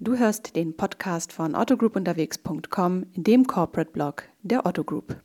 Du 0.00 0.16
hörst 0.16 0.54
den 0.54 0.76
Podcast 0.76 1.32
von 1.32 1.56
autogroupunterwegs.com 1.56 3.06
in 3.14 3.24
dem 3.24 3.48
Corporate 3.48 3.90
Blog 3.90 4.28
der 4.42 4.64
Otto 4.64 4.84
Group. 4.84 5.20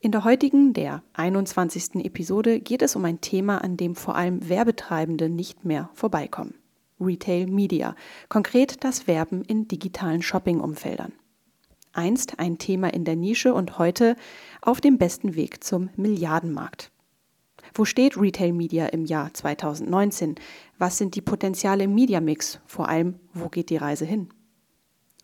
In 0.00 0.12
der 0.12 0.24
heutigen, 0.24 0.72
der 0.72 1.02
21. 1.12 1.96
Episode 1.96 2.58
geht 2.60 2.80
es 2.80 2.96
um 2.96 3.04
ein 3.04 3.20
Thema, 3.20 3.58
an 3.58 3.76
dem 3.76 3.94
vor 3.94 4.16
allem 4.16 4.48
Werbetreibende 4.48 5.28
nicht 5.28 5.66
mehr 5.66 5.90
vorbeikommen. 5.92 6.54
Retail 6.98 7.48
Media, 7.48 7.94
konkret 8.30 8.82
das 8.82 9.06
Werben 9.06 9.42
in 9.42 9.68
digitalen 9.68 10.22
Shopping-Umfeldern. 10.22 11.12
Einst 11.92 12.38
ein 12.38 12.56
Thema 12.56 12.94
in 12.94 13.04
der 13.04 13.16
Nische 13.16 13.52
und 13.52 13.78
heute 13.78 14.16
auf 14.62 14.80
dem 14.80 14.96
besten 14.96 15.34
Weg 15.34 15.62
zum 15.62 15.90
Milliardenmarkt. 15.96 16.92
Wo 17.78 17.84
steht 17.84 18.16
Retail 18.16 18.54
Media 18.54 18.86
im 18.86 19.04
Jahr 19.04 19.34
2019? 19.34 20.36
Was 20.78 20.96
sind 20.96 21.14
die 21.14 21.20
Potenziale 21.20 21.84
im 21.84 21.94
Media 21.94 22.22
Mix? 22.22 22.58
Vor 22.64 22.88
allem, 22.88 23.20
wo 23.34 23.50
geht 23.50 23.68
die 23.68 23.76
Reise 23.76 24.06
hin? 24.06 24.30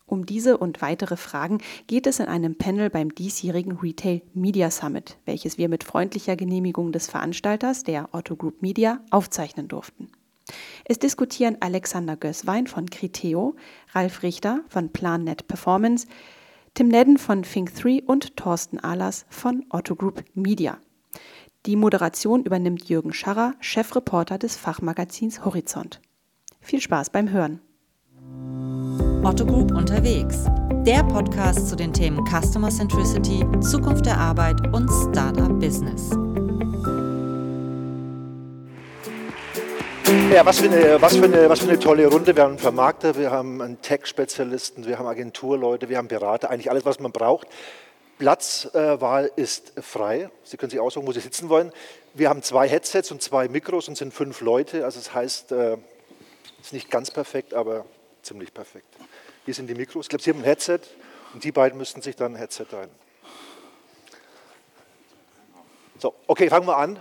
Um 0.05 0.27
diese 0.27 0.59
und 0.59 0.79
weitere 0.83 1.17
Fragen 1.17 1.57
geht 1.87 2.05
es 2.05 2.19
in 2.19 2.27
einem 2.27 2.55
Panel 2.55 2.91
beim 2.91 3.15
diesjährigen 3.15 3.79
Retail 3.79 4.21
Media 4.35 4.69
Summit, 4.69 5.17
welches 5.25 5.57
wir 5.57 5.67
mit 5.67 5.83
freundlicher 5.83 6.35
Genehmigung 6.35 6.91
des 6.91 7.07
Veranstalters, 7.07 7.85
der 7.85 8.09
Otto 8.13 8.35
Group 8.35 8.61
Media, 8.61 8.99
aufzeichnen 9.09 9.67
durften. 9.67 10.11
Es 10.85 10.99
diskutieren 10.99 11.57
Alexander 11.59 12.15
Gößwein 12.15 12.67
von 12.67 12.87
Criteo, 12.87 13.55
Ralf 13.93 14.21
Richter 14.21 14.59
von 14.67 14.89
PlanNet 14.91 15.47
Performance, 15.47 16.05
Tim 16.75 16.89
Nedden 16.89 17.17
von 17.17 17.43
Think3 17.43 18.03
und 18.05 18.37
Thorsten 18.37 18.79
Ahlers 18.79 19.25
von 19.31 19.65
Otto 19.71 19.95
Group 19.95 20.23
Media. 20.35 20.77
Die 21.65 21.77
Moderation 21.77 22.43
übernimmt 22.43 22.89
Jürgen 22.89 23.13
Scharrer, 23.13 23.53
Chefreporter 23.61 24.37
des 24.37 24.57
Fachmagazins 24.57 25.45
Horizont. 25.45 26.01
Viel 26.59 26.81
Spaß 26.81 27.09
beim 27.09 27.31
Hören. 27.31 27.61
Otto 29.23 29.45
Group 29.45 29.71
unterwegs. 29.71 30.43
Der 30.85 31.05
Podcast 31.05 31.69
zu 31.69 31.77
den 31.77 31.93
Themen 31.93 32.19
Customer 32.25 32.69
Centricity, 32.69 33.45
Zukunft 33.61 34.05
der 34.05 34.17
Arbeit 34.17 34.57
und 34.73 34.89
Startup 34.89 35.57
Business. 35.57 36.09
Ja, 40.33 40.45
was 40.45 40.59
für, 40.59 40.69
eine, 40.69 41.01
was, 41.01 41.15
für 41.15 41.23
eine, 41.23 41.49
was 41.49 41.59
für 41.61 41.69
eine 41.69 41.79
tolle 41.79 42.07
Runde. 42.07 42.35
Wir 42.35 42.43
haben 42.43 42.51
einen 42.51 42.59
Vermarkter, 42.59 43.15
wir 43.15 43.31
haben 43.31 43.61
einen 43.61 43.81
Tech-Spezialisten, 43.81 44.85
wir 44.85 44.99
haben 44.99 45.07
Agenturleute, 45.07 45.87
wir 45.87 45.97
haben 45.97 46.09
Berater, 46.09 46.49
eigentlich 46.49 46.69
alles, 46.69 46.83
was 46.83 46.99
man 46.99 47.13
braucht. 47.13 47.47
Platzwahl 48.17 49.31
ist 49.35 49.73
frei. 49.81 50.29
Sie 50.43 50.57
können 50.57 50.69
sich 50.69 50.79
aussuchen, 50.79 51.07
wo 51.07 51.11
Sie 51.11 51.19
sitzen 51.19 51.49
wollen. 51.49 51.71
Wir 52.13 52.29
haben 52.29 52.43
zwei 52.43 52.67
Headsets 52.67 53.11
und 53.11 53.21
zwei 53.21 53.47
Mikros 53.47 53.87
und 53.87 53.97
sind 53.97 54.13
fünf 54.13 54.41
Leute. 54.41 54.85
Also 54.85 54.99
das 54.99 55.13
heißt, 55.13 55.51
es 55.51 55.57
äh, 55.57 55.77
ist 56.61 56.73
nicht 56.73 56.91
ganz 56.91 57.11
perfekt, 57.11 57.53
aber 57.53 57.85
ziemlich 58.21 58.53
perfekt. 58.53 58.87
Hier 59.45 59.53
sind 59.53 59.67
die 59.67 59.75
Mikros. 59.75 60.05
Ich 60.05 60.09
glaube, 60.09 60.23
Sie 60.23 60.29
haben 60.29 60.39
ein 60.39 60.45
Headset 60.45 60.79
und 61.33 61.43
die 61.43 61.51
beiden 61.51 61.77
müssten 61.77 62.01
sich 62.01 62.15
dann 62.15 62.33
ein 62.33 62.37
Headset 62.37 62.67
rein. 62.71 62.89
So, 65.99 66.13
okay, 66.27 66.49
fangen 66.49 66.67
wir 66.67 66.77
an. 66.77 66.99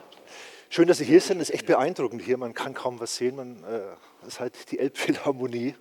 Schön, 0.70 0.88
dass 0.88 0.98
Sie 0.98 1.04
hier 1.04 1.20
sind. 1.20 1.38
Das 1.38 1.50
ist 1.50 1.54
echt 1.54 1.66
beeindruckend 1.66 2.22
hier. 2.22 2.38
Man 2.38 2.54
kann 2.54 2.72
kaum 2.72 2.98
was 2.98 3.16
sehen. 3.16 3.36
Man, 3.36 3.62
äh, 3.64 3.80
das 4.22 4.34
ist 4.34 4.40
halt 4.40 4.70
die 4.70 4.78
Elbphilharmonie. 4.78 5.74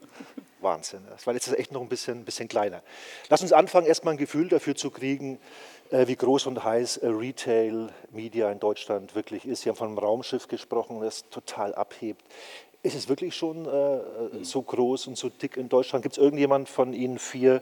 Wahnsinn. 0.62 1.02
Das 1.10 1.26
war 1.28 1.34
jetzt 1.34 1.52
echt 1.58 1.72
noch 1.72 1.82
ein 1.82 1.90
bisschen, 1.90 2.24
bisschen 2.26 2.48
kleiner. 2.48 2.82
Lass 3.30 3.42
uns 3.42 3.54
anfangen, 3.54 3.88
erstmal 3.88 4.14
ein 4.14 4.18
Gefühl 4.18 4.48
dafür 4.48 4.76
zu 4.76 4.92
kriegen, 4.92 5.40
äh, 5.92 6.08
wie 6.08 6.16
groß 6.16 6.48
und 6.48 6.64
heiß 6.64 6.98
äh, 6.98 7.08
Retail 7.08 7.90
Media 8.12 8.52
in 8.52 8.60
Deutschland 8.60 9.16
wirklich 9.16 9.46
ist. 9.46 9.62
Sie 9.62 9.70
haben 9.70 9.76
von 9.76 9.90
einem 9.90 9.98
Raumschiff 9.98 10.48
gesprochen, 10.48 11.02
das 11.02 11.30
total 11.30 11.76
abhebt. 11.76 12.24
Ist 12.84 12.96
es 12.96 13.10
wirklich 13.10 13.36
schon 13.36 13.66
äh, 13.68 14.44
so 14.44 14.62
groß 14.62 15.08
und 15.08 15.18
so 15.18 15.30
dick 15.30 15.58
in 15.58 15.70
Deutschland? 15.70 16.04
Gibt 16.04 16.18
es 16.18 16.24
irgendjemand 16.24 16.70
von 16.70 16.94
Ihnen 16.94 17.20
vier, 17.20 17.62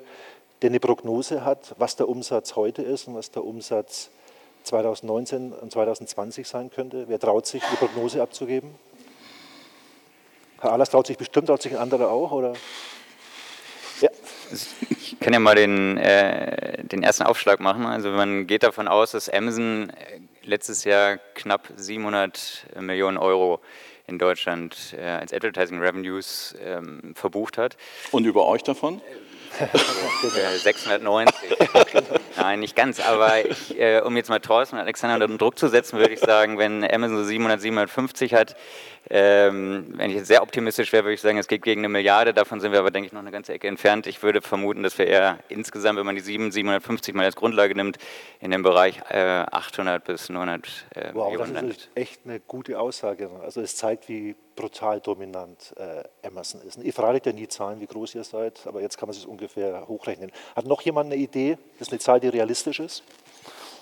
der 0.61 0.70
eine 0.70 0.80
Prognose 0.80 1.44
hat, 1.44 1.75
was 1.77 1.95
der 1.95 2.08
Umsatz 2.08 2.55
heute 2.55 2.81
ist 2.83 3.08
und 3.08 3.16
was 3.16 3.31
der 3.31 3.44
Umsatz 3.44 4.09
2019 4.64 5.52
und 5.54 5.71
2020 5.71 6.48
sein 6.48 6.70
könnte? 6.70 7.05
Wer 7.08 7.20
traut 7.20 7.48
sich, 7.48 7.64
eine 7.64 7.77
Prognose 7.77 8.21
abzugeben? 8.21 8.76
Herr 10.61 10.73
Ahlers 10.73 10.89
traut 10.89 11.08
sich 11.08 11.17
bestimmt, 11.17 11.48
traut 11.48 11.61
sich 11.61 11.71
ein 11.73 11.80
anderer 11.80 12.11
auch? 12.11 12.31
Oder? 12.31 12.54
Ich 14.52 15.20
kann 15.20 15.33
ja 15.33 15.39
mal 15.39 15.55
den, 15.55 15.98
äh, 15.98 16.83
den 16.83 17.04
ersten 17.04 17.23
Aufschlag 17.23 17.60
machen. 17.60 17.86
Also 17.86 18.10
man 18.10 18.48
geht 18.48 18.64
davon 18.64 18.87
aus, 18.87 19.11
dass 19.11 19.30
Amazon 19.30 19.89
äh, 19.89 20.20
letztes 20.43 20.83
Jahr 20.83 21.17
knapp 21.36 21.70
700 21.76 22.67
Millionen 22.80 23.17
Euro 23.17 23.61
in 24.08 24.17
Deutschland 24.17 24.95
äh, 24.98 25.05
als 25.05 25.33
Advertising 25.33 25.80
Revenues 25.80 26.55
ähm, 26.64 27.14
verbucht 27.15 27.58
hat. 27.58 27.77
Und 28.11 28.26
über 28.26 28.48
euch 28.48 28.64
davon? 28.64 29.02
690. 30.64 31.36
Nein, 32.37 32.60
nicht 32.60 32.76
ganz, 32.76 32.99
aber 32.99 33.45
ich, 33.45 33.77
äh, 33.80 34.02
um 34.02 34.15
jetzt 34.15 34.30
mal 34.30 34.39
Thorsten 34.39 34.76
und 34.76 34.82
Alexander 34.82 35.26
unter 35.26 35.37
Druck 35.37 35.58
zu 35.58 35.67
setzen, 35.67 35.99
würde 35.99 36.14
ich 36.14 36.20
sagen, 36.20 36.58
wenn 36.58 36.83
Amazon 36.83 37.17
so 37.17 37.23
700, 37.23 37.61
750 37.61 38.33
hat, 38.33 38.55
ähm, 39.10 39.93
wenn 39.95 40.11
ich 40.11 40.17
jetzt 40.17 40.27
sehr 40.27 40.43
optimistisch 40.43 40.93
wäre, 40.93 41.05
würde 41.05 41.15
ich 41.15 41.21
sagen, 41.21 41.37
es 41.37 41.48
geht 41.48 41.64
gegen 41.64 41.82
eine 41.82 41.89
Milliarde. 41.89 42.33
Davon 42.33 42.60
sind 42.60 42.71
wir 42.71 42.80
aber, 42.80 42.92
denke 42.92 43.08
ich, 43.08 43.14
noch 43.14 43.21
eine 43.21 43.32
ganze 43.32 43.54
Ecke 43.54 43.67
entfernt. 43.67 44.05
Ich 44.08 44.21
würde 44.21 44.42
vermuten, 44.42 44.83
dass 44.83 44.98
wir 44.98 45.08
eher 45.08 45.39
insgesamt, 45.49 45.98
wenn 45.98 46.05
man 46.05 46.16
die 46.16 46.21
7, 46.21 46.52
750 46.52 47.16
mal 47.16 47.26
als 47.26 47.36
Grundlage 47.36 47.76
nimmt, 47.76 47.98
in 48.39 48.52
dem 48.52 48.61
Bereich 48.61 48.99
äh, 49.10 49.45
800 49.52 50.04
bis 50.04 50.30
900 50.30 50.86
äh, 50.95 51.10
wow, 51.14 51.31
Millionen 51.31 51.54
landet. 51.54 51.77
Das 51.77 51.83
ist 51.86 51.92
echt 51.95 52.21
eine 52.26 52.39
gute 52.39 52.80
Aussage. 52.80 53.30
Also 53.43 53.61
es 53.61 53.76
zeigt, 53.76 54.10
wie 54.10 54.36
brutal 54.59 54.99
dominant 54.99 55.73
äh, 55.77 56.03
Amazon 56.27 56.61
ist. 56.61 56.77
Ihr 56.83 56.92
fraget 56.92 57.25
ja 57.25 57.31
nie 57.31 57.47
Zahlen, 57.47 57.80
wie 57.80 57.87
groß 57.87 58.15
ihr 58.15 58.25
seid, 58.25 58.67
aber 58.67 58.81
jetzt 58.81 58.97
kann 58.97 59.08
man 59.08 59.15
es 59.15 59.23
ungefähr 59.23 59.87
hochrechnen. 59.87 60.33
Hat 60.53 60.65
noch 60.65 60.81
jemand 60.81 61.14
eine 61.14 61.15
Idee? 61.15 61.58
Das 61.77 61.87
ist 61.87 61.93
eine 61.93 61.99
Zahl, 61.99 62.20
die 62.20 62.27
realistisch 62.27 62.81
ist? 62.81 63.03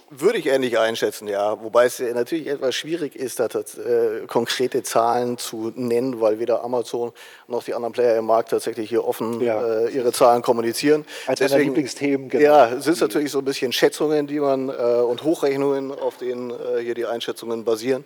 Würde 0.09 0.37
ich 0.37 0.45
ähnlich 0.47 0.79
einschätzen, 0.79 1.27
ja. 1.27 1.61
Wobei 1.61 1.85
es 1.85 1.99
natürlich 1.99 2.47
etwas 2.47 2.75
schwierig 2.75 3.13
ist, 3.13 3.41
da 3.41 3.47
äh, 3.47 4.25
konkrete 4.25 4.81
Zahlen 4.81 5.37
zu 5.37 5.73
nennen, 5.75 6.21
weil 6.21 6.39
weder 6.39 6.63
Amazon 6.63 7.11
noch 7.47 7.63
die 7.63 7.73
anderen 7.73 7.91
Player 7.91 8.17
im 8.17 8.25
Markt 8.25 8.51
tatsächlich 8.51 8.87
hier 8.87 9.05
offen 9.05 9.41
ja. 9.41 9.61
äh, 9.61 9.89
ihre 9.89 10.13
Zahlen 10.13 10.41
kommunizieren. 10.41 11.05
Als 11.25 11.39
Deswegen, 11.39 11.65
Lieblingsthemen, 11.65 12.29
genau. 12.29 12.41
Ja, 12.41 12.79
sind 12.79 12.93
es 12.93 13.01
natürlich 13.01 13.31
so 13.31 13.39
ein 13.39 13.45
bisschen 13.45 13.73
Schätzungen, 13.73 14.27
die 14.27 14.39
man 14.39 14.69
äh, 14.69 14.71
und 14.71 15.23
Hochrechnungen, 15.23 15.91
auf 15.91 16.15
denen 16.15 16.51
äh, 16.51 16.81
hier 16.81 16.95
die 16.95 17.05
Einschätzungen 17.05 17.65
basieren. 17.65 18.05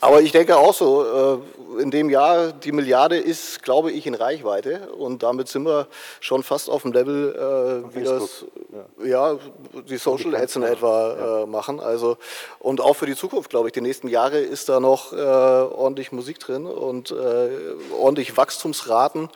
Aber 0.00 0.22
ich 0.22 0.32
denke 0.32 0.56
auch 0.56 0.72
so, 0.72 1.42
äh, 1.78 1.82
in 1.82 1.90
dem 1.90 2.08
Jahr, 2.08 2.52
die 2.52 2.72
Milliarde 2.72 3.18
ist, 3.18 3.62
glaube 3.62 3.92
ich, 3.92 4.06
in 4.06 4.14
Reichweite 4.14 4.88
und 4.96 5.22
damit 5.22 5.48
sind 5.48 5.64
wir 5.64 5.86
schon 6.20 6.42
fast 6.42 6.70
auf 6.70 6.82
dem 6.82 6.92
Level, 6.92 7.34
äh, 7.92 7.94
wie 7.94 8.04
das, 8.04 8.46
ja. 9.04 9.32
ja. 9.32 9.38
die 9.86 9.98
Social 9.98 10.34
Ads 10.34 10.56
in 10.56 10.62
etwa 10.62 11.41
machen. 11.46 11.80
Also, 11.80 12.16
und 12.58 12.80
auch 12.80 12.94
für 12.94 13.06
die 13.06 13.16
Zukunft, 13.16 13.50
glaube 13.50 13.68
ich, 13.68 13.72
die 13.72 13.80
nächsten 13.80 14.08
Jahre 14.08 14.38
ist 14.38 14.68
da 14.68 14.80
noch 14.80 15.12
äh, 15.12 15.16
ordentlich 15.16 16.12
Musik 16.12 16.38
drin 16.38 16.66
und 16.66 17.10
äh, 17.10 17.50
ordentlich 17.98 18.36
Wachstumsraten 18.36 19.28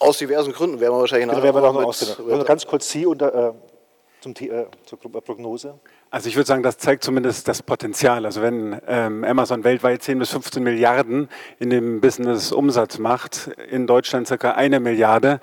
aus 0.00 0.18
diversen 0.18 0.52
Gründen. 0.52 0.80
Werden 0.80 0.94
wir 0.94 1.00
wahrscheinlich 1.00 1.28
nachher 1.28 1.52
genau, 1.52 1.72
noch 1.72 2.00
mit, 2.26 2.46
Ganz 2.46 2.66
kurz 2.66 2.88
Sie 2.90 3.06
unter, 3.06 3.48
äh, 3.48 3.52
zum, 4.20 4.34
äh, 4.34 4.66
zur 4.86 4.98
Prognose. 4.98 5.78
Also 6.10 6.28
ich 6.28 6.36
würde 6.36 6.46
sagen, 6.46 6.62
das 6.62 6.78
zeigt 6.78 7.04
zumindest 7.04 7.48
das 7.48 7.62
Potenzial. 7.62 8.24
Also 8.24 8.40
wenn 8.40 8.80
ähm, 8.86 9.24
Amazon 9.24 9.62
weltweit 9.62 10.02
10 10.02 10.18
bis 10.18 10.30
15 10.30 10.62
Milliarden 10.62 11.28
in 11.58 11.68
dem 11.68 12.00
Business 12.00 12.50
Umsatz 12.50 12.98
macht, 12.98 13.48
in 13.70 13.86
Deutschland 13.86 14.26
circa 14.26 14.52
eine 14.52 14.80
Milliarde, 14.80 15.38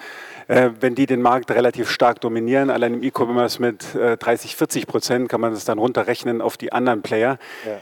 äh, 0.48 0.72
wenn 0.80 0.96
die 0.96 1.06
den 1.06 1.22
Markt 1.22 1.52
relativ 1.52 1.92
stark 1.92 2.20
dominieren, 2.20 2.72
allein 2.72 2.96
im 2.96 3.04
E-Commerce 3.04 3.62
mit 3.62 3.94
äh, 3.94 4.18
30, 4.18 4.56
40 4.56 4.88
Prozent, 4.88 5.30
kann 5.30 5.40
man 5.40 5.54
das 5.54 5.66
dann 5.66 5.78
runterrechnen 5.78 6.42
auf 6.42 6.58
die 6.58 6.74
anderen 6.74 7.04
Player. 7.04 7.38
Ja. 7.66 7.80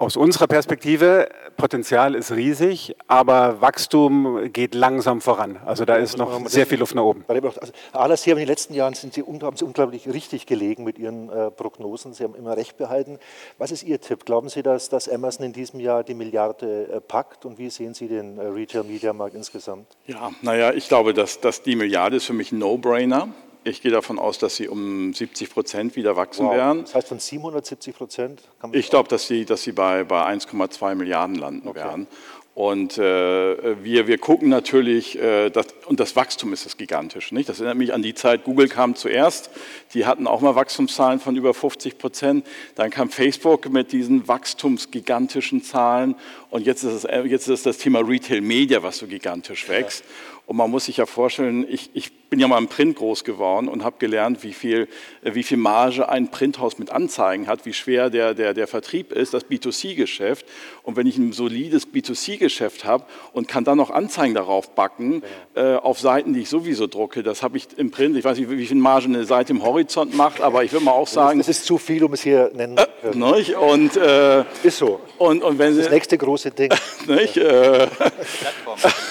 Aus 0.00 0.16
unserer 0.16 0.46
Perspektive, 0.46 1.28
Potenzial 1.58 2.14
ist 2.14 2.32
riesig, 2.32 2.96
aber 3.06 3.60
Wachstum 3.60 4.50
geht 4.50 4.74
langsam 4.74 5.20
voran. 5.20 5.58
Also 5.66 5.84
da 5.84 5.96
ist 5.96 6.16
noch 6.16 6.48
sehr 6.48 6.66
viel 6.66 6.78
Luft 6.78 6.94
nach 6.94 7.02
oben. 7.02 7.22
Also 7.28 7.50
alles 7.92 8.24
hier 8.24 8.32
in 8.32 8.38
den 8.38 8.48
letzten 8.48 8.72
Jahren 8.72 8.94
sind 8.94 9.12
Sie, 9.12 9.22
haben 9.22 9.58
Sie 9.58 9.64
unglaublich 9.66 10.08
richtig 10.08 10.46
gelegen 10.46 10.84
mit 10.84 10.98
Ihren 10.98 11.28
äh, 11.28 11.50
Prognosen. 11.50 12.14
Sie 12.14 12.24
haben 12.24 12.34
immer 12.34 12.56
recht 12.56 12.78
behalten. 12.78 13.18
Was 13.58 13.72
ist 13.72 13.82
Ihr 13.82 14.00
Tipp? 14.00 14.24
Glauben 14.24 14.48
Sie, 14.48 14.62
dass, 14.62 14.88
dass 14.88 15.06
Amazon 15.06 15.44
in 15.44 15.52
diesem 15.52 15.80
Jahr 15.80 16.02
die 16.02 16.14
Milliarde 16.14 16.88
äh, 16.90 17.00
packt? 17.02 17.44
Und 17.44 17.58
wie 17.58 17.68
sehen 17.68 17.92
Sie 17.92 18.08
den 18.08 18.38
äh, 18.38 18.46
Retail-Media-Markt 18.46 19.34
insgesamt? 19.34 19.86
Ja, 20.06 20.30
naja, 20.40 20.72
ich 20.72 20.88
glaube, 20.88 21.12
dass, 21.12 21.42
dass 21.42 21.60
die 21.60 21.76
Milliarde 21.76 22.16
ist 22.16 22.24
für 22.24 22.32
mich 22.32 22.52
ein 22.52 22.58
No-Brainer. 22.58 23.28
Ich 23.62 23.82
gehe 23.82 23.90
davon 23.90 24.18
aus, 24.18 24.38
dass 24.38 24.56
sie 24.56 24.68
um 24.68 25.12
70 25.12 25.50
Prozent 25.50 25.96
wieder 25.96 26.16
wachsen 26.16 26.46
wow. 26.46 26.54
werden. 26.54 26.82
Das 26.82 26.94
heißt 26.94 27.08
von 27.08 27.18
770 27.18 27.94
Prozent? 27.94 28.42
Ich 28.72 28.88
glaube, 28.88 29.08
dass 29.08 29.26
sie, 29.26 29.44
dass 29.44 29.62
sie 29.62 29.72
bei, 29.72 30.04
bei 30.04 30.24
1,2 30.24 30.94
Milliarden 30.94 31.36
landen 31.36 31.68
okay. 31.68 31.78
werden. 31.80 32.06
Und 32.60 32.98
äh, 32.98 33.84
wir, 33.84 34.06
wir 34.06 34.18
gucken 34.18 34.48
natürlich, 34.48 35.18
äh, 35.18 35.50
das, 35.50 35.68
und 35.86 36.00
das 36.00 36.16
Wachstum 36.16 36.52
ist 36.52 36.66
das 36.66 36.76
gigantisch. 36.76 37.30
Nicht? 37.32 37.48
Das 37.48 37.60
erinnert 37.60 37.78
mich 37.78 37.94
an 37.94 38.02
die 38.02 38.12
Zeit, 38.12 38.44
Google 38.44 38.68
kam 38.68 38.96
zuerst, 38.96 39.50
die 39.94 40.04
hatten 40.04 40.26
auch 40.26 40.40
mal 40.40 40.56
Wachstumszahlen 40.56 41.20
von 41.20 41.36
über 41.36 41.54
50 41.54 41.96
Prozent. 41.96 42.46
Dann 42.74 42.90
kam 42.90 43.08
Facebook 43.08 43.70
mit 43.70 43.92
diesen 43.92 44.26
wachstumsgigantischen 44.26 45.62
Zahlen 45.62 46.16
und 46.50 46.66
jetzt 46.66 46.82
ist, 46.82 46.92
es, 46.92 47.04
äh, 47.04 47.22
jetzt 47.22 47.48
ist 47.48 47.66
das 47.66 47.78
Thema 47.78 48.00
Retail 48.00 48.40
Media, 48.40 48.82
was 48.82 48.98
so 48.98 49.06
gigantisch 49.06 49.68
wächst. 49.68 50.04
Ja. 50.04 50.39
Und 50.50 50.56
man 50.56 50.68
muss 50.68 50.86
sich 50.86 50.96
ja 50.96 51.06
vorstellen, 51.06 51.64
ich, 51.70 51.90
ich 51.94 52.10
bin 52.28 52.40
ja 52.40 52.48
mal 52.48 52.58
im 52.58 52.66
Print 52.66 52.96
groß 52.96 53.22
geworden 53.22 53.68
und 53.68 53.84
habe 53.84 53.96
gelernt, 54.00 54.42
wie 54.42 54.52
viel, 54.52 54.88
äh, 55.22 55.34
wie 55.34 55.44
viel 55.44 55.58
Marge 55.58 56.08
ein 56.08 56.32
Printhaus 56.32 56.76
mit 56.76 56.90
Anzeigen 56.90 57.46
hat, 57.46 57.66
wie 57.66 57.72
schwer 57.72 58.10
der, 58.10 58.34
der, 58.34 58.52
der 58.52 58.66
Vertrieb 58.66 59.12
ist, 59.12 59.32
das 59.32 59.46
B2C-Geschäft. 59.48 60.44
Und 60.82 60.96
wenn 60.96 61.06
ich 61.06 61.18
ein 61.18 61.32
solides 61.32 61.86
B2C-Geschäft 61.86 62.84
habe 62.84 63.04
und 63.32 63.46
kann 63.46 63.62
dann 63.62 63.78
noch 63.78 63.90
Anzeigen 63.90 64.34
darauf 64.34 64.74
backen, 64.74 65.22
ja. 65.54 65.74
äh, 65.74 65.76
auf 65.76 66.00
Seiten, 66.00 66.34
die 66.34 66.40
ich 66.40 66.48
sowieso 66.48 66.88
drucke, 66.88 67.22
das 67.22 67.44
habe 67.44 67.56
ich 67.56 67.68
im 67.76 67.92
Print, 67.92 68.16
ich 68.16 68.24
weiß 68.24 68.36
nicht, 68.36 68.50
wie 68.50 68.66
viel 68.66 68.76
Marge 68.76 69.06
eine 69.06 69.24
Seite 69.26 69.52
im 69.52 69.62
Horizont 69.62 70.16
macht, 70.16 70.40
aber 70.40 70.64
ich 70.64 70.72
würde 70.72 70.84
mal 70.84 70.92
auch 70.92 71.06
sagen... 71.06 71.38
Das 71.38 71.48
ist 71.48 71.64
zu 71.64 71.78
viel, 71.78 72.02
um 72.02 72.12
es 72.12 72.22
hier 72.22 72.50
nennen 72.54 72.76
zu 72.76 72.86
können. 73.02 73.22
Äh, 73.22 73.54
und, 73.54 73.96
äh, 73.96 74.40
ist 74.64 74.78
so. 74.78 74.98
Und, 75.18 75.44
und 75.44 75.60
wenn 75.60 75.76
das, 75.76 75.84
das 75.84 75.92
nächste 75.92 76.18
große 76.18 76.50
Ding. 76.50 76.72
nicht, 77.06 77.36
äh, 77.36 77.86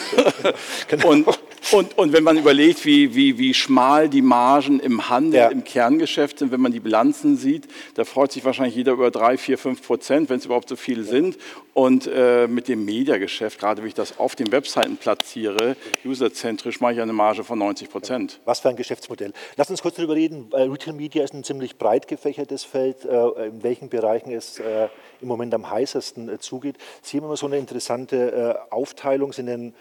genau. 0.89 1.09
und, 1.09 1.28
und, 1.71 1.97
und 1.97 2.13
wenn 2.13 2.23
man 2.23 2.37
überlegt, 2.37 2.85
wie, 2.85 3.15
wie, 3.15 3.37
wie 3.37 3.53
schmal 3.53 4.09
die 4.09 4.21
Margen 4.21 4.79
im 4.79 5.09
Handel, 5.09 5.39
ja. 5.39 5.47
im 5.49 5.63
Kerngeschäft 5.63 6.39
sind, 6.39 6.51
wenn 6.51 6.61
man 6.61 6.71
die 6.71 6.79
Bilanzen 6.79 7.37
sieht, 7.37 7.67
da 7.95 8.05
freut 8.05 8.31
sich 8.31 8.43
wahrscheinlich 8.45 8.75
jeder 8.75 8.93
über 8.93 9.11
3, 9.11 9.37
4, 9.37 9.57
5 9.57 9.81
Prozent, 9.85 10.29
wenn 10.29 10.39
es 10.39 10.45
überhaupt 10.45 10.69
so 10.69 10.75
viele 10.75 11.03
ja. 11.03 11.09
sind. 11.09 11.37
Und 11.73 12.07
äh, 12.07 12.47
mit 12.47 12.67
dem 12.67 12.83
Mediageschäft, 12.83 13.59
gerade 13.59 13.81
wenn 13.81 13.87
ich 13.87 13.93
das 13.93 14.19
auf 14.19 14.35
den 14.35 14.51
Webseiten 14.51 14.97
platziere, 14.97 15.77
userzentrisch, 16.03 16.81
mache 16.81 16.93
ich 16.93 17.01
eine 17.01 17.13
Marge 17.13 17.43
von 17.43 17.57
90 17.59 17.89
Prozent. 17.89 18.39
Was 18.45 18.59
für 18.59 18.69
ein 18.69 18.75
Geschäftsmodell. 18.75 19.31
Lass 19.55 19.69
uns 19.69 19.81
kurz 19.81 19.95
darüber 19.95 20.15
reden. 20.15 20.49
Retail 20.51 20.93
Media 20.93 21.23
ist 21.23 21.33
ein 21.33 21.43
ziemlich 21.43 21.77
breit 21.77 22.07
gefächertes 22.07 22.63
Feld, 22.63 23.05
äh, 23.05 23.47
in 23.47 23.63
welchen 23.63 23.89
Bereichen 23.89 24.31
es 24.31 24.59
äh, 24.59 24.89
im 25.21 25.27
Moment 25.27 25.53
am 25.53 25.69
heißesten 25.69 26.29
äh, 26.29 26.39
zugeht. 26.39 26.75
Sie 27.01 27.17
haben 27.17 27.25
immer 27.25 27.37
so 27.37 27.45
eine 27.45 27.57
interessante 27.57 28.59
Aufteilung, 28.71 29.31
Sie 29.33 29.43
nennen 29.43 29.73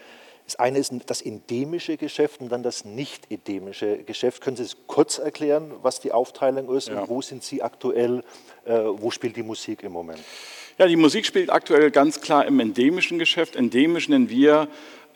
das 0.49 0.55
eine 0.55 0.79
ist 0.79 0.91
das 1.05 1.21
endemische 1.21 1.95
Geschäft 1.95 2.41
und 2.41 2.49
dann 2.49 2.63
das 2.63 2.83
nicht 2.83 3.31
endemische 3.31 3.99
Geschäft. 3.99 4.41
Können 4.41 4.57
Sie 4.57 4.63
es 4.63 4.77
kurz 4.87 5.19
erklären, 5.19 5.73
was 5.83 5.99
die 5.99 6.11
Aufteilung 6.11 6.75
ist 6.75 6.87
ja. 6.87 7.01
und 7.01 7.09
wo 7.09 7.21
sind 7.21 7.43
Sie 7.43 7.61
aktuell, 7.61 8.23
äh, 8.65 8.79
wo 8.83 9.11
spielt 9.11 9.35
die 9.35 9.43
Musik 9.43 9.83
im 9.83 9.91
Moment? 9.91 10.19
Ja, 10.79 10.87
die 10.87 10.95
Musik 10.95 11.27
spielt 11.27 11.51
aktuell 11.51 11.91
ganz 11.91 12.19
klar 12.19 12.47
im 12.47 12.59
endemischen 12.59 13.19
Geschäft. 13.19 13.55
Endemisch 13.55 14.09
nennen 14.09 14.31
wir 14.31 14.67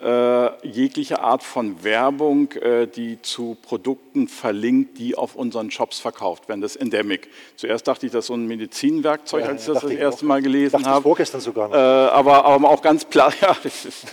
äh, 0.04 0.68
jegliche 0.68 1.22
Art 1.22 1.44
von 1.44 1.84
Werbung, 1.84 2.52
äh, 2.54 2.88
die 2.88 3.22
zu 3.22 3.58
Produkten 3.62 4.28
verlinkt, 4.28 4.98
die 4.98 5.16
auf 5.16 5.36
unseren 5.36 5.72
Shops 5.72 6.00
verkauft 6.00 6.50
werden. 6.50 6.62
Das 6.62 6.76
ist 6.76 6.82
Endemic. 6.82 7.30
Zuerst 7.56 7.88
dachte 7.88 8.06
ich, 8.06 8.12
das 8.12 8.26
ist 8.26 8.28
so 8.28 8.34
ein 8.34 8.46
Medizinwerkzeug, 8.46 9.46
ja, 9.46 9.50
als 9.50 9.68
ich 9.68 9.74
das 9.74 9.84
das 9.84 9.92
erste 9.92 10.26
Mal 10.26 10.42
gelesen 10.42 10.86
habe. 10.86 11.02
vorgestern 11.04 11.42
sogar 11.42 11.70
noch. 11.70 11.76
Äh, 11.76 11.80
aber, 11.80 12.46
aber 12.46 12.70
auch 12.70 12.82
ganz 12.82 13.06
platt, 13.06 13.36
ja, 13.42 13.56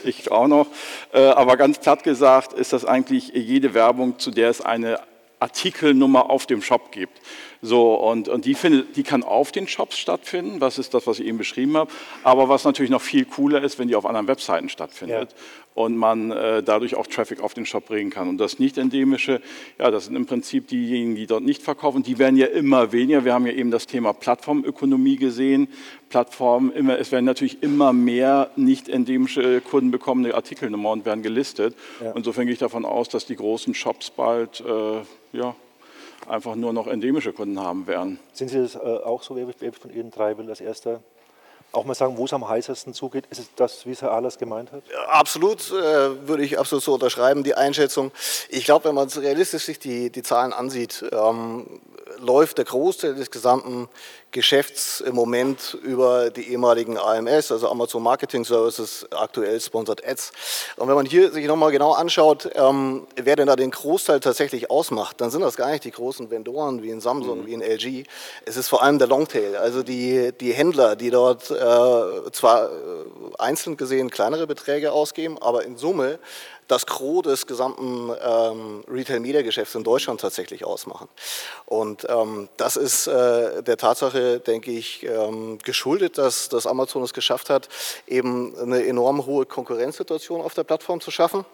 ich 0.05 0.31
auch 0.31 0.47
noch, 0.47 0.69
äh, 1.13 1.21
aber 1.21 1.57
ganz 1.57 1.79
platt 1.79 2.05
gesagt 2.05 2.53
ist 2.53 2.73
das 2.73 2.85
eigentlich 2.85 3.33
jede 3.35 3.75
Werbung, 3.75 4.19
zu 4.19 4.31
der 4.31 4.51
es 4.51 4.61
eine 4.61 5.01
Artikelnummer 5.41 6.31
auf 6.31 6.47
dem 6.47 6.63
Shop 6.63 6.93
gibt. 6.93 7.21
So, 7.63 7.95
und, 7.95 8.29
und 8.29 8.47
die, 8.47 8.55
findet, 8.55 8.97
die 8.97 9.03
kann 9.03 9.23
auf 9.23 9.53
den 9.53 9.69
Shops 9.69 9.99
stattfinden, 9.99 10.61
das 10.61 10.79
ist 10.79 10.95
das, 10.95 11.07
was 11.07 11.19
ich 11.19 11.27
eben 11.27 11.37
beschrieben 11.37 11.77
habe, 11.77 11.91
aber 12.23 12.49
was 12.49 12.65
natürlich 12.65 12.91
noch 12.91 13.03
viel 13.03 13.27
cooler 13.27 13.63
ist, 13.63 13.79
wenn 13.79 13.89
die 13.89 13.97
auf 13.97 14.07
anderen 14.07 14.29
Webseiten 14.29 14.69
stattfindet. 14.69 15.33
Ja 15.33 15.37
und 15.75 15.97
man 15.97 16.31
äh, 16.31 16.63
dadurch 16.63 16.95
auch 16.95 17.07
Traffic 17.07 17.41
auf 17.41 17.55
den 17.55 17.65
Shop 17.65 17.87
bringen 17.87 18.11
kann. 18.11 18.29
Und 18.29 18.39
das 18.39 18.59
nicht-endemische, 18.59 19.41
ja, 19.79 19.91
das 19.91 20.07
sind 20.07 20.17
im 20.17 20.27
Prinzip 20.27 20.69
diejenigen, 20.69 21.15
die 21.15 21.27
dort 21.27 21.45
nicht 21.45 21.63
verkaufen, 21.63 22.03
die 22.03 22.19
werden 22.19 22.37
ja 22.37 22.47
immer 22.47 22.93
weniger. 22.93 23.25
Wir 23.25 23.35
haben 23.35 23.47
ja 23.47 23.53
eben 23.53 23.71
das 23.71 23.87
Thema 23.87 24.13
Plattformökonomie 24.13 25.17
gesehen. 25.17 25.69
Plattformen, 26.11 26.73
immer, 26.73 26.99
es 26.99 27.12
werden 27.12 27.25
natürlich 27.25 27.62
immer 27.62 27.93
mehr 27.93 28.51
nicht-endemische 28.57 29.61
Kunden 29.62 29.91
bekommen 29.91 30.25
eine 30.25 30.35
Artikelnummer 30.35 30.91
und 30.91 31.07
werden 31.07 31.23
gelistet. 31.23 31.75
Ja. 32.03 32.12
Insofern 32.12 32.45
gehe 32.45 32.53
ich 32.53 32.59
davon 32.59 32.85
aus, 32.85 33.09
dass 33.09 33.25
die 33.25 33.37
großen 33.37 33.75
Shops 33.75 34.11
bald, 34.11 34.61
äh, 34.61 35.01
ja, 35.33 35.55
einfach 36.29 36.57
nur 36.57 36.73
noch 36.73 36.87
endemische 36.87 37.33
Kunden 37.33 37.59
haben 37.59 37.87
werden. 37.87 38.19
Sind 38.33 38.49
Sie 38.49 38.59
das 38.59 38.75
äh, 38.75 38.79
auch 38.79 39.23
so, 39.23 39.37
wer 39.37 39.73
von 39.73 39.91
Ihnen 39.91 40.11
drei 40.11 40.37
will 40.37 40.49
als 40.51 40.61
erster 40.61 41.01
auch 41.73 41.85
mal 41.85 41.95
sagen, 41.95 42.17
wo 42.17 42.25
es 42.25 42.33
am 42.33 42.49
heißesten 42.49 42.95
zugeht? 42.95 43.27
Ist 43.31 43.39
es 43.39 43.51
das, 43.55 43.87
wie 43.87 43.93
es 43.93 44.03
Herr 44.03 44.12
Ahlers 44.12 44.39
gemeint 44.39 44.73
hat? 44.73 44.83
absolut, 45.09 45.71
äh, 45.71 46.27
würde 46.27 46.43
ich 46.43 46.59
absolut 46.59 46.83
so 46.83 46.95
unterschreiben, 46.95 47.45
die 47.45 47.55
Einschätzung. 47.55 48.11
Ich 48.49 48.65
glaube, 48.65 48.87
wenn 48.87 48.95
man 48.95 49.09
realistisch 49.09 49.65
sich 49.65 49.79
die, 49.79 50.11
die 50.11 50.23
Zahlen 50.23 50.53
ansieht, 50.53 51.05
ähm, 51.12 51.81
läuft 52.19 52.59
der 52.59 52.65
Großteil 52.65 53.15
des 53.15 53.31
gesamten 53.31 53.89
Geschäfts 54.32 55.00
im 55.00 55.15
Moment 55.15 55.77
über 55.82 56.31
die 56.31 56.50
ehemaligen 56.50 56.97
AMS, 56.99 57.50
also 57.50 57.69
Amazon 57.69 58.03
Marketing 58.03 58.44
Services, 58.44 59.06
aktuell 59.11 59.61
Sponsored 59.61 60.06
Ads. 60.06 60.32
Und 60.77 60.88
wenn 60.88 60.94
man 60.94 61.06
hier 61.06 61.32
sich 61.32 61.47
nochmal 61.47 61.73
genau 61.73 61.93
anschaut, 61.93 62.50
ähm, 62.55 63.06
wer 63.17 63.37
denn 63.37 63.49
da 63.49 63.56
den 63.56 63.71
Großteil 63.71 64.21
tatsächlich 64.21 64.71
ausmacht, 64.71 65.21
dann 65.21 65.31
sind 65.31 65.41
das 65.41 65.56
gar 65.56 65.71
nicht 65.71 65.85
die 65.85 65.91
großen 65.91 66.31
Vendoren 66.31 66.82
wie 66.82 66.91
in 66.91 67.00
Samsung, 67.00 67.43
mhm. 67.43 67.47
wie 67.47 67.55
in 67.55 67.62
LG. 67.62 68.05
Es 68.44 68.56
ist 68.56 68.69
vor 68.69 68.82
allem 68.82 68.99
der 68.99 69.09
Longtail, 69.09 69.56
also 69.56 69.82
die, 69.82 70.33
die 70.41 70.53
Händler, 70.53 70.97
die 70.97 71.11
dort 71.11 71.50
äh, 71.50 72.33
zwar 72.33 72.71
äh, 72.71 72.71
einzeln 73.38 73.76
gesehen 73.76 74.11
kleinere 74.11 74.47
Beträge 74.47 74.93
ausgeben, 74.93 75.38
aber 75.41 75.65
in 75.65 75.76
Summe 75.76 76.19
das 76.71 76.87
Gros 76.87 77.23
des 77.23 77.47
gesamten 77.47 78.11
ähm, 78.23 78.85
Retail-Media-Geschäfts 78.89 79.75
in 79.75 79.85
Deutschland 79.85 80.21
tatsächlich 80.21 80.65
ausmachen. 80.65 81.09
Und 81.67 82.07
ähm, 82.09 82.49
das 82.57 82.77
ist 82.77 83.07
äh, 83.07 83.63
der 83.63 83.77
Tatsache, 83.77 84.41
denke 84.41 84.71
ich, 84.71 85.05
ähm, 85.05 85.59
geschuldet, 85.59 86.19
dass, 86.19 86.49
dass 86.49 86.67
Amazon 86.67 87.03
es 87.03 87.13
geschafft 87.13 87.51
hat, 87.51 87.69
eben 88.07 88.57
eine 88.59 88.85
enorm 88.87 89.27
hohe 89.27 89.47
Konkurrenzsituation 89.47 90.41
auf 90.41 90.55
der 90.55 90.65
Plattform 90.65 91.01
zu 91.01 91.11
schaffen. 91.11 91.45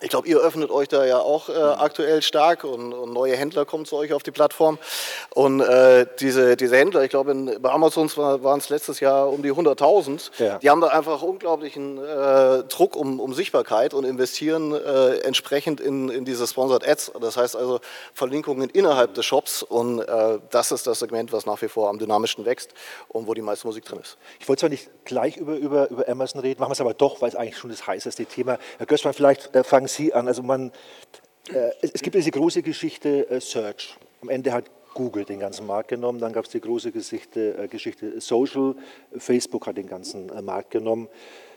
Ich 0.00 0.10
glaube, 0.10 0.28
ihr 0.28 0.38
öffnet 0.38 0.70
euch 0.70 0.86
da 0.86 1.04
ja 1.04 1.18
auch 1.18 1.48
äh, 1.48 1.52
mhm. 1.52 1.80
aktuell 1.80 2.22
stark 2.22 2.62
und, 2.62 2.92
und, 2.92 3.12
neue 3.12 3.36
Händler 3.36 3.64
kommen 3.64 3.84
zu 3.84 3.96
euch 3.96 4.12
auf 4.12 4.22
die 4.22 4.30
Plattform. 4.30 4.78
Und 5.34 5.60
äh, 5.60 6.06
diese, 6.20 6.56
diese 6.56 6.76
Händler, 6.76 7.02
ich 7.02 7.10
glaube, 7.10 7.34
bei 7.60 7.70
Amazon 7.70 8.08
waren 8.16 8.60
es 8.60 8.68
letztes 8.68 9.00
Jahr 9.00 9.28
um 9.28 9.42
die 9.42 9.52
100.000, 9.52 10.30
ja. 10.38 10.58
die 10.58 10.70
haben 10.70 10.80
da 10.80 10.88
einfach 10.88 11.22
unglaublichen 11.22 11.98
äh, 11.98 12.62
Druck 12.64 12.94
um, 12.94 13.18
um, 13.18 13.34
Sichtbarkeit 13.34 13.92
und 13.92 14.04
investieren 14.04 14.72
äh, 14.72 15.18
entsprechend 15.18 15.80
in, 15.80 16.08
in 16.10 16.24
diese 16.24 16.46
Sponsored 16.46 16.86
Ads. 16.86 17.12
Das 17.20 17.36
heißt 17.36 17.56
also 17.56 17.80
Verlinkungen 18.14 18.70
innerhalb 18.70 19.14
des 19.14 19.26
Shops 19.26 19.64
und 19.64 20.00
äh, 20.00 20.38
das 20.50 20.70
ist 20.70 20.86
das 20.86 21.00
Segment, 21.00 21.32
was 21.32 21.44
nach 21.44 21.60
wie 21.60 21.68
vor 21.68 21.88
am 21.88 21.98
dynamischsten 21.98 22.44
wächst 22.44 22.72
und 23.08 23.26
wo 23.26 23.34
die 23.34 23.42
meiste 23.42 23.66
Musik 23.66 23.84
drin 23.84 23.98
ist. 23.98 24.16
Ich 24.38 24.48
wollte 24.48 24.60
zwar 24.60 24.70
nicht 24.70 24.90
gleich 25.04 25.36
über, 25.36 25.56
über, 25.56 25.90
über 25.90 26.08
Amazon 26.08 26.40
reden, 26.40 26.60
machen 26.60 26.70
wir 26.70 26.74
es 26.74 26.80
aber 26.80 26.94
doch, 26.94 27.20
weil 27.20 27.30
es 27.30 27.34
eigentlich 27.34 27.58
schon 27.58 27.70
das 27.70 27.84
heißeste 27.84 28.26
Thema. 28.26 28.58
Herr 28.78 28.86
Gößmann, 28.86 29.12
vielleicht 29.12 29.54
äh, 29.56 29.64
fangen 29.64 29.87
Sie 29.88 30.12
an. 30.12 30.28
Also 30.28 30.42
man, 30.42 30.72
äh, 31.52 31.70
es, 31.80 32.02
gibt 32.02 32.14
diese 32.14 32.30
große 32.30 32.62
Geschichte 32.62 33.28
äh, 33.30 33.40
Search. 33.40 33.96
Am 34.22 34.28
Ende 34.28 34.52
hat 34.52 34.64
Google 34.94 35.24
den 35.24 35.40
ganzen 35.40 35.66
Markt 35.66 35.88
genommen, 35.88 36.18
dann 36.18 36.32
gab 36.32 36.44
es 36.44 36.50
die 36.50 36.60
große 36.60 36.92
Geschichte, 36.92 37.56
äh, 37.56 37.68
Geschichte 37.68 38.20
Social, 38.20 38.74
Facebook 39.16 39.66
hat 39.66 39.76
den 39.76 39.86
ganzen 39.86 40.28
äh, 40.30 40.42
Markt 40.42 40.70
genommen. 40.70 41.08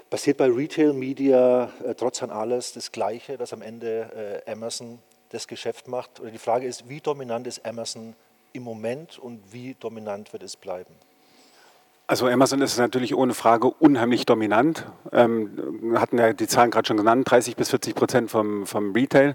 Passiert 0.09 0.37
bei 0.37 0.47
Retail 0.47 0.93
Media 0.93 1.71
äh, 1.83 1.95
trotz 1.95 2.21
an 2.21 2.31
alles 2.31 2.73
das 2.73 2.91
Gleiche, 2.91 3.37
dass 3.37 3.53
am 3.53 3.61
Ende 3.61 4.43
äh, 4.45 4.51
Amazon 4.51 4.99
das 5.29 5.47
Geschäft 5.47 5.87
macht? 5.87 6.19
Oder 6.19 6.31
die 6.31 6.37
Frage 6.37 6.67
ist, 6.67 6.89
wie 6.89 6.99
dominant 6.99 7.47
ist 7.47 7.65
Amazon 7.65 8.15
im 8.53 8.63
Moment 8.63 9.17
und 9.17 9.41
wie 9.53 9.75
dominant 9.79 10.33
wird 10.33 10.43
es 10.43 10.55
bleiben? 10.55 10.93
Also 12.11 12.27
Amazon 12.27 12.59
ist 12.59 12.77
natürlich 12.77 13.15
ohne 13.15 13.33
Frage 13.33 13.67
unheimlich 13.67 14.25
dominant. 14.25 14.85
Ähm, 15.13 15.95
hatten 15.95 16.17
ja 16.17 16.33
die 16.33 16.45
Zahlen 16.45 16.69
gerade 16.69 16.85
schon 16.85 16.97
genannt, 16.97 17.31
30 17.31 17.55
bis 17.55 17.69
40 17.69 17.95
Prozent 17.95 18.29
vom, 18.29 18.65
vom 18.65 18.91
Retail. 18.91 19.33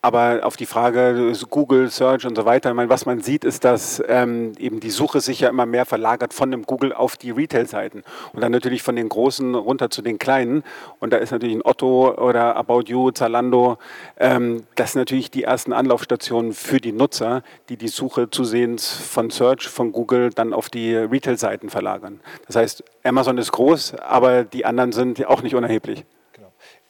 Aber 0.00 0.40
auf 0.44 0.56
die 0.56 0.66
Frage 0.66 1.32
Google, 1.50 1.90
Search 1.90 2.24
und 2.24 2.36
so 2.36 2.44
weiter, 2.44 2.72
meine, 2.72 2.88
was 2.88 3.04
man 3.04 3.20
sieht, 3.20 3.44
ist, 3.44 3.64
dass 3.64 4.00
ähm, 4.06 4.52
eben 4.58 4.78
die 4.78 4.90
Suche 4.90 5.20
sich 5.20 5.40
ja 5.40 5.48
immer 5.48 5.66
mehr 5.66 5.86
verlagert 5.86 6.32
von 6.32 6.52
dem 6.52 6.62
Google 6.66 6.92
auf 6.92 7.16
die 7.16 7.32
Retail-Seiten 7.32 8.04
und 8.32 8.40
dann 8.40 8.52
natürlich 8.52 8.84
von 8.84 8.94
den 8.94 9.08
großen 9.08 9.56
runter 9.56 9.90
zu 9.90 10.00
den 10.00 10.18
kleinen. 10.18 10.62
Und 11.00 11.12
da 11.12 11.16
ist 11.16 11.32
natürlich 11.32 11.56
ein 11.56 11.64
Otto 11.64 12.14
oder 12.14 12.54
About 12.54 12.84
You, 12.86 13.10
Zalando, 13.10 13.78
ähm, 14.18 14.64
das 14.76 14.92
sind 14.92 15.00
natürlich 15.00 15.32
die 15.32 15.42
ersten 15.42 15.72
Anlaufstationen 15.72 16.52
für 16.52 16.78
die 16.78 16.92
Nutzer, 16.92 17.42
die 17.68 17.76
die 17.76 17.88
Suche 17.88 18.30
zusehends 18.30 18.92
von 18.92 19.30
Search, 19.30 19.66
von 19.66 19.90
Google 19.90 20.30
dann 20.30 20.52
auf 20.52 20.70
die 20.70 20.94
Retail-Seiten 20.94 21.70
verlagern. 21.70 22.20
Das 22.46 22.54
heißt, 22.54 22.84
Amazon 23.02 23.36
ist 23.38 23.50
groß, 23.50 23.96
aber 23.96 24.44
die 24.44 24.64
anderen 24.64 24.92
sind 24.92 25.26
auch 25.26 25.42
nicht 25.42 25.56
unerheblich. 25.56 26.04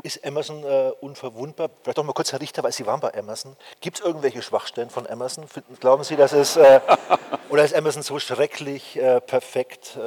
Ist 0.05 0.25
Amazon 0.25 0.63
äh, 0.63 0.93
unverwundbar? 1.01 1.71
Vielleicht 1.83 1.99
doch 1.99 2.05
mal 2.05 2.13
kurz, 2.13 2.31
Herr 2.31 2.41
Richter, 2.41 2.63
weil 2.63 2.71
Sie 2.71 2.87
waren 2.87 3.01
bei 3.01 3.13
Amazon. 3.15 3.57
Gibt 3.81 3.99
es 3.99 4.05
irgendwelche 4.05 4.43
Schwachstellen 4.43 4.91
von 4.91 5.09
Amazon? 5.09 5.47
Glauben 5.81 6.05
Sie, 6.05 6.15
dass 6.15 6.33
es, 6.33 6.57
äh, 6.57 6.81
oder 7.49 7.65
ist 7.65 7.75
Amazon 7.75 8.03
so 8.03 8.21
schrecklich, 8.21 8.97
äh, 8.97 9.21
perfekt? 9.21 9.99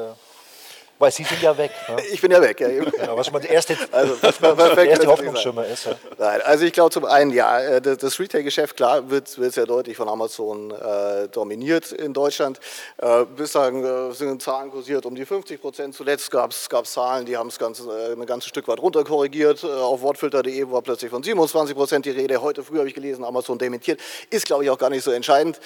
Äh? 1.01 1.05
Weil 1.05 1.11
Sie 1.11 1.23
sind 1.23 1.41
ja 1.41 1.57
weg. 1.57 1.71
Ne? 1.87 1.97
Ich 2.11 2.21
bin 2.21 2.31
ja 2.31 2.41
weg, 2.41 2.59
ja. 2.59 2.67
Genau, 2.67 3.17
was 3.17 3.31
man 3.31 3.41
der 3.41 3.51
erste, 3.51 3.75
also, 3.91 4.15
der 4.15 4.85
erste 4.85 5.07
Hoffnungsschimmer 5.07 5.65
ist. 5.65 5.85
Ja. 5.85 5.95
Nein, 6.17 6.41
also 6.43 6.65
ich 6.65 6.73
glaube 6.73 6.91
zum 6.91 7.05
einen, 7.05 7.31
ja, 7.31 7.59
äh, 7.59 7.81
das 7.81 8.19
Retail-Geschäft, 8.19 8.75
klar, 8.75 9.09
wird, 9.09 9.37
wird 9.39 9.53
sehr 9.53 9.65
deutlich 9.65 9.97
von 9.97 10.07
Amazon 10.07 10.71
äh, 10.71 11.27
dominiert 11.29 11.91
in 11.91 12.13
Deutschland. 12.13 12.59
Äh, 12.97 13.25
bislang 13.25 13.83
äh, 13.83 14.13
sind 14.13 14.41
Zahlen 14.41 14.71
kursiert 14.71 15.05
um 15.05 15.15
die 15.15 15.25
50 15.25 15.61
Prozent. 15.61 15.95
Zuletzt 15.95 16.29
gab 16.29 16.51
es 16.51 16.69
Zahlen, 16.91 17.25
die 17.25 17.37
haben 17.37 17.47
es 17.47 17.57
ganz, 17.57 17.81
äh, 17.81 18.13
ein 18.13 18.25
ganzes 18.25 18.49
Stück 18.49 18.67
weit 18.67 18.79
runter 18.79 19.03
korrigiert. 19.03 19.63
Äh, 19.63 19.67
auf 19.67 20.01
wortfilter.de 20.01 20.71
war 20.71 20.81
plötzlich 20.81 21.09
von 21.09 21.23
27 21.23 21.75
Prozent 21.75 22.05
die 22.05 22.11
Rede. 22.11 22.41
Heute 22.41 22.63
früh 22.63 22.77
habe 22.77 22.87
ich 22.87 22.93
gelesen, 22.93 23.23
Amazon 23.23 23.57
dementiert. 23.57 23.99
Ist, 24.29 24.45
glaube 24.45 24.63
ich, 24.63 24.69
auch 24.69 24.77
gar 24.77 24.89
nicht 24.89 25.03
so 25.03 25.11
entscheidend. 25.11 25.59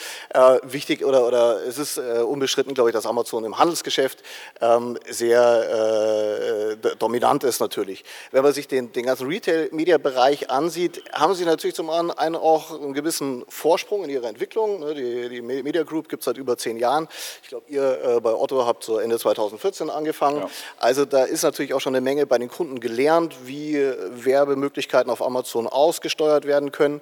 wichtig 0.64 1.04
oder, 1.04 1.28
oder 1.28 1.66
es 1.66 1.78
ist 1.78 1.98
unbestritten, 1.98 2.74
glaube 2.74 2.90
ich, 2.90 2.94
dass 2.94 3.06
Amazon 3.06 3.44
im 3.44 3.58
Handelsgeschäft 3.58 4.24
ähm, 4.62 4.98
sehr 5.10 5.25
sehr 5.26 6.78
äh, 6.84 6.96
dominant 6.98 7.44
ist 7.44 7.60
natürlich. 7.60 8.04
Wenn 8.32 8.44
man 8.44 8.54
sich 8.54 8.68
den, 8.68 8.92
den 8.94 9.06
ganzen 9.06 9.28
Retail-Media-Bereich 9.28 10.52
ansieht, 10.52 11.04
haben 11.12 11.34
sie 11.34 11.46
natürlich 11.46 11.76
zum 11.76 11.90
einen 11.90 12.36
auch 12.36 12.80
einen 12.80 12.94
gewissen 12.94 13.44
Vorsprung 13.50 14.04
in 14.04 14.12
ihrer 14.12 14.28
Entwicklung. 14.28 14.82
Ne? 14.82 14.94
Die, 14.94 15.30
die 15.30 15.42
Media 15.42 15.84
Group 15.84 16.10
gibt 16.10 16.22
es 16.22 16.26
seit 16.26 16.38
über 16.38 16.58
zehn 16.58 16.78
Jahren. 16.78 17.08
Ich 17.42 17.50
glaube, 17.50 17.66
ihr 17.70 18.02
äh, 18.04 18.20
bei 18.22 18.34
Otto 18.34 18.66
habt 18.68 18.84
so 18.84 19.00
Ende 19.00 19.18
2014 19.18 19.90
angefangen. 19.90 20.42
Ja. 20.42 20.50
Also 20.78 21.06
da 21.06 21.24
ist 21.24 21.44
natürlich 21.44 21.74
auch 21.74 21.82
schon 21.82 21.96
eine 21.96 22.02
Menge 22.02 22.28
bei 22.28 22.38
den 22.38 22.50
Kunden 22.50 22.80
gelernt, 22.80 23.36
wie 23.46 23.76
Werbemöglichkeiten 23.76 25.12
auf 25.12 25.24
Amazon 25.24 25.68
ausgesteuert 25.68 26.46
werden 26.46 26.72
können. 26.72 27.02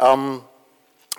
Ähm, 0.00 0.42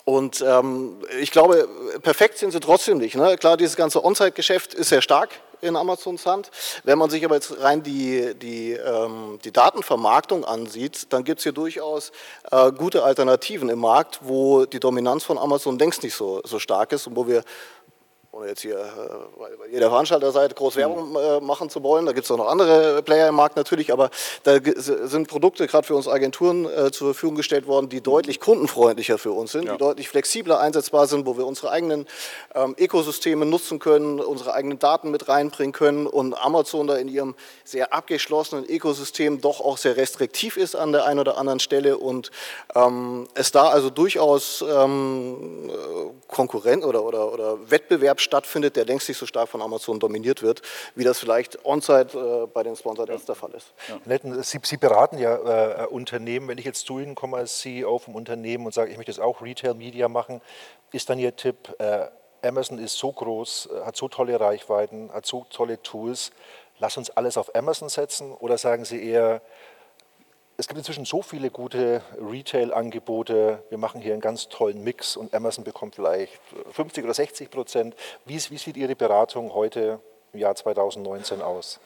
und 0.04 0.44
ähm, 0.46 0.98
ich 1.22 1.32
glaube, 1.32 1.70
perfekt 2.02 2.40
sind 2.40 2.52
sie 2.52 2.60
trotzdem 2.60 2.98
nicht. 2.98 3.16
Ne? 3.16 3.38
Klar, 3.38 3.56
dieses 3.56 3.78
ganze 3.78 4.04
On-Site-Geschäft 4.04 4.74
ist 4.74 4.90
sehr 4.90 5.02
stark 5.02 5.30
in 5.62 5.76
Amazons 5.76 6.26
Hand. 6.26 6.52
Wenn 6.84 6.98
man 6.98 7.10
sich 7.10 7.24
aber 7.24 7.36
jetzt 7.36 7.60
rein 7.62 7.84
die, 7.84 8.34
die, 8.36 8.74
ähm, 8.74 9.40
die 9.44 9.52
Datenvermarktung 9.52 10.46
ansieht, 10.46 11.14
dann 11.14 11.24
gibt 11.24 11.40
es 11.40 11.44
hier 11.44 11.52
durchaus 11.52 12.12
äh, 12.52 12.72
gute 12.72 13.04
Alternativen 13.04 13.70
im 13.70 13.80
Markt, 13.80 14.20
wo 14.24 14.66
die 14.66 14.80
Dominanz 14.80 15.24
von 15.24 15.38
Amazon 15.38 15.78
längst 15.80 16.04
nicht 16.04 16.16
so, 16.16 16.42
so 16.44 16.60
stark 16.60 16.92
ist 16.92 17.08
und 17.08 17.16
wo 17.16 17.28
wir 17.28 17.44
ohne 18.34 18.48
jetzt 18.48 18.62
hier 18.62 18.78
bei 19.38 19.48
äh, 19.68 19.74
jeder 19.74 19.90
Veranstalterseite 19.90 20.56
groß 20.56 20.78
Werbung 20.78 21.16
äh, 21.18 21.42
machen 21.42 21.70
zu 21.70 21.84
wollen. 21.84 22.06
Da 22.06 22.14
gibt 22.14 22.24
es 22.26 22.32
auch 22.32 22.38
noch 22.38 22.48
andere 22.48 23.04
Player 23.04 23.28
im 23.28 23.36
Markt 23.36 23.58
natürlich, 23.58 23.92
aber 23.92 24.10
da 24.44 24.58
sind 24.76 25.28
Produkte 25.28 25.68
gerade 25.68 25.86
für 25.86 25.96
uns 25.96 26.08
Agenturen 26.08 26.66
äh, 26.66 26.92
zur 26.92 27.14
Verfügung 27.14 27.36
gestellt 27.36 27.68
worden, 27.68 27.90
die 27.90 28.00
deutlich 28.00 28.40
kundenfreundlicher 28.40 29.18
für 29.18 29.34
uns 29.34 29.52
sind, 29.52 29.66
ja. 29.66 29.74
die 29.74 29.78
deutlich 29.78 30.08
flexibler 30.08 30.62
einsetzbar 30.62 31.08
sind, 31.08 31.26
wo 31.26 31.38
wir 31.38 31.46
unsere 31.46 31.72
eigenen 31.72 32.08
ähm, 32.56 32.74
Ökosysteme 32.80 33.46
nutzen 33.46 33.80
können, 33.80 34.22
unsere 34.22 34.54
eigenen 34.54 34.80
Daten 34.80 35.12
mit 35.12 35.28
reinbringen 35.28 35.74
können 35.74 36.08
und 36.08 36.34
Amazon 36.34 36.88
da 36.88 36.96
in 36.96 37.10
ihrem 37.10 37.36
sehr 37.66 37.94
abgeschlossenen 37.94 38.64
Ökosystem 38.66 39.42
doch 39.42 39.60
auch 39.60 39.78
sehr 39.78 39.98
restriktiv 39.98 40.56
ist 40.56 40.76
an 40.76 40.94
der 40.94 41.06
einen 41.06 41.20
oder 41.20 41.38
anderen 41.38 41.60
Stelle 41.60 41.98
und 41.98 42.32
ähm, 42.76 43.28
es 43.34 43.52
da 43.52 43.68
also 43.68 43.90
durchaus 43.90 44.64
ähm, 44.68 45.70
Konkurrent 46.30 46.86
oder, 46.86 47.04
oder, 47.04 47.34
oder 47.34 47.70
Wettbewerb 47.70 48.21
stattfindet, 48.22 48.76
der 48.76 48.86
längst 48.86 49.08
nicht 49.08 49.18
so 49.18 49.26
stark 49.26 49.50
von 49.50 49.62
Amazon 49.62 50.00
dominiert 50.00 50.42
wird, 50.42 50.62
wie 50.96 51.04
das 51.04 51.20
vielleicht 51.20 51.64
on-site 51.66 52.18
äh, 52.18 52.48
bei 52.48 52.64
den 52.64 52.76
Sponsored 52.76 53.10
Ads 53.10 53.26
der 53.26 53.36
Fall 53.36 53.52
ist. 53.52 53.74
Ja. 53.88 54.44
Sie, 54.44 54.60
Sie, 54.64 54.78
beraten 54.78 55.18
ja 55.18 55.84
äh, 55.84 55.88
Unternehmen. 55.88 56.48
Wenn 56.48 56.58
ich 56.58 56.66
jetzt 56.66 56.86
zu 56.86 57.00
Ihnen 57.00 57.16
komme 57.16 57.38
als 57.38 57.60
CEO 57.60 58.00
vom 58.00 58.16
Unternehmen 58.16 58.66
und 58.66 58.74
sage, 58.74 58.92
ich 58.92 58.98
möchte 58.98 59.12
jetzt 59.12 59.22
auch 59.22 59.42
Retail 59.42 59.74
Media 59.74 60.08
machen, 60.08 60.42
ist 60.92 61.10
dann 61.10 61.20
Ihr 61.20 61.36
Tipp, 61.36 61.74
äh, 61.80 62.08
Amazon 62.44 62.80
ist 62.80 62.98
so 62.98 63.12
groß, 63.12 63.70
äh, 63.72 63.86
hat 63.86 63.96
so 63.96 64.08
tolle 64.08 64.40
Reichweiten, 64.40 65.12
hat 65.14 65.26
so 65.26 65.46
tolle 65.50 65.82
Tools, 65.82 66.32
lass 66.80 66.98
uns 66.98 67.10
alles 67.12 67.38
auf 67.38 67.56
Amazon 67.56 67.90
setzen? 67.90 68.34
Oder 68.34 68.58
sagen 68.58 68.86
Sie 68.86 69.04
eher, 69.04 69.42
es 70.62 70.68
gibt 70.68 70.78
inzwischen 70.78 71.06
so 71.06 71.24
viele 71.24 71.50
gute 71.50 72.04
Retail-Angebote. 72.22 73.64
Wir 73.70 73.78
machen 73.80 74.00
hier 74.00 74.14
einen 74.14 74.22
ganz 74.22 74.48
tollen 74.48 74.84
Mix 74.84 75.18
und 75.18 75.34
Amazon 75.34 75.64
bekommt 75.64 75.96
vielleicht 75.96 76.40
50 76.74 77.04
oder 77.04 77.16
60 77.16 77.50
Prozent. 77.50 77.96
Wie, 78.28 78.36
wie 78.36 78.58
sieht 78.58 78.78
Ihre 78.78 78.96
Beratung 78.96 79.56
heute 79.56 80.00
im 80.34 80.40
Jahr 80.40 80.54
2019 80.54 81.42
aus? 81.42 81.80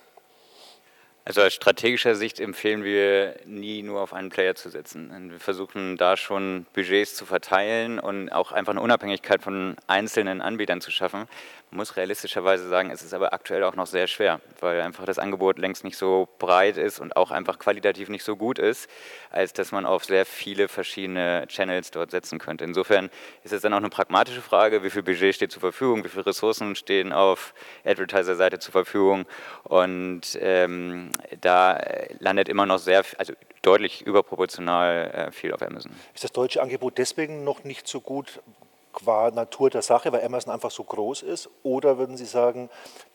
Also 1.28 1.42
aus 1.42 1.56
strategischer 1.56 2.14
Sicht 2.14 2.40
empfehlen 2.40 2.84
wir 2.84 3.38
nie 3.46 3.82
nur 3.82 4.02
auf 4.02 4.14
einen 4.14 4.30
Player 4.30 4.54
zu 4.54 4.70
setzen. 4.70 5.32
Wir 5.32 5.40
versuchen 5.40 5.98
da 5.98 6.18
schon 6.18 6.68
Budgets 6.74 7.16
zu 7.16 7.26
verteilen 7.26 8.00
und 8.00 8.30
auch 8.30 8.52
einfach 8.52 8.74
eine 8.74 8.82
Unabhängigkeit 8.82 9.42
von 9.42 9.76
einzelnen 9.88 10.40
Anbietern 10.40 10.82
zu 10.82 10.92
schaffen. 10.92 11.28
Man 11.72 11.80
muss 11.80 11.98
realistischerweise 11.98 12.70
sagen, 12.70 12.92
es 12.92 13.02
ist 13.02 13.14
aber 13.16 13.34
aktuell 13.34 13.64
auch 13.64 13.76
noch 13.76 13.88
sehr 13.88 14.06
schwer, 14.06 14.40
weil 14.62 14.80
einfach 14.82 15.04
das 15.06 15.18
Angebot 15.18 15.58
längst 15.58 15.84
nicht 15.84 15.98
so 15.98 16.30
breit 16.38 16.78
ist 16.78 17.00
und 17.00 17.18
auch 17.18 17.32
einfach 17.32 17.58
qualitativ 17.58 18.08
nicht 18.08 18.24
so 18.24 18.36
gut 18.38 18.60
ist, 18.60 18.88
als 19.32 19.52
dass 19.52 19.72
man 19.72 19.86
auf 19.86 20.06
sehr 20.06 20.28
viele 20.28 20.68
verschiedene 20.68 21.46
Channels 21.48 21.90
dort 21.90 22.12
setzen 22.12 22.38
könnte. 22.38 22.64
Insofern 22.64 23.10
ist 23.44 23.52
es 23.52 23.64
dann 23.64 23.74
auch 23.74 23.80
eine 23.80 23.90
pragmatische 23.90 24.42
Frage, 24.42 24.84
wie 24.84 24.92
viel 24.92 25.02
Budget 25.02 25.34
steht 25.34 25.52
zur 25.52 25.60
Verfügung, 25.60 26.06
wie 26.06 26.10
viele 26.10 26.28
Ressourcen 26.28 26.76
stehen 26.76 27.12
auf 27.12 27.56
Advertiser-Seite 27.84 28.60
zur 28.60 28.72
Verfügung 28.72 29.26
und 29.64 30.38
ähm, 30.40 31.10
da 31.42 31.80
landet 32.20 32.50
immer 32.50 32.66
noch 32.66 32.80
sehr, 32.80 33.04
also 33.18 33.34
deutlich 33.62 34.02
überproportional 34.02 35.12
äh, 35.12 35.32
viel 35.32 35.54
auf 35.54 35.62
Amazon. 35.62 35.92
Ist 36.14 36.24
das 36.24 36.32
deutsche 36.32 36.62
Angebot 36.62 36.98
deswegen 36.98 37.44
noch 37.44 37.64
nicht 37.64 37.88
so 37.88 38.00
gut, 38.00 38.42
qua 38.96 39.30
Natur 39.30 39.70
der 39.70 39.82
Sache, 39.82 40.12
weil 40.12 40.24
Amazon 40.24 40.54
einfach 40.54 40.72
so 40.72 40.84
groß 40.84 41.22
ist? 41.22 41.50
Oder 41.64 41.98
würden 41.98 42.18
Sie 42.18 42.26
sagen, 42.26 42.70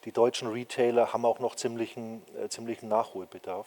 die 0.04 0.12
deutschen 0.12 0.48
Retailer 0.48 1.12
haben 1.12 1.24
auch 1.24 1.40
noch 1.40 1.56
ziemlichen, 1.56 2.22
äh, 2.42 2.48
ziemlichen 2.48 2.88
Nachholbedarf? 2.88 3.66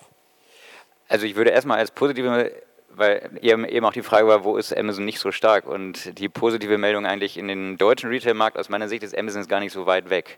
Also 1.10 1.26
ich 1.26 1.36
würde 1.36 1.50
erstmal 1.50 1.80
als 1.80 1.92
positive 1.92 2.54
weil 2.96 3.40
eben 3.42 3.86
auch 3.86 3.94
die 3.94 4.04
Frage 4.04 4.28
war, 4.28 4.44
wo 4.44 4.58
ist 4.58 4.76
Amazon 4.76 5.06
nicht 5.06 5.20
so 5.20 5.32
stark? 5.32 5.66
Und 5.66 6.18
die 6.20 6.30
positive 6.30 6.78
Meldung 6.78 7.06
eigentlich 7.06 7.38
in 7.38 7.48
den 7.48 7.78
deutschen 7.78 8.10
Retail-Markt 8.10 8.58
aus 8.58 8.70
meiner 8.70 8.88
Sicht 8.88 9.04
ist, 9.04 9.18
Amazon 9.18 9.42
ist 9.42 9.50
gar 9.50 9.60
nicht 9.60 9.74
so 9.74 9.86
weit 9.86 10.10
weg, 10.10 10.38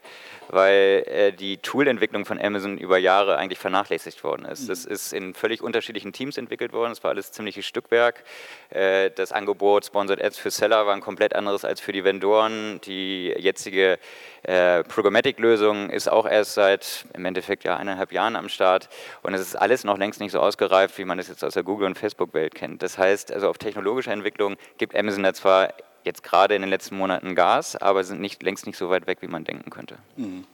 weil 0.50 1.04
äh, 1.08 1.32
die 1.32 1.58
Toolentwicklung 1.58 2.26
von 2.26 2.40
Amazon 2.40 2.78
über 2.78 2.98
Jahre 2.98 3.38
eigentlich 3.38 3.60
vernachlässigt 3.60 4.24
worden 4.24 4.46
ist. 4.46 4.70
Das 4.70 4.86
ist 4.86 5.14
in 5.14 5.34
völlig 5.34 5.62
unterschiedlichen 5.62 6.14
Teams 6.14 6.38
entwickelt 6.38 6.72
worden, 6.72 6.92
es 6.92 7.04
war 7.04 7.12
alles 7.12 7.32
ziemliches 7.32 7.66
Stückwerk. 7.66 8.24
Äh, 8.70 9.12
das 9.12 9.32
Angebot 9.32 9.86
Sponsored 9.86 10.24
Ads 10.24 10.38
für 10.38 10.52
Seller 10.52 10.86
war 10.86 10.94
ein 10.94 11.02
komplett 11.02 11.36
anderes 11.36 11.66
als 11.66 11.82
für 11.82 11.92
die 11.92 12.04
Vendoren. 12.04 12.80
Die 12.86 13.34
jetzige 13.38 14.00
äh, 14.44 14.84
Programmatic-Lösung 14.84 15.90
ist 15.90 16.08
auch 16.08 16.26
erst 16.26 16.54
seit 16.54 17.06
im 17.14 17.26
Endeffekt 17.26 17.64
ja 17.64 17.78
eineinhalb 17.78 18.12
Jahren 18.12 18.36
am 18.36 18.48
Start 18.48 18.90
und 19.24 19.34
es 19.34 19.42
ist 19.42 19.56
alles 19.56 19.84
noch 19.84 19.98
längst 19.98 20.20
nicht 20.20 20.32
so 20.32 20.40
ausgereift, 20.40 20.98
wie 20.98 21.06
man 21.06 21.20
es 21.20 21.28
jetzt 21.28 21.44
aus 21.44 21.56
der 21.56 21.64
Google- 21.64 21.88
und 21.88 21.98
Facebook-Welt 21.98 22.45
kennt. 22.54 22.84
Das 22.84 22.98
heißt, 22.98 23.32
also 23.32 23.50
auf 23.50 23.58
technologischer 23.58 24.12
Entwicklung 24.12 24.56
gibt 24.78 24.96
Amazon 24.96 25.24
da 25.24 25.34
zwar 25.34 25.74
jetzt 26.04 26.24
gerade 26.24 26.56
in 26.56 26.62
den 26.62 26.70
letzten 26.70 26.98
Monaten 26.98 27.36
Gas, 27.36 27.76
aber 27.76 28.04
sind 28.04 28.22
nicht, 28.22 28.44
längst 28.44 28.68
nicht 28.68 28.78
so 28.78 28.90
weit 28.90 29.08
weg, 29.08 29.20
wie 29.22 29.28
man 29.28 29.44
denken 29.44 29.70
könnte. 29.72 29.98
Mhm. 30.16 30.46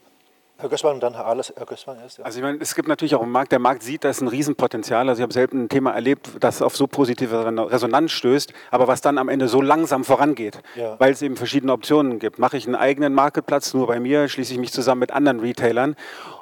Herr 0.61 0.69
Gößmann 0.69 0.93
und 0.93 1.01
dann 1.01 1.15
Herr 1.15 1.25
Ahlers. 1.25 1.51
Herr 1.55 1.65
Gößmann 1.65 1.97
erst. 1.99 2.19
Ja. 2.19 2.25
Also 2.25 2.37
ich 2.37 2.43
meine, 2.43 2.59
es 2.61 2.75
gibt 2.75 2.87
natürlich 2.87 3.15
auch 3.15 3.23
einen 3.23 3.31
Markt, 3.31 3.51
der 3.51 3.57
Markt 3.57 3.81
sieht, 3.81 4.03
da 4.03 4.09
ist 4.09 4.21
ein 4.21 4.27
Riesenpotenzial. 4.27 5.09
Also 5.09 5.19
ich 5.19 5.23
habe 5.23 5.33
selten 5.33 5.63
ein 5.63 5.69
Thema 5.69 5.91
erlebt, 5.91 6.29
das 6.39 6.61
auf 6.61 6.77
so 6.77 6.85
positive 6.85 7.45
Resonanz 7.71 8.11
stößt, 8.11 8.53
aber 8.69 8.87
was 8.87 9.01
dann 9.01 9.17
am 9.17 9.27
Ende 9.27 9.47
so 9.47 9.59
langsam 9.59 10.03
vorangeht, 10.03 10.61
ja. 10.75 10.99
weil 10.99 11.13
es 11.13 11.21
eben 11.23 11.35
verschiedene 11.35 11.73
Optionen 11.73 12.19
gibt. 12.19 12.37
Mache 12.37 12.57
ich 12.57 12.67
einen 12.67 12.75
eigenen 12.75 13.13
Marktplatz 13.15 13.73
nur 13.73 13.87
bei 13.87 13.99
mir, 13.99 14.29
schließe 14.29 14.53
ich 14.53 14.59
mich 14.59 14.71
zusammen 14.71 14.99
mit 14.99 15.11
anderen 15.11 15.39
Retailern. 15.39 15.95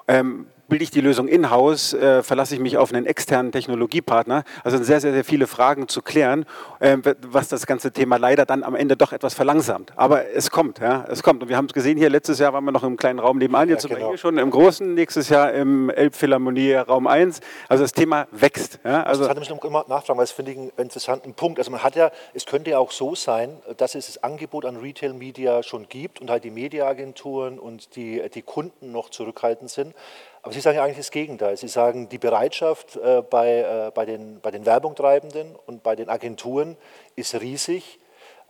Ähm, 0.09 0.47
bilde 0.69 0.83
ich 0.83 0.91
die 0.91 1.01
Lösung 1.01 1.27
in-house, 1.27 1.93
äh, 1.93 2.23
verlasse 2.23 2.55
ich 2.55 2.61
mich 2.61 2.77
auf 2.77 2.93
einen 2.93 3.05
externen 3.05 3.51
Technologiepartner. 3.51 4.43
Also 4.63 4.77
sind 4.77 4.85
sehr, 4.85 5.01
sehr, 5.01 5.11
sehr 5.11 5.25
viele 5.25 5.47
Fragen 5.47 5.87
zu 5.87 6.01
klären, 6.01 6.45
äh, 6.79 6.97
was 7.27 7.49
das 7.49 7.65
ganze 7.65 7.91
Thema 7.91 8.17
leider 8.17 8.45
dann 8.45 8.63
am 8.63 8.75
Ende 8.75 8.95
doch 8.95 9.11
etwas 9.11 9.33
verlangsamt. 9.33 9.91
Aber 9.95 10.29
es 10.29 10.51
kommt, 10.51 10.79
ja, 10.79 11.05
es 11.09 11.23
kommt. 11.23 11.43
Und 11.43 11.49
wir 11.49 11.57
haben 11.57 11.65
es 11.65 11.73
gesehen 11.73 11.97
hier, 11.97 12.09
letztes 12.09 12.39
Jahr 12.39 12.53
waren 12.53 12.63
wir 12.63 12.71
noch 12.71 12.83
im 12.83 12.95
kleinen 12.95 13.19
Raum 13.19 13.39
nebenan, 13.39 13.67
jetzt 13.67 13.83
ja, 13.83 13.89
genau. 13.89 13.99
sind 13.99 14.05
wir 14.05 14.09
hier 14.11 14.17
schon 14.17 14.37
im 14.37 14.51
großen, 14.51 14.93
nächstes 14.93 15.29
Jahr 15.29 15.51
im 15.53 15.89
Elbphilharmonie 15.89 16.75
Raum 16.75 17.07
1. 17.07 17.41
Also 17.67 17.83
das 17.83 17.93
Thema 17.93 18.27
wächst. 18.31 18.79
Ja, 18.83 19.03
also 19.03 19.21
das 19.21 19.29
hatte 19.29 19.39
mich 19.39 19.49
noch 19.49 19.63
immer 19.63 19.85
nachfragen, 19.87 20.17
weil 20.17 20.23
das 20.23 20.31
finde 20.31 20.51
ich 20.51 20.57
einen 20.57 20.71
interessanten 20.77 21.33
Punkt. 21.33 21.59
Also 21.59 21.71
man 21.71 21.83
hat 21.83 21.95
ja, 21.95 22.11
es 22.33 22.45
könnte 22.45 22.71
ja 22.71 22.79
auch 22.79 22.91
so 22.91 23.15
sein, 23.15 23.57
dass 23.77 23.95
es 23.95 24.05
das 24.05 24.23
Angebot 24.23 24.65
an 24.65 24.77
Retail 24.77 25.13
Media 25.13 25.63
schon 25.63 25.89
gibt 25.89 26.21
und 26.21 26.29
halt 26.29 26.43
die 26.43 26.51
Mediaagenturen 26.51 27.59
und 27.59 27.95
die, 27.95 28.21
die 28.33 28.41
Kunden 28.41 28.91
noch 28.91 29.09
zurückhaltend 29.09 29.69
sind. 29.69 29.95
Aber 30.41 30.53
Sie 30.53 30.61
sagen 30.61 30.79
eigentlich 30.79 30.97
das 30.97 31.11
Gegenteil. 31.11 31.57
Sie 31.57 31.67
sagen, 31.67 32.07
die 32.09 32.17
Bereitschaft 32.17 32.95
äh, 32.95 33.21
bei, 33.21 33.59
äh, 33.59 33.91
bei, 33.93 34.05
den, 34.05 34.39
bei 34.41 34.51
den 34.51 34.65
Werbungtreibenden 34.65 35.55
und 35.65 35.83
bei 35.83 35.95
den 35.95 36.09
Agenturen 36.09 36.77
ist 37.15 37.39
riesig, 37.41 37.99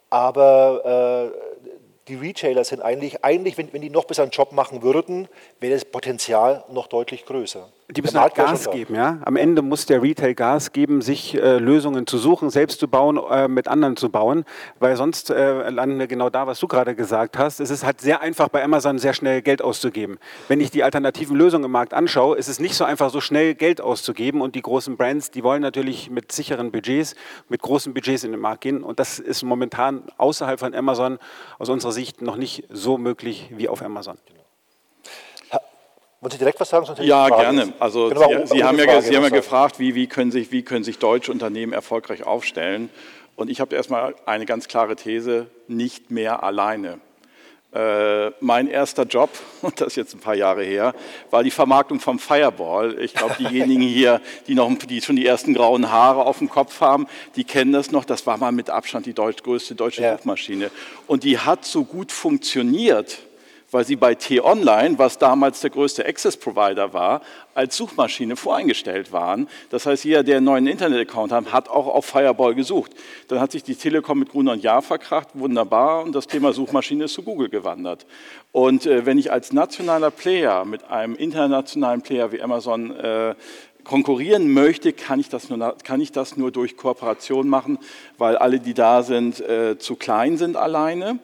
aber 0.10 1.32
äh, 1.34 1.60
die 2.08 2.16
Retailer 2.16 2.64
sind 2.64 2.82
eigentlich, 2.82 3.24
eigentlich 3.24 3.58
wenn, 3.58 3.72
wenn 3.74 3.82
die 3.82 3.90
noch 3.90 4.06
besser 4.06 4.24
einen 4.24 4.32
Job 4.32 4.52
machen 4.52 4.82
würden, 4.82 5.28
wäre 5.60 5.74
das 5.74 5.86
Potenzial 5.86 6.64
noch 6.70 6.88
deutlich 6.88 7.26
größer. 7.26 7.70
Die 7.92 8.04
müssen 8.04 8.20
halt 8.20 8.36
Gas 8.36 8.70
geben, 8.70 8.94
ja. 8.94 9.18
Am 9.26 9.36
Ende 9.36 9.64
muss 9.64 9.88
der 9.88 10.04
Retail 10.04 10.36
Gas 10.36 10.74
geben, 10.74 11.02
sich 11.02 11.34
äh, 11.34 11.58
Lösungen 11.58 12.06
zu 12.06 12.20
suchen, 12.20 12.52
selbst 12.52 12.80
zu 12.80 12.88
bauen, 12.88 13.20
äh, 13.32 13.48
mit 13.48 13.68
anderen 13.68 13.98
zu 13.98 14.10
bauen, 14.10 14.46
weil 14.80 14.96
sonst 14.96 15.32
äh, 15.32 15.70
landen 15.72 15.98
wir 15.98 16.06
genau 16.06 16.30
da, 16.30 16.46
was 16.46 16.60
du 16.60 16.68
gerade 16.68 16.94
gesagt 16.94 17.40
hast. 17.40 17.60
Es 17.60 17.72
ist 17.72 17.84
halt 17.84 18.00
sehr 18.00 18.22
einfach 18.22 18.50
bei 18.50 18.64
Amazon 18.64 19.00
sehr 19.00 19.14
schnell 19.14 19.42
Geld 19.42 19.64
auszugeben. 19.64 20.20
Wenn 20.48 20.62
ich 20.62 20.70
die 20.70 20.84
alternativen 20.84 21.36
Lösungen 21.36 21.66
im 21.66 21.72
Markt 21.72 21.96
anschaue, 21.96 22.38
ist 22.38 22.48
es 22.48 22.60
nicht 22.60 22.76
so 22.76 22.84
einfach, 22.84 23.10
so 23.10 23.22
schnell 23.22 23.56
Geld 23.56 23.82
auszugeben 23.82 24.42
und 24.42 24.54
die 24.54 24.62
großen 24.62 24.96
Brands, 24.96 25.32
die 25.32 25.44
wollen 25.44 25.64
natürlich 25.64 26.12
mit 26.12 26.32
sicheren 26.32 26.72
Budgets, 26.72 27.16
mit 27.48 27.64
großen 27.64 27.96
Budgets 27.96 28.24
in 28.24 28.32
den 28.32 28.40
Markt 28.40 28.62
gehen 28.62 28.84
und 28.84 29.00
das 29.00 29.18
ist 29.18 29.42
momentan 29.42 30.04
außerhalb 30.18 30.60
von 30.60 30.76
Amazon 30.76 31.18
aus 31.58 31.70
unserer 31.70 31.92
Sicht 31.92 32.22
noch 32.22 32.36
nicht 32.36 32.66
so 32.70 33.00
möglich 33.00 33.50
wie 33.56 33.68
auf 33.68 33.82
Amazon. 33.82 34.20
Wollen 36.22 36.32
Sie 36.32 36.38
direkt 36.38 36.60
was 36.60 36.70
sagen? 36.70 36.86
ja, 37.02 37.30
gerne. 37.30 37.74
Also 37.80 38.10
genau, 38.10 38.46
Sie, 38.46 38.58
Sie, 38.58 38.64
haben 38.64 38.78
ja, 38.78 39.02
Sie 39.02 39.16
haben 39.16 39.24
ja 39.24 39.30
gefragt, 39.30 39.80
wie, 39.80 39.96
wie, 39.96 40.08
können 40.08 40.32
sich, 40.32 40.52
wie 40.52 40.64
können 40.64 40.84
sich 40.84 41.00
deutsche 41.00 41.32
Unternehmen 41.32 41.72
erfolgreich 41.72 42.26
aufstellen. 42.26 42.90
Und 43.38 43.50
ich 43.50 43.62
habe 43.62 43.74
erstmal 43.74 44.16
eine 44.26 44.46
ganz 44.46 44.68
klare 44.68 44.98
These, 44.98 45.48
nicht 45.68 46.12
mehr 46.12 46.44
alleine. 46.44 47.00
Äh, 47.72 48.32
mein 48.42 48.68
erster 48.68 49.04
Job, 49.04 49.30
und 49.62 49.80
das 49.80 49.90
ist 49.90 49.96
jetzt 49.96 50.14
ein 50.16 50.20
paar 50.20 50.36
Jahre 50.36 50.64
her, 50.64 50.94
war 51.30 51.42
die 51.42 51.52
Vermarktung 51.52 52.02
vom 52.02 52.20
Fireball. 52.20 53.00
Ich 53.00 53.14
glaube, 53.14 53.36
diejenigen 53.40 53.82
hier, 53.88 54.20
die, 54.48 54.56
noch, 54.56 54.70
die 54.76 55.02
schon 55.02 55.16
die 55.16 55.26
ersten 55.26 55.54
grauen 55.54 55.90
Haare 55.90 56.26
auf 56.26 56.40
dem 56.40 56.50
Kopf 56.50 56.82
haben, 56.82 57.08
die 57.38 57.46
kennen 57.46 57.72
das 57.72 57.92
noch. 57.92 58.04
Das 58.04 58.28
war 58.28 58.38
mal 58.38 58.52
mit 58.52 58.70
Abstand 58.70 59.06
die 59.06 59.14
deutsch, 59.14 59.42
größte 59.44 59.76
deutsche 59.76 60.02
ja. 60.02 60.18
Suchmaschine. 60.18 60.70
Und 61.08 61.24
die 61.24 61.38
hat 61.38 61.64
so 61.64 61.86
gut 61.86 62.12
funktioniert, 62.12 63.20
weil 63.72 63.86
sie 63.86 63.96
bei 63.96 64.16
T-Online, 64.16 64.98
was 64.98 65.18
damals 65.18 65.62
der 65.62 65.70
größte 65.70 66.06
Access-Provider 66.06 66.94
war, 66.94 67.22
als 67.54 67.76
Suchmaschine 67.76 68.36
voreingestellt 68.36 69.12
waren. 69.12 69.48
Das 69.70 69.86
heißt, 69.86 70.06
jeder, 70.06 70.24
der 70.24 70.38
einen 70.38 70.46
neuen 70.46 70.68
Internet-Account 70.68 71.32
hat, 71.32 71.52
hat 71.52 71.70
auch 71.70 71.88
auf 71.88 72.06
Fireball 72.06 72.56
gesucht. 72.56 72.94
Dann 73.28 73.40
hat 73.40 73.52
sich 73.52 73.64
die 73.64 73.76
Telekom 73.76 74.20
mit 74.20 74.30
Gruner 74.30 74.54
und 74.54 74.64
Jahr 74.64 74.82
verkracht, 74.82 75.30
wunderbar, 75.34 76.04
und 76.04 76.16
das 76.16 76.28
Thema 76.28 76.54
Suchmaschine 76.54 77.06
ist 77.06 77.14
zu 77.14 77.24
Google 77.24 77.50
gewandert. 77.50 78.06
Und 78.52 78.86
äh, 78.86 79.06
wenn 79.06 79.18
ich 79.18 79.32
als 79.32 79.54
nationaler 79.54 80.12
Player 80.12 80.66
mit 80.66 80.90
einem 80.90 81.16
internationalen 81.16 82.02
Player 82.02 82.32
wie 82.32 82.42
Amazon 82.42 82.96
äh, 82.96 83.36
konkurrieren 83.84 84.54
möchte, 84.54 84.94
kann 84.94 85.20
ich, 85.20 85.30
das 85.30 85.50
nur, 85.50 85.76
kann 85.84 86.02
ich 86.02 86.12
das 86.12 86.38
nur 86.38 86.52
durch 86.52 86.78
Kooperation 86.78 87.48
machen, 87.48 87.80
weil 88.18 88.38
alle, 88.38 88.60
die 88.60 88.74
da 88.74 89.04
sind, 89.04 89.40
äh, 89.42 89.78
zu 89.78 89.96
klein 89.96 90.38
sind 90.38 90.58
alleine. 90.58 91.20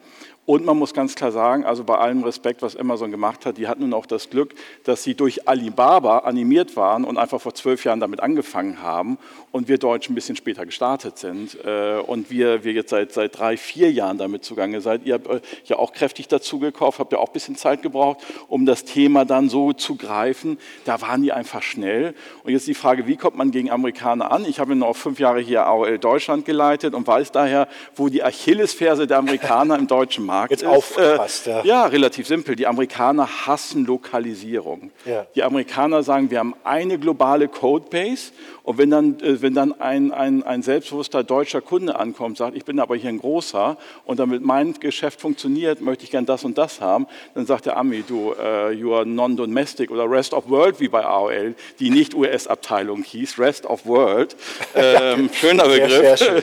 Und 0.46 0.64
man 0.64 0.78
muss 0.78 0.94
ganz 0.94 1.16
klar 1.16 1.32
sagen, 1.32 1.64
also 1.64 1.82
bei 1.82 1.98
allem 1.98 2.22
Respekt, 2.22 2.62
was 2.62 2.76
Amazon 2.76 3.10
gemacht 3.10 3.44
hat, 3.46 3.58
die 3.58 3.66
hatten 3.66 3.80
nun 3.80 3.92
auch 3.92 4.06
das 4.06 4.30
Glück, 4.30 4.54
dass 4.84 5.02
sie 5.02 5.14
durch 5.14 5.48
Alibaba 5.48 6.18
animiert 6.18 6.76
waren 6.76 7.02
und 7.02 7.18
einfach 7.18 7.40
vor 7.40 7.52
zwölf 7.52 7.82
Jahren 7.82 7.98
damit 7.98 8.20
angefangen 8.20 8.80
haben 8.80 9.18
und 9.50 9.66
wir 9.66 9.78
Deutschen 9.78 10.12
ein 10.12 10.14
bisschen 10.14 10.36
später 10.36 10.64
gestartet 10.64 11.18
sind 11.18 11.58
äh, 11.64 11.98
und 11.98 12.30
wir, 12.30 12.62
wir 12.62 12.72
jetzt 12.72 12.90
seit, 12.90 13.12
seit 13.12 13.36
drei, 13.36 13.56
vier 13.56 13.90
Jahren 13.90 14.18
damit 14.18 14.44
zugange 14.44 14.80
seid. 14.80 15.04
Ihr 15.04 15.14
habt 15.14 15.28
ja 15.64 15.78
auch 15.78 15.92
kräftig 15.92 16.28
dazu 16.28 16.60
gekauft, 16.60 17.00
habt 17.00 17.12
ja 17.12 17.18
auch 17.18 17.30
ein 17.30 17.32
bisschen 17.32 17.56
Zeit 17.56 17.82
gebraucht, 17.82 18.20
um 18.46 18.66
das 18.66 18.84
Thema 18.84 19.24
dann 19.24 19.48
so 19.48 19.72
zu 19.72 19.96
greifen. 19.96 20.58
Da 20.84 21.00
waren 21.00 21.22
die 21.22 21.32
einfach 21.32 21.62
schnell. 21.62 22.14
Und 22.44 22.52
jetzt 22.52 22.68
die 22.68 22.74
Frage, 22.74 23.08
wie 23.08 23.16
kommt 23.16 23.36
man 23.36 23.50
gegen 23.50 23.72
Amerikaner 23.72 24.30
an? 24.30 24.44
Ich 24.44 24.60
habe 24.60 24.76
noch 24.76 24.94
fünf 24.94 25.18
Jahre 25.18 25.40
hier 25.40 25.66
AOL 25.66 25.98
Deutschland 25.98 26.44
geleitet 26.44 26.94
und 26.94 27.04
weiß 27.04 27.32
daher, 27.32 27.66
wo 27.96 28.08
die 28.08 28.22
Achillesferse 28.22 29.08
der 29.08 29.18
Amerikaner 29.18 29.76
im 29.76 29.88
deutschen 29.88 30.24
Markt 30.24 30.35
Markt 30.36 30.50
Jetzt 30.50 30.62
ist. 30.62 30.68
Aufgepasst, 30.68 31.46
ja. 31.46 31.64
ja, 31.64 31.86
relativ 31.86 32.26
simpel. 32.26 32.56
Die 32.56 32.66
Amerikaner 32.66 33.46
hassen 33.46 33.86
Lokalisierung. 33.86 34.90
Ja. 35.06 35.26
Die 35.34 35.42
Amerikaner 35.42 36.02
sagen, 36.02 36.30
wir 36.30 36.38
haben 36.38 36.54
eine 36.62 36.98
globale 36.98 37.48
Codebase 37.48 38.32
und 38.66 38.78
wenn 38.78 38.90
dann, 38.90 39.20
äh, 39.20 39.40
wenn 39.40 39.54
dann 39.54 39.80
ein, 39.80 40.12
ein, 40.12 40.42
ein 40.42 40.60
selbstbewusster 40.60 41.22
deutscher 41.22 41.60
Kunde 41.60 41.94
ankommt, 41.94 42.36
sagt, 42.36 42.56
ich 42.56 42.64
bin 42.64 42.80
aber 42.80 42.96
hier 42.96 43.10
ein 43.10 43.20
großer 43.20 43.78
und 44.04 44.18
damit 44.18 44.44
mein 44.44 44.74
Geschäft 44.74 45.20
funktioniert, 45.20 45.80
möchte 45.80 46.02
ich 46.02 46.10
gern 46.10 46.26
das 46.26 46.44
und 46.44 46.58
das 46.58 46.80
haben, 46.80 47.06
dann 47.34 47.46
sagt 47.46 47.66
der 47.66 47.76
Ami, 47.76 48.02
du, 48.02 48.32
uh, 48.32 48.70
you 48.70 48.92
are 48.92 49.06
non-domestic 49.06 49.92
oder 49.92 50.10
Rest 50.10 50.34
of 50.34 50.50
World 50.50 50.80
wie 50.80 50.88
bei 50.88 51.04
AOL, 51.04 51.54
die 51.78 51.90
nicht 51.90 52.16
US-Abteilung 52.16 53.04
hieß, 53.04 53.38
Rest 53.38 53.66
of 53.66 53.86
World. 53.86 54.36
Ähm, 54.78 55.30
schöner 55.32 55.64
Begriff. 55.64 55.90
Sehr, 55.90 56.16
sehr 56.16 56.42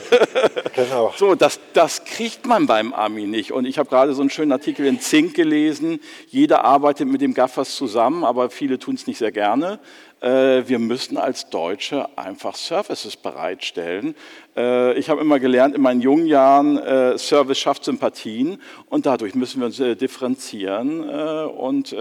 Genau. 0.74 1.12
So, 1.16 1.34
das, 1.34 1.60
das 1.72 2.04
kriegt 2.04 2.46
man 2.46 2.66
beim 2.66 2.92
Ami 2.92 3.26
nicht. 3.26 3.52
Und 3.52 3.64
ich 3.64 3.78
habe 3.78 3.83
gerade 3.88 4.14
so 4.14 4.20
einen 4.20 4.30
schönen 4.30 4.52
Artikel 4.52 4.86
in 4.86 5.00
Zink 5.00 5.34
gelesen. 5.34 6.00
Jeder 6.28 6.64
arbeitet 6.64 7.08
mit 7.08 7.20
dem 7.20 7.34
Gaffers 7.34 7.76
zusammen, 7.76 8.24
aber 8.24 8.50
viele 8.50 8.78
tun 8.78 8.94
es 8.94 9.06
nicht 9.06 9.18
sehr 9.18 9.32
gerne. 9.32 9.78
Äh, 10.20 10.66
wir 10.66 10.78
müssen 10.78 11.18
als 11.18 11.50
Deutsche 11.50 12.08
einfach 12.16 12.56
Services 12.56 13.16
bereitstellen. 13.16 14.14
Äh, 14.56 14.94
ich 14.94 15.08
habe 15.10 15.20
immer 15.20 15.38
gelernt 15.40 15.74
in 15.74 15.82
meinen 15.82 16.00
jungen 16.00 16.26
Jahren, 16.26 16.78
äh, 16.78 17.18
Service 17.18 17.58
schafft 17.58 17.84
Sympathien 17.84 18.60
und 18.88 19.06
dadurch 19.06 19.34
müssen 19.34 19.60
wir 19.60 19.66
uns 19.66 19.76
differenzieren. 19.76 21.08
Und 21.54 21.94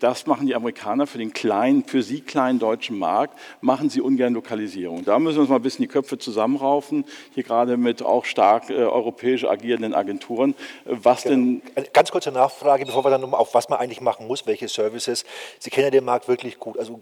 das 0.00 0.26
machen 0.26 0.46
die 0.46 0.54
Amerikaner 0.54 1.06
für 1.06 1.18
den 1.18 1.32
kleinen, 1.32 1.84
für 1.84 2.02
sie 2.02 2.20
kleinen 2.20 2.58
deutschen 2.58 2.98
Markt, 2.98 3.38
machen 3.60 3.90
sie 3.90 4.00
ungern 4.00 4.34
Lokalisierung. 4.34 5.04
Da 5.04 5.18
müssen 5.18 5.36
wir 5.36 5.40
uns 5.42 5.50
mal 5.50 5.56
ein 5.56 5.62
bisschen 5.62 5.82
die 5.82 5.88
Köpfe 5.88 6.18
zusammenraufen, 6.18 7.04
hier 7.34 7.42
gerade 7.42 7.76
mit 7.76 8.02
auch 8.02 8.24
stark 8.24 8.70
europäisch 8.70 9.44
agierenden 9.44 9.94
Agenturen. 9.94 10.54
Was 10.84 11.22
genau. 11.22 11.60
denn? 11.74 11.86
Ganz 11.92 12.10
kurze 12.10 12.32
Nachfrage, 12.32 12.86
bevor 12.86 13.04
wir 13.04 13.10
dann 13.10 13.24
auf 13.34 13.54
was 13.54 13.68
man 13.68 13.78
eigentlich 13.78 14.00
machen 14.00 14.26
muss, 14.26 14.46
welche 14.46 14.68
Services. 14.68 15.24
Sie 15.58 15.70
kennen 15.70 15.86
ja 15.86 15.90
den 15.90 16.04
Markt 16.04 16.28
wirklich 16.28 16.58
gut. 16.58 16.78
Also 16.78 17.00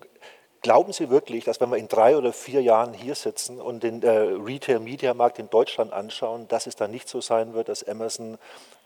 Glauben 0.65 0.95
Sie 0.95 1.11
wirklich, 1.11 1.45
dass 1.45 1.61
wenn 1.61 1.69
wir 1.69 1.77
in 1.77 1.89
drei 1.89 2.17
oder 2.17 2.33
vier 2.33 2.63
Jahren 2.63 2.95
hier 2.95 3.15
sitzen 3.15 3.61
und 3.61 3.83
den 3.83 4.03
äh, 4.03 4.09
Retail-Media-Markt 4.09 5.39
in 5.39 5.51
Deutschland 5.51 5.93
anschauen, 5.93 6.49
dass 6.49 6.67
es 6.67 6.75
dann 6.75 6.91
nicht 6.91 7.07
so 7.07 7.21
sein 7.21 7.53
wird, 7.53 7.69
dass 7.69 7.87
Amazon 7.87 8.39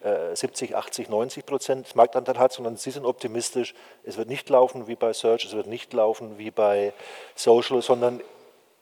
äh, 0.03 0.35
70, 0.35 0.75
80, 0.75 1.09
90 1.09 1.47
Prozent 1.47 1.95
Marktanteil 1.95 2.37
hat, 2.37 2.53
sondern 2.53 2.77
Sie 2.77 2.91
sind 2.91 3.05
optimistisch, 3.05 3.75
es 4.03 4.17
wird 4.17 4.29
nicht 4.29 4.51
laufen 4.51 4.89
wie 4.89 4.97
bei 4.97 5.13
Search, 5.13 5.45
es 5.45 5.53
wird 5.53 5.69
nicht 5.69 5.93
laufen 5.93 6.37
wie 6.37 6.51
bei 6.51 6.93
Social, 7.37 7.81
sondern 7.81 8.23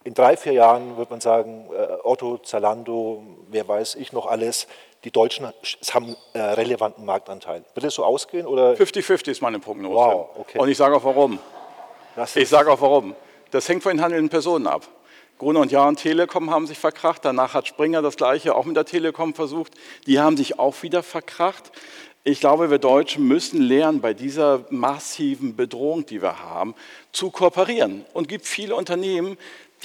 in 0.05 0.15
drei, 0.15 0.39
vier 0.39 0.55
Jahren 0.55 0.97
wird 0.97 1.11
man 1.11 1.21
sagen, 1.21 1.69
äh, 1.75 1.99
Otto, 2.03 2.39
Zalando, 2.39 3.23
wer 3.51 3.69
weiß 3.69 3.97
ich 3.97 4.15
noch 4.15 4.25
alles, 4.25 4.69
die 5.05 5.11
Deutschen 5.11 5.53
haben 5.93 6.17
äh, 6.33 6.39
relevanten 6.39 7.05
Marktanteil. 7.05 7.63
Wird 7.75 7.85
es 7.85 7.95
so 7.95 8.07
ausgehen? 8.07 8.47
50-50 8.47 9.33
ist 9.33 9.43
meine 9.43 9.59
Prognose. 9.59 9.95
Wow, 9.95 10.29
okay. 10.39 10.59
Und 10.59 10.71
ich 10.71 10.79
sage 10.79 10.97
auch 10.97 11.05
warum. 11.05 11.39
Ich 12.35 12.49
sage 12.49 12.73
auch 12.73 12.81
warum. 12.81 13.15
Das 13.51 13.69
hängt 13.69 13.83
von 13.83 13.93
den 13.93 14.03
handelnden 14.03 14.31
Personen 14.31 14.67
ab. 14.67 14.89
Gruner 15.39 15.61
und 15.61 15.71
Jahr 15.71 15.87
und 15.87 15.97
Telekom 15.97 16.51
haben 16.51 16.67
sich 16.67 16.79
verkracht. 16.79 17.25
Danach 17.27 17.53
hat 17.53 17.69
Springer 17.69 18.01
das 18.01 18.17
Gleiche 18.17 18.55
auch 18.55 18.65
mit 18.65 18.75
der 18.75 18.87
Telekom 18.87 19.35
versucht. 19.35 19.75
Die 20.07 20.19
haben 20.19 20.39
sich 20.39 20.59
auch 20.59 20.83
wieder 20.83 21.03
verkracht. 21.03 21.71
Ich 22.25 22.41
glaube, 22.41 22.71
wir 22.71 22.79
Deutschen 22.79 23.29
müssen 23.29 23.61
lernen, 23.61 24.01
bei 24.01 24.15
dieser 24.15 24.65
massiven 24.71 25.57
Bedrohung, 25.57 26.07
die 26.07 26.23
wir 26.23 26.41
haben, 26.43 26.75
zu 27.13 27.31
kooperieren. 27.31 28.07
Und 28.15 28.25
es 28.25 28.29
gibt 28.29 28.47
viele 28.47 28.75
Unternehmen, 28.75 29.37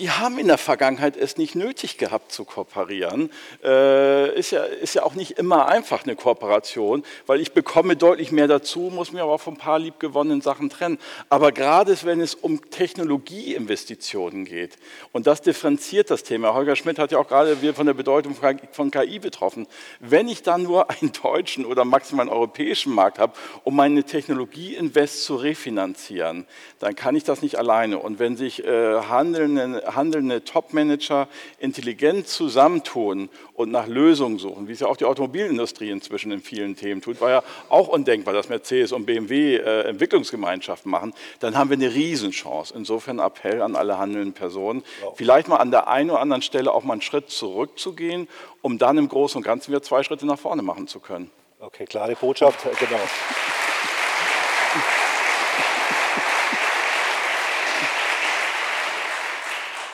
die 0.01 0.09
haben 0.09 0.39
in 0.39 0.47
der 0.47 0.57
Vergangenheit 0.57 1.15
es 1.15 1.37
nicht 1.37 1.53
nötig 1.53 1.99
gehabt 1.99 2.31
zu 2.31 2.43
kooperieren. 2.43 3.29
Äh, 3.63 4.35
ist, 4.35 4.49
ja, 4.49 4.63
ist 4.63 4.95
ja 4.95 5.03
auch 5.03 5.13
nicht 5.13 5.37
immer 5.37 5.67
einfach 5.67 6.03
eine 6.03 6.15
Kooperation, 6.15 7.03
weil 7.27 7.39
ich 7.39 7.51
bekomme 7.51 7.95
deutlich 7.95 8.31
mehr 8.31 8.47
dazu, 8.47 8.91
muss 8.91 9.11
mir 9.11 9.21
aber 9.21 9.37
von 9.37 9.53
ein 9.53 9.57
paar 9.57 9.77
liebgewonnenen 9.77 10.41
Sachen 10.41 10.71
trennen. 10.71 10.97
Aber 11.29 11.51
gerade 11.51 11.95
wenn 12.01 12.19
es 12.19 12.33
um 12.33 12.71
Technologieinvestitionen 12.71 14.45
geht, 14.45 14.77
und 15.11 15.27
das 15.27 15.41
differenziert 15.41 16.09
das 16.09 16.23
Thema, 16.23 16.55
Holger 16.55 16.75
Schmidt 16.75 16.97
hat 16.97 17.11
ja 17.11 17.19
auch 17.19 17.27
gerade 17.27 17.55
von 17.73 17.85
der 17.85 17.93
Bedeutung 17.93 18.35
von 18.71 18.89
KI 18.89 19.19
betroffen, 19.19 19.67
wenn 19.99 20.27
ich 20.27 20.41
dann 20.41 20.63
nur 20.63 20.89
einen 20.89 21.11
deutschen 21.11 21.63
oder 21.63 21.85
maximal 21.85 22.23
einen 22.23 22.33
europäischen 22.33 22.91
Markt 22.91 23.19
habe, 23.19 23.33
um 23.63 23.75
meine 23.75 24.03
Technologieinvest 24.03 25.23
zu 25.23 25.35
refinanzieren, 25.35 26.47
dann 26.79 26.95
kann 26.95 27.15
ich 27.15 27.23
das 27.23 27.43
nicht 27.43 27.59
alleine. 27.59 27.99
Und 27.99 28.17
wenn 28.17 28.35
sich 28.35 28.65
äh, 28.65 29.01
handelnde 29.01 29.90
handelnde 29.95 30.43
Top-Manager 30.43 31.27
intelligent 31.59 32.27
zusammentun 32.27 33.29
und 33.53 33.71
nach 33.71 33.87
Lösungen 33.87 34.39
suchen, 34.39 34.67
wie 34.67 34.73
es 34.73 34.79
ja 34.79 34.87
auch 34.87 34.97
die 34.97 35.05
Automobilindustrie 35.05 35.89
inzwischen 35.89 36.31
in 36.31 36.41
vielen 36.41 36.75
Themen 36.75 37.01
tut, 37.01 37.21
war 37.21 37.29
ja 37.29 37.43
auch 37.69 37.87
undenkbar, 37.87 38.33
dass 38.33 38.49
Mercedes 38.49 38.91
und 38.91 39.05
BMW 39.05 39.57
äh, 39.57 39.81
Entwicklungsgemeinschaften 39.83 40.89
machen, 40.89 41.13
dann 41.39 41.57
haben 41.57 41.69
wir 41.69 41.77
eine 41.77 41.93
Riesenchance. 41.93 42.73
Insofern 42.75 43.19
Appell 43.19 43.61
an 43.61 43.75
alle 43.75 43.97
handelnden 43.97 44.33
Personen, 44.33 44.83
vielleicht 45.15 45.47
mal 45.47 45.57
an 45.57 45.71
der 45.71 45.87
einen 45.87 46.09
oder 46.09 46.19
anderen 46.19 46.41
Stelle 46.41 46.71
auch 46.71 46.83
mal 46.83 46.93
einen 46.93 47.01
Schritt 47.01 47.29
zurückzugehen, 47.29 48.27
um 48.61 48.77
dann 48.77 48.97
im 48.97 49.07
Großen 49.07 49.37
und 49.37 49.43
Ganzen 49.43 49.69
wieder 49.69 49.81
zwei 49.81 50.03
Schritte 50.03 50.25
nach 50.25 50.39
vorne 50.39 50.61
machen 50.61 50.87
zu 50.87 50.99
können. 50.99 51.29
Okay, 51.59 51.85
klare 51.85 52.15
Botschaft, 52.15 52.63
genau. 52.79 52.99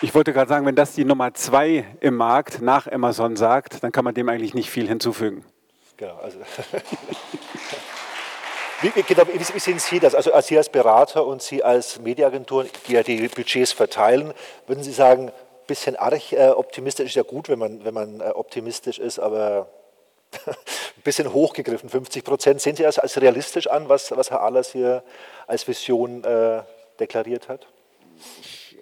Ich 0.02 0.14
wollte 0.14 0.32
gerade 0.32 0.48
sagen, 0.48 0.66
wenn 0.66 0.76
das 0.76 0.94
die 0.94 1.06
Nummer 1.06 1.34
zwei 1.34 1.86
im 2.02 2.16
Markt 2.16 2.62
nach 2.62 2.86
Amazon 2.92 3.36
sagt, 3.36 3.84
dann 3.84 3.92
kann 3.92 4.06
man 4.06 4.14
dem 4.14 4.30
eigentlich 4.30 4.54
nicht 4.54 4.70
viel 4.70 4.88
hinzufügen. 4.88 5.44
Genau. 5.98 6.18
Also 6.18 6.38
Wie, 8.82 8.92
genau, 9.02 9.24
wie, 9.28 9.60
sehen 9.60 9.80
Sie 9.80 10.00
das? 10.00 10.14
Also 10.14 10.32
als 10.34 10.46
Sie 10.48 10.58
als 10.58 10.70
Berater 10.70 11.26
und 11.26 11.42
Sie 11.42 11.64
als 11.64 12.00
Mediaagentur, 12.00 12.68
die 12.88 12.94
ja 12.94 13.02
die 13.02 13.28
Budgets 13.28 13.72
verteilen, 13.72 14.36
würden 14.68 14.84
Sie 14.84 14.92
sagen, 14.92 15.30
ein 15.30 15.34
bisschen 15.66 15.96
arg 15.96 16.32
äh, 16.32 16.50
optimistisch 16.50 17.08
ist 17.08 17.16
ja 17.16 17.24
gut, 17.24 17.50
wenn 17.50 17.58
man, 17.58 17.84
wenn 17.84 17.96
man 17.96 18.20
äh, 18.20 18.26
optimistisch 18.26 19.00
ist, 19.00 19.18
aber 19.18 19.68
ein 20.46 20.54
bisschen 21.04 21.34
hochgegriffen, 21.34 21.90
50 21.90 22.24
Prozent. 22.24 22.62
Sehen 22.62 22.76
Sie 22.76 22.84
das 22.84 23.00
als 23.00 23.20
realistisch 23.20 23.66
an, 23.66 23.90
was, 23.90 24.16
was 24.16 24.30
Herr 24.30 24.42
Ahlers 24.42 24.72
hier 24.72 25.04
als 25.48 25.68
Vision 25.68 26.24
äh, 26.24 26.62
deklariert 27.00 27.50
hat? 27.50 27.66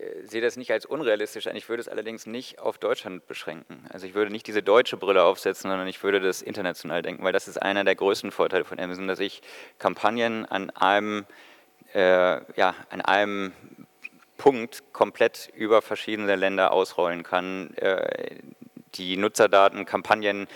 Äh, 0.05 0.27
sehe 0.27 0.41
das 0.41 0.57
nicht 0.57 0.71
als 0.71 0.85
unrealistisch 0.85 1.47
an. 1.47 1.55
Ich 1.55 1.69
würde 1.69 1.81
es 1.81 1.87
allerdings 1.87 2.25
nicht 2.25 2.59
auf 2.59 2.77
Deutschland 2.77 3.27
beschränken. 3.27 3.85
Also 3.89 4.07
ich 4.07 4.13
würde 4.13 4.31
nicht 4.31 4.47
diese 4.47 4.63
deutsche 4.63 4.97
Brille 4.97 5.23
aufsetzen, 5.23 5.69
sondern 5.69 5.87
ich 5.87 6.03
würde 6.03 6.19
das 6.19 6.41
international 6.41 7.01
denken, 7.01 7.23
weil 7.23 7.33
das 7.33 7.47
ist 7.47 7.61
einer 7.61 7.83
der 7.83 7.95
größten 7.95 8.31
Vorteile 8.31 8.65
von 8.65 8.79
Amazon, 8.79 9.07
dass 9.07 9.19
ich 9.19 9.41
Kampagnen 9.79 10.45
an 10.45 10.69
einem, 10.71 11.25
äh, 11.93 12.39
ja, 12.55 12.75
an 12.89 13.01
einem 13.01 13.53
Punkt 14.37 14.83
komplett 14.91 15.49
über 15.55 15.81
verschiedene 15.81 16.35
Länder 16.35 16.71
ausrollen 16.71 17.23
kann. 17.23 17.73
Äh, 17.75 18.37
die 18.95 19.17
Nutzerdaten, 19.17 19.85
Kampagnen 19.85 20.47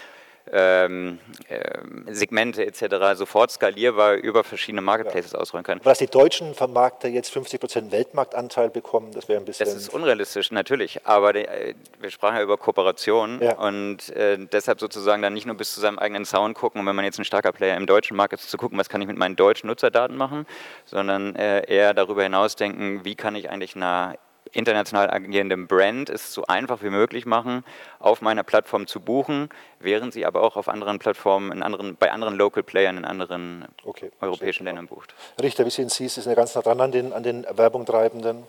ähm, 0.51 1.19
ähm, 1.49 2.05
Segmente 2.09 2.65
etc. 2.65 3.17
sofort 3.17 3.51
skalierbar 3.51 4.15
über 4.15 4.43
verschiedene 4.43 4.81
Marketplaces 4.81 5.33
ja. 5.33 5.39
ausrollen 5.39 5.63
können. 5.63 5.81
Aber 5.81 5.91
dass 5.91 5.99
die 5.99 6.07
deutschen 6.07 6.53
Vermarkter 6.53 7.07
jetzt 7.07 7.31
50 7.31 7.59
Prozent 7.59 7.91
Weltmarktanteil 7.91 8.69
bekommen, 8.69 9.11
das 9.11 9.27
wäre 9.27 9.39
ein 9.39 9.45
bisschen... 9.45 9.65
Das 9.65 9.75
ist 9.75 9.89
unrealistisch, 9.89 10.51
natürlich, 10.51 11.05
aber 11.05 11.33
die, 11.33 11.45
äh, 11.45 11.75
wir 11.99 12.11
sprachen 12.11 12.37
ja 12.37 12.43
über 12.43 12.57
Kooperation 12.57 13.39
ja. 13.41 13.53
und 13.53 14.09
äh, 14.09 14.37
deshalb 14.37 14.79
sozusagen 14.79 15.21
dann 15.21 15.33
nicht 15.33 15.45
nur 15.45 15.55
bis 15.55 15.73
zu 15.73 15.81
seinem 15.81 15.99
eigenen 15.99 16.25
Sound 16.25 16.55
gucken 16.55 16.81
und 16.81 16.87
wenn 16.87 16.95
man 16.95 17.05
jetzt 17.05 17.19
ein 17.19 17.25
starker 17.25 17.51
Player 17.51 17.77
im 17.77 17.85
deutschen 17.85 18.17
Markt 18.17 18.33
ist, 18.33 18.49
zu 18.49 18.57
gucken, 18.57 18.77
was 18.77 18.89
kann 18.89 19.01
ich 19.01 19.07
mit 19.07 19.17
meinen 19.17 19.35
deutschen 19.35 19.67
Nutzerdaten 19.67 20.17
machen, 20.17 20.45
sondern 20.85 21.35
äh, 21.35 21.65
eher 21.67 21.93
darüber 21.93 22.23
hinaus 22.23 22.55
denken, 22.55 23.03
wie 23.03 23.15
kann 23.15 23.35
ich 23.35 23.49
eigentlich 23.49 23.75
einer 23.75 24.15
international 24.51 25.09
agierendem 25.09 25.67
Brand 25.67 26.09
es 26.09 26.33
so 26.33 26.45
einfach 26.45 26.81
wie 26.81 26.89
möglich 26.89 27.25
machen, 27.25 27.63
auf 27.99 28.21
meiner 28.21 28.43
Plattform 28.43 28.87
zu 28.87 28.99
buchen, 28.99 29.49
während 29.79 30.13
sie 30.13 30.25
aber 30.25 30.41
auch 30.41 30.55
auf 30.55 30.67
anderen 30.69 30.99
Plattformen, 30.99 31.51
in 31.51 31.63
anderen, 31.63 31.95
bei 31.95 32.11
anderen 32.11 32.35
Local 32.35 32.63
Playern 32.63 32.97
in 32.97 33.05
anderen 33.05 33.65
okay, 33.83 34.11
europäischen 34.21 34.65
Ländern 34.65 34.87
bucht. 34.87 35.13
Richter, 35.41 35.65
wie 35.65 35.69
sehen 35.69 35.89
Sie 35.89 36.05
es? 36.05 36.15
Sie 36.15 36.21
sind 36.21 36.31
ja 36.31 36.35
ganz 36.35 36.55
nah 36.55 36.61
dran 36.61 36.81
an 36.81 36.91
den, 36.91 37.13
an 37.13 37.23
den 37.23 37.45
Werbungtreibenden. 37.49 38.43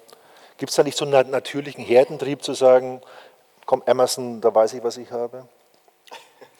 Gibt 0.58 0.70
es 0.70 0.76
da 0.76 0.82
nicht 0.82 0.96
so 0.96 1.04
einen 1.04 1.30
natürlichen 1.30 1.84
Herdentrieb 1.84 2.42
zu 2.42 2.54
sagen, 2.54 3.00
komm 3.66 3.82
Amazon, 3.86 4.40
da 4.40 4.54
weiß 4.54 4.74
ich, 4.74 4.84
was 4.84 4.96
ich 4.96 5.10
habe? 5.10 5.46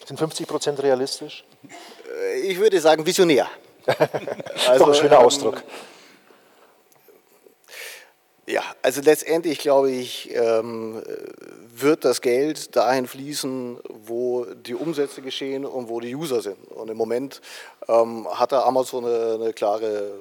Sind 0.05 0.17
50 0.17 0.47
Prozent 0.47 0.81
realistisch? 0.81 1.43
Ich 2.43 2.59
würde 2.59 2.79
sagen 2.79 3.05
visionär. 3.05 3.47
also, 4.67 4.85
Doch 4.85 4.87
ein 4.87 4.93
schöner 4.95 5.19
ähm, 5.19 5.25
Ausdruck. 5.25 5.63
Ja, 8.51 8.63
also 8.81 8.99
letztendlich 8.99 9.59
glaube 9.59 9.91
ich, 9.91 10.29
ähm, 10.35 11.01
wird 11.73 12.03
das 12.03 12.19
Geld 12.19 12.75
dahin 12.75 13.07
fließen, 13.07 13.77
wo 14.05 14.43
die 14.43 14.75
Umsätze 14.75 15.21
geschehen 15.21 15.65
und 15.65 15.87
wo 15.87 16.01
die 16.01 16.13
User 16.13 16.41
sind. 16.41 16.57
Und 16.69 16.89
im 16.89 16.97
Moment 16.97 17.39
ähm, 17.87 18.27
hat 18.29 18.51
da 18.51 18.63
Amazon 18.63 19.05
eine, 19.05 19.35
eine 19.35 19.53
klare 19.53 20.19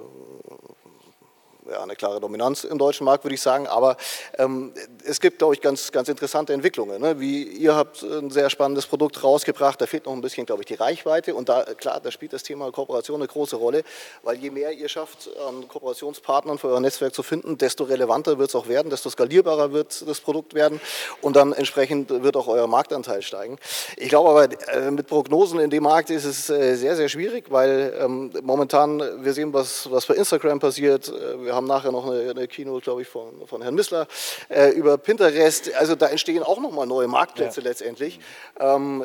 ja, 1.71 1.83
eine 1.83 1.97
klare 1.97 2.21
Dominanz 2.21 2.65
im 2.65 2.79
deutschen 2.79 3.05
Markt, 3.05 3.25
würde 3.25 3.35
ich 3.35 3.43
sagen. 3.43 3.67
Aber 3.67 3.97
ähm, 4.39 4.73
es 5.05 5.21
gibt, 5.21 5.39
glaube 5.39 5.55
ich, 5.55 5.61
ganz, 5.61 5.93
ganz 5.93 6.09
interessante 6.09 6.53
Entwicklungen. 6.53 7.01
Ne? 7.01 7.21
Wie 7.21 7.43
ihr 7.43 7.75
habt 7.75 8.03
ein 8.03 8.31
sehr 8.31 8.51
spannendes 8.51 8.87
Produkt 8.87 9.23
rausgebracht, 9.23 9.81
da 9.81 9.87
fehlt 9.87 10.07
noch 10.07 10.13
ein 10.13 10.21
bisschen, 10.21 10.47
glaube 10.47 10.63
ich, 10.63 10.67
die 10.67 10.75
Reichweite. 10.75 11.35
Und 11.35 11.49
da, 11.49 11.65
klar, 11.65 12.01
da 12.01 12.11
spielt 12.11 12.33
das 12.33 12.43
Thema 12.43 12.71
Kooperation 12.71 13.21
eine 13.21 13.29
große 13.29 13.57
Rolle, 13.57 13.83
weil 14.23 14.37
je 14.37 14.51
mehr 14.51 14.73
ihr 14.73 14.89
schafft, 14.89 15.29
an 15.49 15.69
Kooperationspartnern 15.69 16.59
für 16.59 16.69
euer 16.69 16.81
Netzwerk 16.81 17.15
zu 17.15 17.23
finden, 17.23 17.59
desto 17.59 17.85
relevanter 17.85 18.39
wird 18.39 18.51
es 18.51 18.55
auch 18.55 18.69
werden, 18.69 18.91
desto 18.91 19.11
skalierbarer 19.11 19.73
wird 19.73 20.07
das 20.07 20.21
Produkt 20.21 20.55
werden 20.55 20.81
und 21.21 21.37
dann 21.37 21.53
entsprechend 21.53 22.11
wird 22.11 22.37
auch 22.37 22.49
euer 22.49 22.67
Marktanteil 22.67 23.23
steigen. 23.23 23.59
Ich 23.97 24.09
glaube 24.09 24.31
aber, 24.31 24.49
äh, 24.69 24.91
mit 24.91 25.07
Prognosen 25.07 25.61
in 25.61 25.71
dem 25.71 25.83
Markt 25.83 26.11
ist 26.11 26.25
es 26.25 26.51
äh, 26.51 26.75
sehr, 26.75 26.97
sehr 26.97 27.09
schwierig, 27.09 27.47
weil 27.51 27.95
ähm, 28.01 28.33
momentan, 28.43 29.01
wir 29.25 29.33
sehen, 29.33 29.53
was, 29.53 29.91
was 29.91 30.07
bei 30.07 30.15
Instagram 30.15 30.61
passiert. 30.61 31.09
Äh, 31.09 31.50
wir 31.51 31.57
haben 31.57 31.67
nachher 31.67 31.91
noch 31.91 32.07
eine, 32.07 32.31
eine 32.31 32.47
Keynote, 32.47 32.85
glaube 32.85 33.03
ich, 33.03 33.09
von, 33.09 33.45
von 33.45 33.61
Herrn 33.61 33.75
Missler 33.75 34.07
äh, 34.51 34.69
über 34.71 34.97
Pinterest. 34.99 35.75
Also 35.75 35.97
da 35.97 36.07
entstehen 36.07 36.45
auch 36.45 36.61
nochmal 36.61 36.87
neue 36.87 37.09
Marktplätze 37.09 37.61
ja. 37.61 37.67
letztendlich. 37.67 38.21
Ähm, 38.61 39.05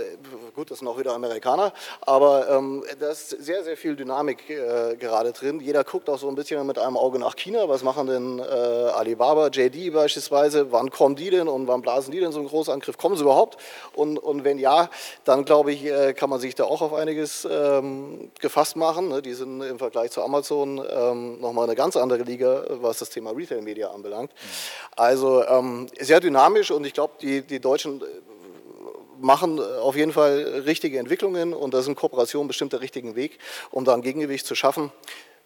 gut, 0.54 0.70
das 0.70 0.78
sind 0.78 0.88
auch 0.88 1.00
wieder 1.00 1.14
Amerikaner, 1.14 1.74
aber 2.02 2.48
ähm, 2.52 2.84
da 3.00 3.10
ist 3.10 3.30
sehr, 3.30 3.64
sehr 3.64 3.76
viel 3.78 3.96
Dynamik 3.96 4.48
äh, 4.48 4.96
gerade 4.96 5.32
drin. 5.32 5.60
Jeder 5.60 5.84
guckt 5.84 6.08
auch 6.08 6.20
so 6.20 6.30
ein 6.30 6.36
bisschen 6.36 6.64
mit 6.68 6.78
einem 6.78 6.98
Auge 6.98 7.18
nach 7.18 7.36
China. 7.36 7.68
Was 7.68 7.82
machen 7.82 8.06
denn 8.06 8.38
äh, 8.38 8.44
Alibaba, 8.44 9.48
JD 9.48 9.92
beispielsweise? 9.92 10.72
Wann 10.72 10.92
kommen 10.92 11.16
die 11.16 11.32
denn 11.32 11.48
und 11.48 11.68
wann 11.68 11.82
blasen 11.82 12.12
die 12.12 12.20
denn 12.20 12.32
so 12.32 12.38
einen 12.38 12.50
Großangriff? 12.50 13.00
Kommen 13.00 13.16
sie 13.16 13.24
überhaupt? 13.24 13.58
Und, 13.96 14.20
und 14.20 14.44
wenn 14.44 14.60
ja, 14.60 14.92
dann 15.24 15.46
glaube 15.46 15.72
ich, 15.72 15.84
äh, 15.84 16.14
kann 16.14 16.30
man 16.30 16.40
sich 16.40 16.54
da 16.54 16.66
auch 16.66 16.84
auf 16.84 16.94
einiges 16.94 17.48
ähm, 17.50 18.30
gefasst 18.40 18.76
machen. 18.76 19.08
Ne? 19.08 19.24
Die 19.24 19.34
sind 19.34 19.64
im 19.64 19.80
Vergleich 19.80 20.12
zu 20.12 20.22
Amazon 20.22 20.80
ähm, 20.88 21.42
nochmal 21.42 21.64
eine 21.64 21.76
ganz 21.76 21.98
andere 21.98 22.22
Liga 22.22 22.35
Liga, 22.36 22.66
was 22.82 23.00
das 23.00 23.10
Thema 23.10 23.32
Retail 23.32 23.62
Media 23.62 23.92
anbelangt. 23.92 24.32
Also 24.96 25.46
ähm, 25.46 25.88
sehr 26.00 26.20
dynamisch 26.20 26.72
und 26.72 26.86
ich 26.86 26.94
glaube, 26.94 27.14
die, 27.22 27.42
die 27.42 27.60
Deutschen 27.60 28.02
äh, 28.02 28.06
machen 29.20 29.60
auf 29.60 29.96
jeden 29.96 30.12
Fall 30.12 30.64
richtige 30.66 31.00
Entwicklungen 31.00 31.54
und 31.54 31.74
da 31.74 31.82
sind 31.82 31.96
Kooperationen 31.96 32.48
bestimmt 32.48 32.74
der 32.74 32.82
richtige 32.82 33.16
Weg, 33.16 33.40
um 33.72 33.86
da 33.86 33.94
ein 33.94 34.02
Gegengewicht 34.02 34.46
zu 34.46 34.56
schaffen. 34.56 34.92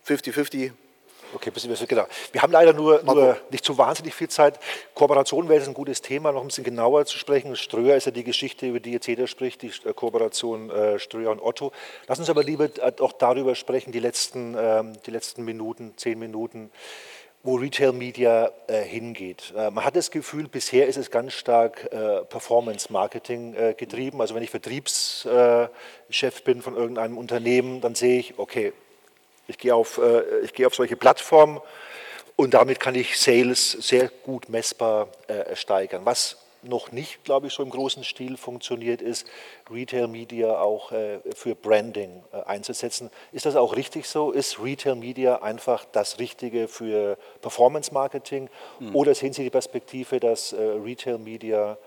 50-50 0.07 0.71
Okay, 1.33 1.51
genau. 1.87 2.07
Wir 2.31 2.41
haben 2.41 2.51
leider 2.51 2.73
nur, 2.73 3.03
nur, 3.03 3.37
nicht 3.51 3.63
so 3.63 3.77
wahnsinnig 3.77 4.15
viel 4.15 4.29
Zeit. 4.29 4.59
Kooperation 4.95 5.47
wäre 5.47 5.59
jetzt 5.59 5.67
ein 5.67 5.75
gutes 5.75 6.01
Thema, 6.01 6.31
noch 6.31 6.41
ein 6.41 6.47
bisschen 6.47 6.63
genauer 6.63 7.05
zu 7.05 7.17
sprechen. 7.17 7.55
Ströer 7.55 7.97
ist 7.97 8.05
ja 8.05 8.11
die 8.11 8.23
Geschichte, 8.23 8.65
über 8.67 8.79
die 8.79 8.91
jetzt 8.91 9.07
jeder 9.07 9.27
spricht, 9.27 9.61
die 9.61 9.71
äh, 9.85 9.93
Kooperation 9.93 10.71
äh, 10.71 10.97
Ströer 10.97 11.31
und 11.31 11.41
Otto. 11.41 11.71
Lass 12.07 12.17
uns 12.17 12.29
aber 12.29 12.43
lieber 12.43 12.65
äh, 12.65 12.93
auch 12.99 13.11
darüber 13.11 13.53
sprechen, 13.53 13.91
die 13.91 13.99
letzten, 13.99 14.55
ähm, 14.57 14.93
die 15.05 15.11
letzten 15.11 15.45
Minuten, 15.45 15.93
zehn 15.97 16.17
Minuten, 16.17 16.71
wo 17.43 17.55
Retail 17.55 17.93
Media 17.93 18.51
äh, 18.67 18.81
hingeht. 18.81 19.53
Äh, 19.55 19.69
man 19.69 19.85
hat 19.85 19.95
das 19.95 20.09
Gefühl, 20.09 20.47
bisher 20.47 20.87
ist 20.87 20.97
es 20.97 21.11
ganz 21.11 21.33
stark 21.33 21.91
äh, 21.91 22.25
Performance 22.25 22.91
Marketing 22.91 23.55
getrieben. 23.77 24.19
Also 24.19 24.35
wenn 24.35 24.43
ich 24.43 24.49
Vertriebschef 24.49 25.69
bin 26.43 26.61
von 26.61 26.75
irgendeinem 26.75 27.17
Unternehmen, 27.17 27.81
dann 27.81 27.93
sehe 27.93 28.19
ich, 28.19 28.39
okay, 28.39 28.73
ich 29.49 29.57
gehe 29.57 29.75
auf, 29.75 29.97
äh, 29.97 30.39
ich 30.43 30.53
gehe 30.53 30.67
auf 30.67 30.75
solche 30.75 30.95
Plattformen 30.95 31.59
und 32.35 32.53
damit 32.53 32.79
kann 32.79 32.95
ich 32.95 33.19
Sales 33.19 33.71
sehr 33.71 34.09
gut 34.23 34.47
messbar 34.47 35.09
äh, 35.27 35.55
steigern. 35.55 36.05
Was 36.05 36.37
noch 36.61 36.91
nicht, 36.91 37.23
glaube 37.23 37.47
ich, 37.47 37.53
so 37.53 37.63
im 37.63 37.69
großen 37.69 38.03
Stil 38.03 38.37
funktioniert, 38.37 39.01
ist 39.01 39.27
Retail 39.71 40.07
Media 40.07 40.59
auch 40.59 40.91
äh, 40.91 41.19
für 41.33 41.55
Branding 41.55 42.23
äh, 42.31 42.41
einzusetzen. 42.43 43.09
Ist 43.31 43.45
das 43.45 43.55
auch 43.55 43.75
richtig 43.75 44.07
so? 44.07 44.31
Ist 44.31 44.59
Retail 44.61 44.95
Media 44.95 45.41
einfach 45.41 45.85
das 45.91 46.19
Richtige 46.19 46.67
für 46.67 47.17
Performance 47.41 47.93
Marketing? 47.93 48.49
Mhm. 48.79 48.95
Oder 48.95 49.15
sehen 49.15 49.33
Sie 49.33 49.43
die 49.43 49.49
Perspektive, 49.49 50.19
dass 50.19 50.53
äh, 50.53 50.61
Retail 50.61 51.17
Media 51.17 51.77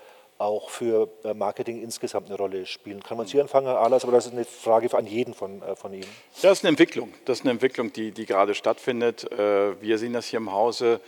auch 0.42 0.70
für 0.70 1.08
äh, 1.24 1.34
Marketing 1.34 1.82
insgesamt 1.82 2.28
eine 2.28 2.36
Rolle 2.36 2.66
spielen. 2.66 3.02
Kann 3.02 3.16
man 3.16 3.26
Sie 3.26 3.40
anfangen, 3.40 3.68
Ahlers, 3.68 4.02
aber 4.02 4.12
das 4.12 4.26
ist 4.26 4.32
eine 4.32 4.44
Frage 4.44 4.94
an 4.96 5.06
jeden 5.06 5.34
von, 5.34 5.62
äh, 5.62 5.76
von 5.76 5.92
Ihnen. 5.92 6.08
Das 6.42 6.58
ist 6.58 6.64
eine 6.64 6.70
Entwicklung, 6.70 7.12
das 7.24 7.38
ist 7.38 7.44
eine 7.44 7.52
Entwicklung, 7.52 7.92
die, 7.92 8.10
die 8.10 8.26
gerade 8.26 8.54
stattfindet. 8.54 9.30
Äh, 9.32 9.80
wir 9.80 9.98
sehen 9.98 10.12
das 10.12 10.26
hier 10.26 10.38
im 10.38 10.52
Hause, 10.52 11.00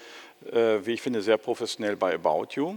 wie 0.42 0.92
ich 0.92 1.00
finde, 1.00 1.22
sehr 1.22 1.38
professionell 1.38 1.96
bei 1.96 2.16
About 2.16 2.48
You 2.50 2.74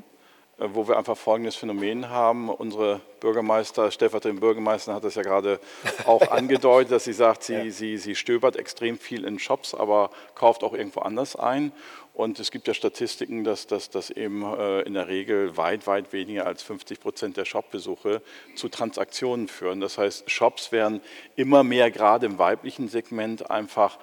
wo 0.57 0.87
wir 0.87 0.97
einfach 0.97 1.17
folgendes 1.17 1.55
Phänomen 1.55 2.09
haben. 2.09 2.49
Unsere 2.49 3.01
Bürgermeister, 3.19 3.91
stellvertretende 3.91 4.41
Bürgermeister 4.41 4.93
hat 4.93 5.03
das 5.03 5.15
ja 5.15 5.21
gerade 5.21 5.59
auch 6.05 6.21
angedeutet, 6.31 6.91
dass 6.91 7.03
sie 7.03 7.13
sagt, 7.13 7.43
sie, 7.43 7.53
ja. 7.53 7.71
sie, 7.71 7.97
sie 7.97 8.15
stöbert 8.15 8.55
extrem 8.55 8.97
viel 8.97 9.23
in 9.25 9.37
Shops, 9.39 9.73
aber 9.73 10.09
kauft 10.35 10.63
auch 10.63 10.73
irgendwo 10.73 11.01
anders 11.01 11.35
ein. 11.35 11.71
Und 12.17 12.39
es 12.39 12.49
gibt 12.49 12.67
ja 12.67 12.73
Statistiken, 12.73 13.43
dass 13.43 13.67
das 13.67 14.09
eben 14.09 14.41
äh, 14.41 14.81
in 14.81 14.95
der 14.95 15.07
Regel 15.07 15.55
weit, 15.55 15.85
weit 15.85 16.13
weniger 16.13 16.47
als 16.47 16.63
50 16.63 16.99
Prozent 16.99 17.37
der 17.37 17.45
Shopbesuche 17.45 18.23
zu 18.55 18.69
Transaktionen 18.69 19.47
führen. 19.47 19.81
Das 19.81 19.99
heißt, 19.99 20.27
Shops 20.27 20.71
werden 20.71 21.01
immer 21.35 21.63
mehr, 21.63 21.91
gerade 21.91 22.25
im 22.25 22.39
weiblichen 22.39 22.87
Segment, 22.87 23.51
einfach 23.51 23.97
äh, 23.97 23.99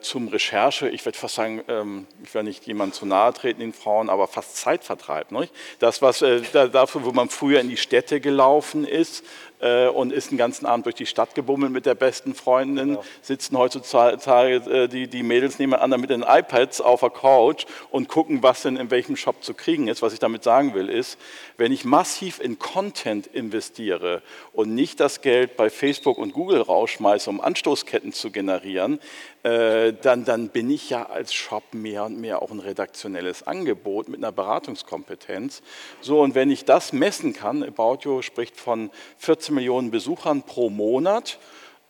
zum 0.00 0.28
Recherche, 0.28 0.88
ich 0.88 1.04
würde 1.04 1.18
fast 1.18 1.34
sagen, 1.34 1.62
ähm, 1.66 2.06
ich 2.22 2.32
will 2.32 2.44
nicht 2.44 2.64
jemand 2.66 2.94
zu 2.94 3.06
nahe 3.06 3.32
treten 3.32 3.60
den 3.60 3.72
Frauen, 3.72 4.08
aber 4.08 4.28
fast 4.28 4.56
Zeitvertreib. 4.56 5.32
Nicht? 5.32 5.52
Das, 5.80 6.00
was 6.00 6.22
äh, 6.22 6.42
dafür, 6.52 7.04
wo 7.04 7.10
man 7.10 7.28
früher 7.28 7.60
in 7.60 7.68
die 7.68 7.76
Städte 7.76 8.20
gelaufen 8.20 8.86
ist, 8.86 9.24
äh, 9.64 9.88
und 9.88 10.12
ist 10.12 10.30
den 10.30 10.38
ganzen 10.38 10.66
Abend 10.66 10.86
durch 10.86 10.94
die 10.94 11.06
Stadt 11.06 11.34
gebummelt 11.34 11.72
mit 11.72 11.86
der 11.86 11.94
besten 11.94 12.34
Freundin, 12.34 12.88
genau. 12.88 13.04
sitzen 13.22 13.56
heutzutage 13.56 14.56
äh, 14.56 14.88
die, 14.88 15.08
die 15.08 15.22
Mädels 15.22 15.58
nebeneinander 15.58 15.96
mit 15.96 16.10
den 16.10 16.22
iPads 16.22 16.80
auf 16.80 17.00
der 17.00 17.10
Couch 17.10 17.64
und 17.90 18.08
gucken, 18.08 18.42
was 18.42 18.62
denn 18.62 18.76
in 18.76 18.90
welchem 18.90 19.16
Shop 19.16 19.42
zu 19.42 19.54
kriegen 19.54 19.88
ist. 19.88 20.02
Was 20.02 20.12
ich 20.12 20.18
damit 20.18 20.44
sagen 20.44 20.74
will, 20.74 20.88
ist, 20.88 21.18
wenn 21.56 21.72
ich 21.72 21.84
massiv 21.84 22.40
in 22.40 22.58
Content 22.58 23.26
investiere 23.26 24.22
und 24.52 24.74
nicht 24.74 25.00
das 25.00 25.22
Geld 25.22 25.56
bei 25.56 25.70
Facebook 25.70 26.18
und 26.18 26.32
Google 26.32 26.60
rausschmeiße, 26.60 27.30
um 27.30 27.40
Anstoßketten 27.40 28.12
zu 28.12 28.30
generieren, 28.30 28.98
äh, 28.98 29.33
dann, 29.44 30.24
dann 30.24 30.48
bin 30.48 30.70
ich 30.70 30.88
ja 30.88 31.04
als 31.04 31.34
Shop 31.34 31.74
mehr 31.74 32.04
und 32.04 32.18
mehr 32.18 32.40
auch 32.40 32.50
ein 32.50 32.60
redaktionelles 32.60 33.46
Angebot 33.46 34.08
mit 34.08 34.18
einer 34.18 34.32
Beratungskompetenz. 34.32 35.62
So, 36.00 36.22
und 36.22 36.34
wenn 36.34 36.50
ich 36.50 36.64
das 36.64 36.94
messen 36.94 37.34
kann, 37.34 37.62
About 37.62 37.98
You 38.04 38.22
spricht 38.22 38.56
von 38.56 38.90
14 39.18 39.54
Millionen 39.54 39.90
Besuchern 39.90 40.44
pro 40.44 40.70
Monat, 40.70 41.38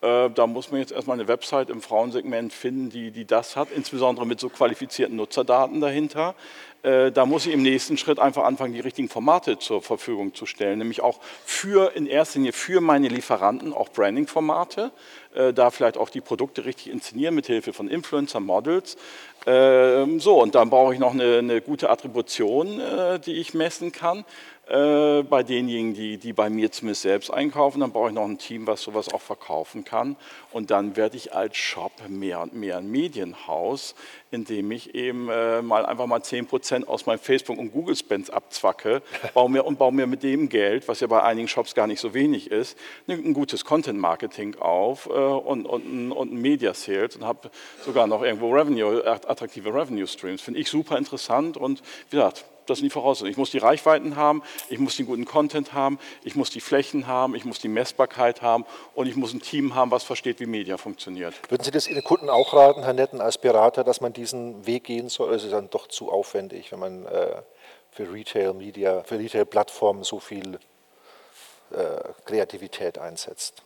äh, 0.04 0.30
da 0.30 0.46
muss 0.46 0.70
man 0.70 0.80
jetzt 0.80 0.92
erstmal 0.92 1.18
eine 1.18 1.28
Website 1.28 1.70
im 1.70 1.80
Frauensegment 1.80 2.52
finden, 2.52 2.90
die, 2.90 3.10
die 3.10 3.24
das 3.24 3.56
hat, 3.56 3.68
insbesondere 3.74 4.26
mit 4.26 4.38
so 4.38 4.50
qualifizierten 4.50 5.16
Nutzerdaten 5.16 5.80
dahinter. 5.80 6.34
Äh, 6.84 7.12
da 7.12 7.24
muss 7.24 7.46
ich 7.46 7.52
im 7.54 7.62
nächsten 7.62 7.96
Schritt 7.96 8.18
einfach 8.18 8.44
anfangen, 8.44 8.74
die 8.74 8.80
richtigen 8.80 9.08
Formate 9.08 9.58
zur 9.58 9.80
Verfügung 9.80 10.34
zu 10.34 10.44
stellen, 10.44 10.78
nämlich 10.78 11.00
auch 11.00 11.18
für 11.46 11.96
in 11.96 12.06
erster 12.06 12.38
Linie 12.38 12.52
für 12.52 12.82
meine 12.82 13.08
Lieferanten 13.08 13.72
auch 13.72 13.88
Branding-Formate, 13.88 14.92
äh, 15.34 15.54
da 15.54 15.70
vielleicht 15.70 15.96
auch 15.96 16.10
die 16.10 16.20
Produkte 16.20 16.66
richtig 16.66 16.90
inszenieren 16.90 17.34
mit 17.34 17.46
Hilfe 17.46 17.72
von 17.72 17.88
Influencer, 17.88 18.40
Models. 18.40 18.98
Ähm, 19.46 20.20
so, 20.20 20.42
und 20.42 20.54
dann 20.54 20.68
brauche 20.68 20.92
ich 20.92 21.00
noch 21.00 21.14
eine, 21.14 21.38
eine 21.38 21.62
gute 21.62 21.88
Attribution, 21.88 22.80
die 23.24 23.34
ich 23.34 23.54
messen 23.54 23.90
kann. 23.90 24.24
Äh, 24.66 25.24
bei 25.24 25.42
denjenigen, 25.42 25.92
die, 25.92 26.16
die 26.16 26.32
bei 26.32 26.48
mir 26.48 26.72
zumindest 26.72 27.02
selbst 27.02 27.30
einkaufen, 27.30 27.80
dann 27.80 27.92
brauche 27.92 28.08
ich 28.08 28.14
noch 28.14 28.24
ein 28.24 28.38
Team, 28.38 28.66
was 28.66 28.80
sowas 28.80 29.12
auch 29.12 29.20
verkaufen 29.20 29.84
kann. 29.84 30.16
Und 30.52 30.70
dann 30.70 30.96
werde 30.96 31.18
ich 31.18 31.34
als 31.34 31.58
Shop 31.58 31.92
mehr 32.08 32.40
und 32.40 32.54
mehr 32.54 32.78
ein 32.78 32.90
Medienhaus, 32.90 33.94
in 34.30 34.46
dem 34.46 34.70
ich 34.70 34.94
eben 34.94 35.28
äh, 35.28 35.60
mal 35.60 35.84
einfach 35.84 36.06
mal 36.06 36.20
10% 36.20 36.86
aus 36.86 37.04
meinem 37.04 37.18
Facebook- 37.18 37.58
und 37.58 37.72
Google-Spends 37.72 38.30
abzwacke 38.30 39.02
baue 39.34 39.50
mir, 39.50 39.66
und 39.66 39.78
baue 39.78 39.92
mir 39.92 40.06
mit 40.06 40.22
dem 40.22 40.48
Geld, 40.48 40.88
was 40.88 41.00
ja 41.00 41.08
bei 41.08 41.22
einigen 41.22 41.48
Shops 41.48 41.74
gar 41.74 41.86
nicht 41.86 42.00
so 42.00 42.14
wenig 42.14 42.50
ist, 42.50 42.78
ein 43.06 43.34
gutes 43.34 43.66
Content-Marketing 43.66 44.56
auf 44.60 45.06
äh, 45.06 45.10
und, 45.10 45.66
und, 45.66 46.10
und 46.10 46.32
ein 46.32 46.40
Media-Sales 46.40 47.16
und 47.16 47.24
habe 47.24 47.50
sogar 47.84 48.06
noch 48.06 48.22
irgendwo 48.22 48.50
Revenue, 48.50 49.04
attraktive 49.06 49.74
Revenue-Streams. 49.74 50.40
Finde 50.40 50.60
ich 50.60 50.70
super 50.70 50.96
interessant 50.96 51.58
und 51.58 51.82
wie 52.08 52.16
gesagt, 52.16 52.46
das 52.66 52.78
sind 52.78 52.86
die 52.86 52.90
Voraussetzungen. 52.90 53.30
Ich 53.30 53.36
muss 53.36 53.50
die 53.50 53.58
Reichweiten 53.58 54.16
haben, 54.16 54.42
ich 54.68 54.78
muss 54.78 54.96
den 54.96 55.06
guten 55.06 55.24
Content 55.24 55.72
haben, 55.72 55.98
ich 56.22 56.36
muss 56.36 56.50
die 56.50 56.60
Flächen 56.60 57.06
haben, 57.06 57.34
ich 57.34 57.44
muss 57.44 57.58
die 57.58 57.68
Messbarkeit 57.68 58.42
haben 58.42 58.64
und 58.94 59.06
ich 59.06 59.16
muss 59.16 59.32
ein 59.32 59.40
Team 59.40 59.74
haben, 59.74 59.90
was 59.90 60.04
versteht, 60.04 60.40
wie 60.40 60.46
Media 60.46 60.76
funktioniert. 60.76 61.34
Würden 61.50 61.64
Sie 61.64 61.70
das 61.70 61.88
Ihren 61.88 62.04
Kunden 62.04 62.30
auch 62.30 62.54
raten, 62.54 62.82
Herr 62.82 62.92
Netten, 62.92 63.20
als 63.20 63.38
Berater, 63.38 63.84
dass 63.84 64.00
man 64.00 64.12
diesen 64.12 64.66
Weg 64.66 64.84
gehen 64.84 65.08
soll? 65.08 65.28
Oder 65.28 65.36
ist 65.36 65.44
es 65.44 65.50
dann 65.50 65.70
doch 65.70 65.88
zu 65.88 66.10
aufwendig, 66.10 66.70
wenn 66.72 66.78
man 66.78 67.06
äh, 67.06 67.42
für 67.90 68.12
Retail-Media, 68.12 69.02
für 69.04 69.18
Retail-Plattformen 69.18 70.04
so 70.04 70.20
viel 70.20 70.58
äh, 71.70 71.76
Kreativität 72.24 72.98
einsetzt? 72.98 73.63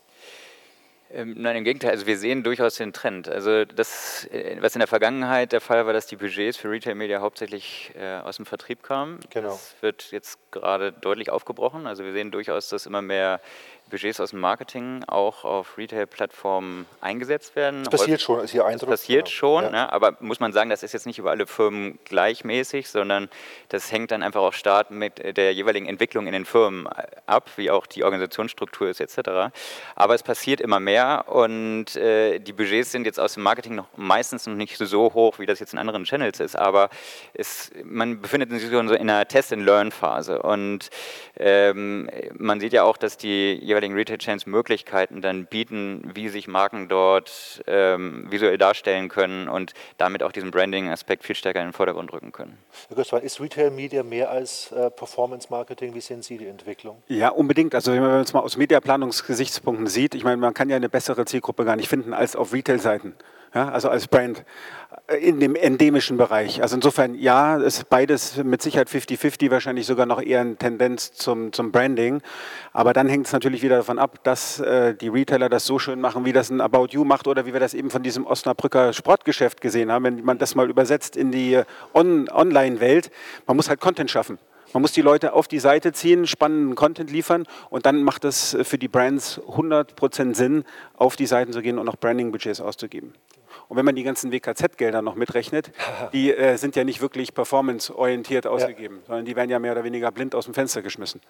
Ähm, 1.10 1.34
nein, 1.38 1.56
im 1.56 1.64
Gegenteil. 1.64 1.92
Also 1.92 2.06
wir 2.06 2.18
sehen 2.18 2.42
durchaus 2.42 2.74
den 2.76 2.92
Trend. 2.92 3.28
Also 3.28 3.64
das, 3.64 4.26
äh, 4.30 4.58
was 4.60 4.74
in 4.74 4.80
der 4.80 4.88
Vergangenheit 4.88 5.52
der 5.52 5.60
Fall 5.60 5.86
war, 5.86 5.92
dass 5.92 6.06
die 6.06 6.16
Budgets 6.16 6.58
für 6.58 6.70
Retail-Media 6.70 7.20
hauptsächlich 7.20 7.92
äh, 7.98 8.18
aus 8.18 8.36
dem 8.36 8.44
Vertrieb 8.44 8.82
kamen. 8.82 9.20
Genau. 9.30 9.50
Das 9.50 9.74
wird 9.80 10.10
jetzt 10.12 10.38
gerade 10.50 10.92
deutlich 10.92 11.30
aufgebrochen. 11.30 11.86
Also 11.86 12.04
wir 12.04 12.12
sehen 12.12 12.30
durchaus, 12.30 12.68
dass 12.68 12.84
immer 12.84 13.00
mehr 13.00 13.40
Budgets 13.88 14.20
aus 14.20 14.30
dem 14.30 14.40
Marketing 14.40 15.02
auch 15.06 15.44
auf 15.44 15.78
Retail-Plattformen 15.78 16.86
eingesetzt 17.00 17.56
werden. 17.56 17.84
Das 17.84 18.00
passiert 18.00 18.20
schon, 18.20 18.44
ist 18.44 18.54
Ihr 18.54 18.66
Eindruck? 18.66 18.90
Das 18.90 19.00
passiert 19.00 19.26
genau. 19.26 19.34
schon, 19.34 19.64
ja. 19.64 19.70
ne? 19.70 19.92
aber 19.92 20.16
muss 20.20 20.40
man 20.40 20.52
sagen, 20.52 20.68
das 20.70 20.82
ist 20.82 20.92
jetzt 20.92 21.06
nicht 21.06 21.18
über 21.18 21.30
alle 21.30 21.46
Firmen 21.46 21.98
gleichmäßig, 22.04 22.88
sondern 22.88 23.28
das 23.70 23.90
hängt 23.90 24.10
dann 24.10 24.22
einfach 24.22 24.42
auch 24.42 24.52
stark 24.52 24.90
mit 24.90 25.36
der 25.36 25.54
jeweiligen 25.54 25.86
Entwicklung 25.86 26.26
in 26.26 26.32
den 26.32 26.44
Firmen 26.44 26.86
ab, 27.26 27.50
wie 27.56 27.70
auch 27.70 27.86
die 27.86 28.04
Organisationsstruktur 28.04 28.88
ist 28.88 29.00
etc. 29.00 29.54
Aber 29.94 30.14
es 30.14 30.22
passiert 30.22 30.60
immer 30.60 30.80
mehr 30.80 30.97
und 31.22 31.96
äh, 31.96 32.38
die 32.38 32.52
Budgets 32.52 32.92
sind 32.92 33.04
jetzt 33.04 33.18
aus 33.18 33.34
dem 33.34 33.42
Marketing 33.42 33.74
noch 33.74 33.88
meistens 33.96 34.46
noch 34.46 34.54
nicht 34.54 34.76
so 34.76 35.12
hoch, 35.12 35.38
wie 35.38 35.46
das 35.46 35.58
jetzt 35.61 35.72
in 35.72 35.78
anderen 35.78 36.04
Channels 36.04 36.40
ist, 36.40 36.56
aber 36.56 36.88
es, 37.34 37.72
man 37.84 38.20
befindet 38.20 38.50
sich 38.50 38.68
so 38.68 38.78
in 38.78 38.90
einer 38.90 39.26
Test-and-Learn-Phase 39.26 40.42
und 40.42 40.90
ähm, 41.37 42.08
man 42.37 42.61
sieht 42.61 42.72
ja 42.72 42.84
auch, 42.84 42.96
dass 42.96 43.16
die 43.16 43.54
jeweiligen 43.54 43.88
jeweiligen 43.88 43.94
Retail-Chains 43.94 44.46
Möglichkeiten 44.46 45.22
dann 45.22 45.46
bieten, 45.46 46.11
wie 46.14 46.28
sich 46.28 46.48
Marken 46.48 46.88
dort 46.88 47.62
ähm, 47.66 48.26
visuell 48.30 48.58
darstellen 48.58 49.08
können 49.08 49.48
und 49.48 49.72
damit 49.96 50.22
auch 50.22 50.32
diesen 50.32 50.50
Branding-Aspekt 50.50 51.24
viel 51.24 51.37
stärker 51.37 51.61
in 51.61 51.68
den 51.68 51.72
Vordergrund 51.72 52.12
rücken 52.12 52.32
können. 52.32 52.58
Herr 52.88 52.96
Götzmann, 52.96 53.22
ist 53.22 53.40
Retail-Media 53.40 54.02
mehr 54.02 54.30
als 54.30 54.72
äh, 54.72 54.90
Performance-Marketing? 54.90 55.94
Wie 55.94 56.00
sehen 56.00 56.22
Sie 56.22 56.38
die 56.38 56.46
Entwicklung? 56.46 57.02
Ja, 57.08 57.30
unbedingt. 57.30 57.74
Also 57.74 57.92
wenn 57.92 58.02
man 58.02 58.20
es 58.20 58.32
mal 58.32 58.40
aus 58.40 58.56
Mediaplanungsgesichtspunkten 58.56 59.87
sieht, 59.87 60.14
ich 60.14 60.24
meine, 60.24 60.37
man 60.37 60.54
kann 60.54 60.68
ja 60.68 60.76
eine 60.76 60.88
bessere 60.88 61.24
Zielgruppe 61.24 61.64
gar 61.64 61.77
nicht 61.77 61.88
finden 61.88 62.12
als 62.12 62.37
auf 62.37 62.53
Retail-Seiten. 62.53 63.14
Ja, 63.55 63.70
also 63.70 63.88
als 63.88 64.09
Brand 64.09 64.44
in 65.20 65.40
dem 65.40 65.55
endemischen 65.55 66.18
Bereich. 66.18 66.61
Also 66.61 66.77
insofern, 66.77 67.14
ja, 67.14 67.57
ist 67.57 67.88
beides 67.88 68.37
mit 68.37 68.61
Sicherheit 68.61 68.88
50-50, 68.88 69.51
wahrscheinlich 69.51 69.87
sogar 69.87 70.05
noch 70.05 70.20
eher 70.20 70.40
eine 70.40 70.57
Tendenz 70.57 71.12
zum, 71.12 71.53
zum 71.53 71.72
Branding. 71.72 72.20
Aber 72.74 72.92
dann 72.92 73.09
hängt 73.09 73.27
es 73.27 73.33
natürlich 73.33 73.62
wieder 73.62 73.79
davon 73.79 73.98
ab, 73.98 74.22
dass 74.24 74.61
äh, 74.61 74.94
die 74.94 75.09
Retailer 75.09 75.48
das 75.48 75.64
so 75.64 75.79
schön 75.79 76.01
machen, 76.01 76.27
wie 76.27 76.35
das 76.35 76.51
ein 76.51 76.61
About 76.61 76.88
You 76.90 77.05
macht 77.05 77.27
oder 77.27 77.46
wie 77.46 77.55
wir 77.55 77.61
das 77.61 77.72
eben 77.72 77.90
von 77.90 78.03
diesem 78.03 78.27
Osnabrücker 78.27 78.92
Sportgeschäft 78.92 79.62
gesehen 79.62 79.90
haben. 79.90 80.05
Wenn 80.05 80.24
man 80.24 80.37
das 80.37 80.55
mal 80.55 80.68
übersetzt 80.68 81.16
in 81.16 81.33
die 81.33 81.62
On 81.94 82.29
Online-Welt, 82.29 83.11
man 83.46 83.57
muss 83.57 83.70
halt 83.70 83.81
Content 83.81 84.11
schaffen. 84.11 84.38
Man 84.72 84.83
muss 84.83 84.92
die 84.92 85.00
Leute 85.00 85.33
auf 85.33 85.48
die 85.48 85.61
Seite 85.61 85.92
ziehen, 85.92 86.26
spannenden 86.26 86.74
Content 86.74 87.11
liefern 87.11 87.46
und 87.70 87.87
dann 87.87 88.02
macht 88.02 88.24
es 88.24 88.57
für 88.62 88.76
die 88.76 88.88
Brands 88.88 89.40
100% 89.40 90.35
Sinn, 90.35 90.64
auf 90.96 91.16
die 91.16 91.26
Seiten 91.26 91.52
zu 91.52 91.62
gehen 91.62 91.78
und 91.78 91.87
noch 91.87 91.96
Branding-Budgets 91.96 92.61
auszugeben. 92.61 93.14
Und 93.68 93.76
wenn 93.76 93.84
man 93.84 93.96
die 93.96 94.02
ganzen 94.02 94.32
WKZ-Gelder 94.32 95.02
noch 95.02 95.14
mitrechnet, 95.14 95.70
die 96.12 96.32
äh, 96.32 96.56
sind 96.56 96.76
ja 96.76 96.84
nicht 96.84 97.00
wirklich 97.00 97.34
performanceorientiert 97.34 98.46
ausgegeben, 98.46 98.98
ja. 99.00 99.06
sondern 99.06 99.24
die 99.24 99.36
werden 99.36 99.50
ja 99.50 99.58
mehr 99.58 99.72
oder 99.72 99.84
weniger 99.84 100.10
blind 100.10 100.34
aus 100.34 100.44
dem 100.44 100.54
Fenster 100.54 100.82
geschmissen. 100.82 101.20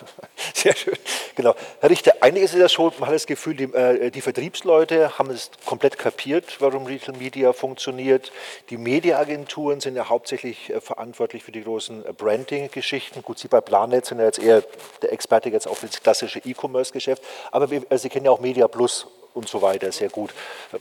Sehr 0.54 0.74
schön. 0.76 0.94
Genau. 1.36 1.54
Herr 1.80 1.90
Richter, 1.90 2.12
einiges 2.20 2.52
ist 2.52 2.60
ja 2.60 2.68
schon, 2.68 2.92
man 2.98 3.08
hat 3.08 3.14
das 3.14 3.26
Gefühl, 3.26 3.54
die, 3.54 3.64
äh, 3.64 4.10
die 4.10 4.20
Vertriebsleute 4.20 5.18
haben 5.18 5.30
es 5.30 5.50
komplett 5.64 5.98
kapiert, 5.98 6.56
warum 6.60 6.86
Retail 6.86 7.16
Media 7.16 7.52
funktioniert. 7.52 8.32
Die 8.70 8.76
Mediaagenturen 8.76 9.80
sind 9.80 9.96
ja 9.96 10.08
hauptsächlich 10.08 10.70
äh, 10.70 10.80
verantwortlich 10.80 11.44
für 11.44 11.52
die 11.52 11.62
großen 11.62 12.04
äh, 12.04 12.12
Branding-Geschichten. 12.12 13.22
Gut, 13.22 13.38
Sie 13.38 13.48
bei 13.48 13.60
Planet 13.60 14.06
sind 14.06 14.18
ja 14.18 14.24
jetzt 14.24 14.38
eher 14.38 14.62
der 15.02 15.12
Experte 15.12 15.48
jetzt 15.48 15.68
auf 15.68 15.80
das 15.80 16.02
klassische 16.02 16.40
E-Commerce-Geschäft, 16.40 17.22
aber 17.52 17.70
wir, 17.70 17.82
also 17.88 18.02
Sie 18.02 18.08
kennen 18.08 18.26
ja 18.26 18.30
auch 18.30 18.40
Media 18.40 18.66
Plus 18.68 19.06
und 19.34 19.48
so 19.48 19.62
weiter 19.62 19.92
sehr 19.92 20.08
gut. 20.08 20.34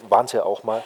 Waren 0.10 0.28
Sie 0.28 0.38
ja 0.38 0.44
auch 0.44 0.64
mal. 0.64 0.84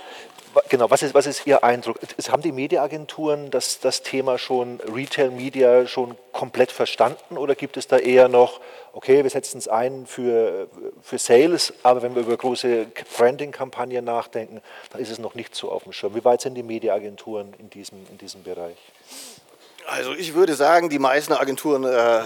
Genau, 0.68 0.90
was 0.90 1.02
ist, 1.02 1.14
was 1.14 1.28
ist 1.28 1.48
Ihr 1.48 1.64
Eindruck? 1.64 1.98
Haben 2.30 2.42
die 2.42 2.52
Mediaagenturen 2.52 3.52
das, 3.52 3.80
das 3.80 4.04
Thema 4.04 4.38
schon 4.38 4.82
Retail 4.82 5.32
Media 5.32 5.88
schon 5.88 6.18
komplett 6.34 6.74
verstanden 6.74 7.38
oder 7.38 7.56
gibt 7.56 7.78
es 7.78 7.88
da 7.88 7.98
eher 7.98 8.28
noch, 8.28 8.60
okay, 8.92 9.24
wir 9.24 9.30
setzen 9.30 9.60
es 9.60 9.70
ein 9.70 10.06
für, 10.06 10.68
für 11.02 11.18
Sales, 11.18 11.74
aber 11.84 12.02
wenn 12.02 12.16
wir 12.16 12.24
über 12.24 12.36
große 12.36 12.88
Branding-Kampagnen 13.18 14.04
nachdenken, 14.04 14.62
dann 14.90 15.02
ist 15.02 15.10
es 15.10 15.20
noch 15.20 15.36
nicht 15.36 15.56
so 15.56 15.72
auf 15.72 15.84
dem 15.84 15.94
Schirm. 15.94 16.16
Wie 16.16 16.26
weit 16.26 16.42
sind 16.42 16.56
die 16.56 16.64
Mediaagenturen 16.64 17.54
in 17.58 17.70
diesem, 17.70 18.06
in 18.10 18.18
diesem 18.18 18.44
Bereich? 18.44 18.78
Also 19.88 20.14
ich 20.14 20.34
würde 20.34 20.56
sagen, 20.56 20.90
die 20.90 21.00
meisten 21.00 21.34
Agenturen 21.34 21.86
äh, 21.86 22.22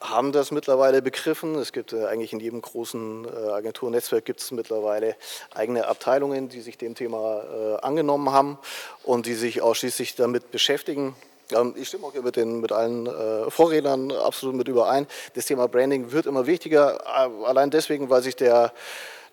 haben 0.00 0.32
das 0.32 0.50
mittlerweile 0.50 1.02
begriffen. 1.02 1.54
Es 1.56 1.72
gibt 1.72 1.92
äh, 1.92 2.06
eigentlich 2.06 2.32
in 2.32 2.40
jedem 2.40 2.60
großen 2.60 3.26
äh, 3.26 3.50
Agenturnetzwerk 3.50 4.24
gibt 4.24 4.40
es 4.40 4.50
mittlerweile 4.50 5.16
eigene 5.54 5.86
Abteilungen, 5.86 6.48
die 6.48 6.60
sich 6.60 6.78
dem 6.78 6.94
Thema 6.94 7.42
äh, 7.42 7.84
angenommen 7.84 8.30
haben 8.30 8.58
und 9.04 9.26
die 9.26 9.34
sich 9.34 9.62
ausschließlich 9.62 10.14
damit 10.14 10.50
beschäftigen. 10.50 11.16
Ähm, 11.52 11.74
ich 11.76 11.88
stimme 11.88 12.06
auch 12.06 12.14
mit, 12.14 12.36
den, 12.36 12.60
mit 12.60 12.72
allen 12.72 13.08
Vorrednern 13.50 14.12
absolut 14.12 14.56
mit 14.56 14.68
überein. 14.68 15.06
Das 15.34 15.46
Thema 15.46 15.68
Branding 15.68 16.12
wird 16.12 16.26
immer 16.26 16.46
wichtiger, 16.46 17.06
allein 17.06 17.70
deswegen, 17.70 18.10
weil 18.10 18.22
sich 18.22 18.36
der 18.36 18.72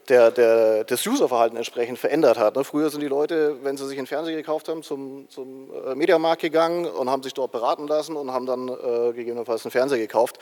der, 0.10 0.32
der, 0.32 0.84
das 0.84 1.06
Userverhalten 1.06 1.58
entsprechend 1.58 2.00
verändert 2.00 2.38
hat. 2.38 2.56
Ne? 2.56 2.64
Früher 2.64 2.90
sind 2.90 3.02
die 3.02 3.08
Leute, 3.08 3.64
wenn 3.64 3.78
sie 3.78 3.88
sich 3.88 3.98
einen 3.98 4.08
Fernseher 4.08 4.36
gekauft 4.36 4.68
haben, 4.68 4.84
zum, 4.84 5.30
zum 5.30 5.70
äh, 5.74 5.96
Mediamarkt 5.96 6.42
gegangen 6.42 6.86
und 6.86 7.10
haben 7.10 7.24
sich 7.24 7.34
dort 7.34 7.52
beraten 7.52 7.88
lassen 7.88 8.16
und 8.16 8.32
haben 8.32 8.46
dann 8.46 8.68
äh, 8.68 9.14
gegebenenfalls 9.14 9.66
einen 9.66 9.72
Fernseher 9.72 10.00
gekauft. 10.00 10.40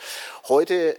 Heute 0.48 0.96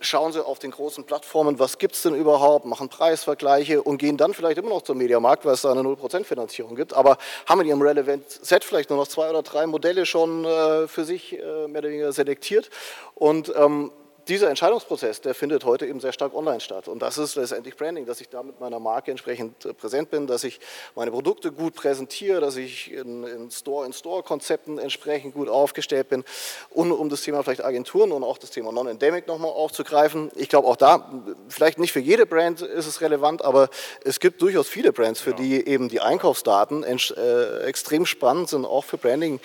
schauen 0.00 0.32
sie 0.32 0.44
auf 0.44 0.58
den 0.58 0.70
großen 0.70 1.04
Plattformen, 1.04 1.58
was 1.58 1.78
gibt 1.78 1.94
es 1.94 2.02
denn 2.02 2.14
überhaupt, 2.14 2.66
machen 2.66 2.88
Preisvergleiche 2.88 3.82
und 3.82 3.98
gehen 3.98 4.16
dann 4.16 4.34
vielleicht 4.34 4.58
immer 4.58 4.68
noch 4.68 4.82
zum 4.82 4.98
Mediamarkt, 4.98 5.44
weil 5.44 5.54
es 5.54 5.62
da 5.62 5.72
eine 5.72 5.80
0% 5.80 6.24
Finanzierung 6.24 6.76
gibt, 6.76 6.92
aber 6.92 7.16
haben 7.46 7.60
in 7.62 7.68
ihrem 7.68 7.82
Relevant 7.82 8.28
Set 8.28 8.64
vielleicht 8.64 8.90
nur 8.90 8.98
noch 8.98 9.08
zwei 9.08 9.30
oder 9.30 9.42
drei 9.42 9.66
Modelle 9.66 10.06
schon 10.06 10.44
äh, 10.44 10.86
für 10.88 11.04
sich 11.04 11.38
äh, 11.38 11.68
mehr 11.68 11.80
oder 11.80 11.88
weniger 11.88 12.12
selektiert 12.12 12.70
und 13.14 13.52
ähm, 13.56 13.92
dieser 14.28 14.48
Entscheidungsprozess, 14.48 15.20
der 15.20 15.34
findet 15.34 15.64
heute 15.64 15.86
eben 15.86 16.00
sehr 16.00 16.12
stark 16.12 16.34
online 16.34 16.60
statt. 16.60 16.88
Und 16.88 17.00
das 17.00 17.18
ist 17.18 17.36
letztendlich 17.36 17.76
Branding, 17.76 18.06
dass 18.06 18.20
ich 18.20 18.28
da 18.28 18.42
mit 18.42 18.60
meiner 18.60 18.80
Marke 18.80 19.10
entsprechend 19.10 19.64
äh, 19.64 19.74
präsent 19.74 20.10
bin, 20.10 20.26
dass 20.26 20.44
ich 20.44 20.60
meine 20.94 21.10
Produkte 21.10 21.52
gut 21.52 21.74
präsentiere, 21.74 22.40
dass 22.40 22.56
ich 22.56 22.92
in, 22.92 23.24
in 23.24 23.50
Store-in-Store-Konzepten 23.50 24.78
entsprechend 24.78 25.34
gut 25.34 25.48
aufgestellt 25.48 26.08
bin. 26.08 26.24
Und 26.70 26.92
um 26.92 27.08
das 27.08 27.22
Thema 27.22 27.42
vielleicht 27.42 27.64
Agenturen 27.64 28.12
und 28.12 28.24
auch 28.24 28.38
das 28.38 28.50
Thema 28.50 28.72
Non-Endemic 28.72 29.26
nochmal 29.26 29.50
aufzugreifen. 29.50 30.30
Ich 30.34 30.48
glaube 30.48 30.68
auch 30.68 30.76
da, 30.76 31.10
vielleicht 31.48 31.78
nicht 31.78 31.92
für 31.92 32.00
jede 32.00 32.26
Brand 32.26 32.62
ist 32.62 32.86
es 32.86 33.00
relevant, 33.00 33.44
aber 33.44 33.68
es 34.04 34.20
gibt 34.20 34.40
durchaus 34.42 34.68
viele 34.68 34.92
Brands, 34.92 35.20
für 35.20 35.34
die 35.34 35.66
eben 35.66 35.88
die 35.88 36.00
Einkaufsdaten 36.00 36.82
äh, 36.84 37.58
extrem 37.64 38.06
spannend 38.06 38.48
sind, 38.48 38.64
auch 38.64 38.84
für 38.84 38.98
Branding 38.98 39.40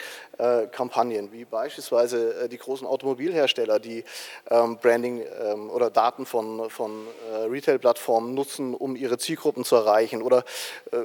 Kampagnen, 0.72 1.32
wie 1.34 1.44
beispielsweise 1.44 2.46
äh, 2.46 2.50
die 2.50 2.58
großen 2.58 2.88
Automobilhersteller, 2.88 3.80
die 3.80 4.06
ähm, 4.50 4.78
Branding 4.78 5.22
ähm, 5.22 5.70
oder 5.70 5.90
Daten 5.90 6.26
von, 6.26 6.70
von 6.70 7.08
äh, 7.32 7.46
Retail-Plattformen 7.46 8.34
nutzen, 8.34 8.74
um 8.74 8.96
ihre 8.96 9.18
Zielgruppen 9.18 9.66
zu 9.66 9.76
erreichen. 9.76 10.22
Oder 10.22 10.44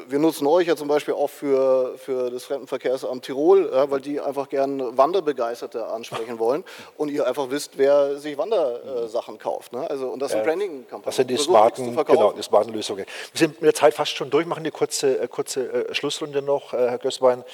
wir 0.08 0.18
nutzen 0.18 0.46
euch 0.46 0.68
ja 0.68 0.76
zum 0.76 0.88
Beispiel 0.88 1.14
auch 1.14 1.28
für, 1.28 1.98
für 1.98 2.30
das 2.30 2.44
Fremdenverkehrsamt 2.44 3.24
Tirol, 3.24 3.70
weil 3.90 4.00
die 4.00 4.20
einfach 4.20 4.48
gern 4.48 4.96
Wanderbegeisterte 4.96 5.86
ansprechen 5.86 6.38
wollen 6.38 6.64
und 6.96 7.10
ihr 7.10 7.26
einfach 7.26 7.50
wisst, 7.50 7.76
wer 7.76 8.18
sich 8.18 8.38
Wandersachen 8.38 9.38
kauft. 9.38 9.72
Ne? 9.72 9.88
Also, 9.88 10.08
und 10.08 10.20
das 10.20 10.32
sind 10.32 10.44
Branding-Kampagnen. 10.44 11.04
Das 11.04 11.16
sind 11.16 11.30
die 11.30 11.36
smarten, 11.36 11.96
genau, 12.04 12.32
die 12.32 12.42
smarten 12.42 12.72
Lösungen. 12.72 13.04
Wir 13.32 13.38
sind 13.38 13.60
mit 13.60 13.66
der 13.66 13.74
Zeit 13.74 13.94
fast 13.94 14.12
schon 14.12 14.30
durch, 14.30 14.46
machen 14.46 14.60
eine 14.60 14.70
kurze, 14.70 15.26
kurze 15.28 15.92
Schlussrunde 15.92 16.42
noch, 16.42 16.72
Herr 16.72 16.98
Gößwein. 16.98 17.44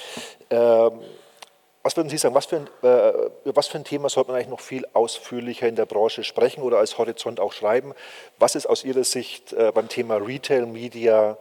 Ähm, 0.51 1.01
was 1.83 1.97
würden 1.97 2.11
Sie 2.11 2.19
sagen, 2.19 2.35
was 2.35 2.47
für, 2.47 2.57
ein, 2.57 2.69
äh, 2.83 3.31
was 3.45 3.69
für 3.69 3.79
ein 3.79 3.85
Thema 3.85 4.09
sollte 4.09 4.31
man 4.31 4.37
eigentlich 4.37 4.51
noch 4.51 4.61
viel 4.61 4.87
ausführlicher 4.93 5.67
in 5.67 5.77
der 5.77 5.87
Branche 5.87 6.25
sprechen 6.25 6.63
oder 6.63 6.79
als 6.79 6.99
Horizont 6.99 7.41
auch 7.41 7.53
schreiben? 7.53 7.95
Was 8.39 8.55
ist 8.55 8.67
aus 8.67 8.85
Ihrer 8.85 9.05
Sicht 9.05 9.53
äh, 9.53 9.73
beim 9.75 9.89
Thema 9.89 10.17
Retail 10.17 10.67
Media 10.67 11.39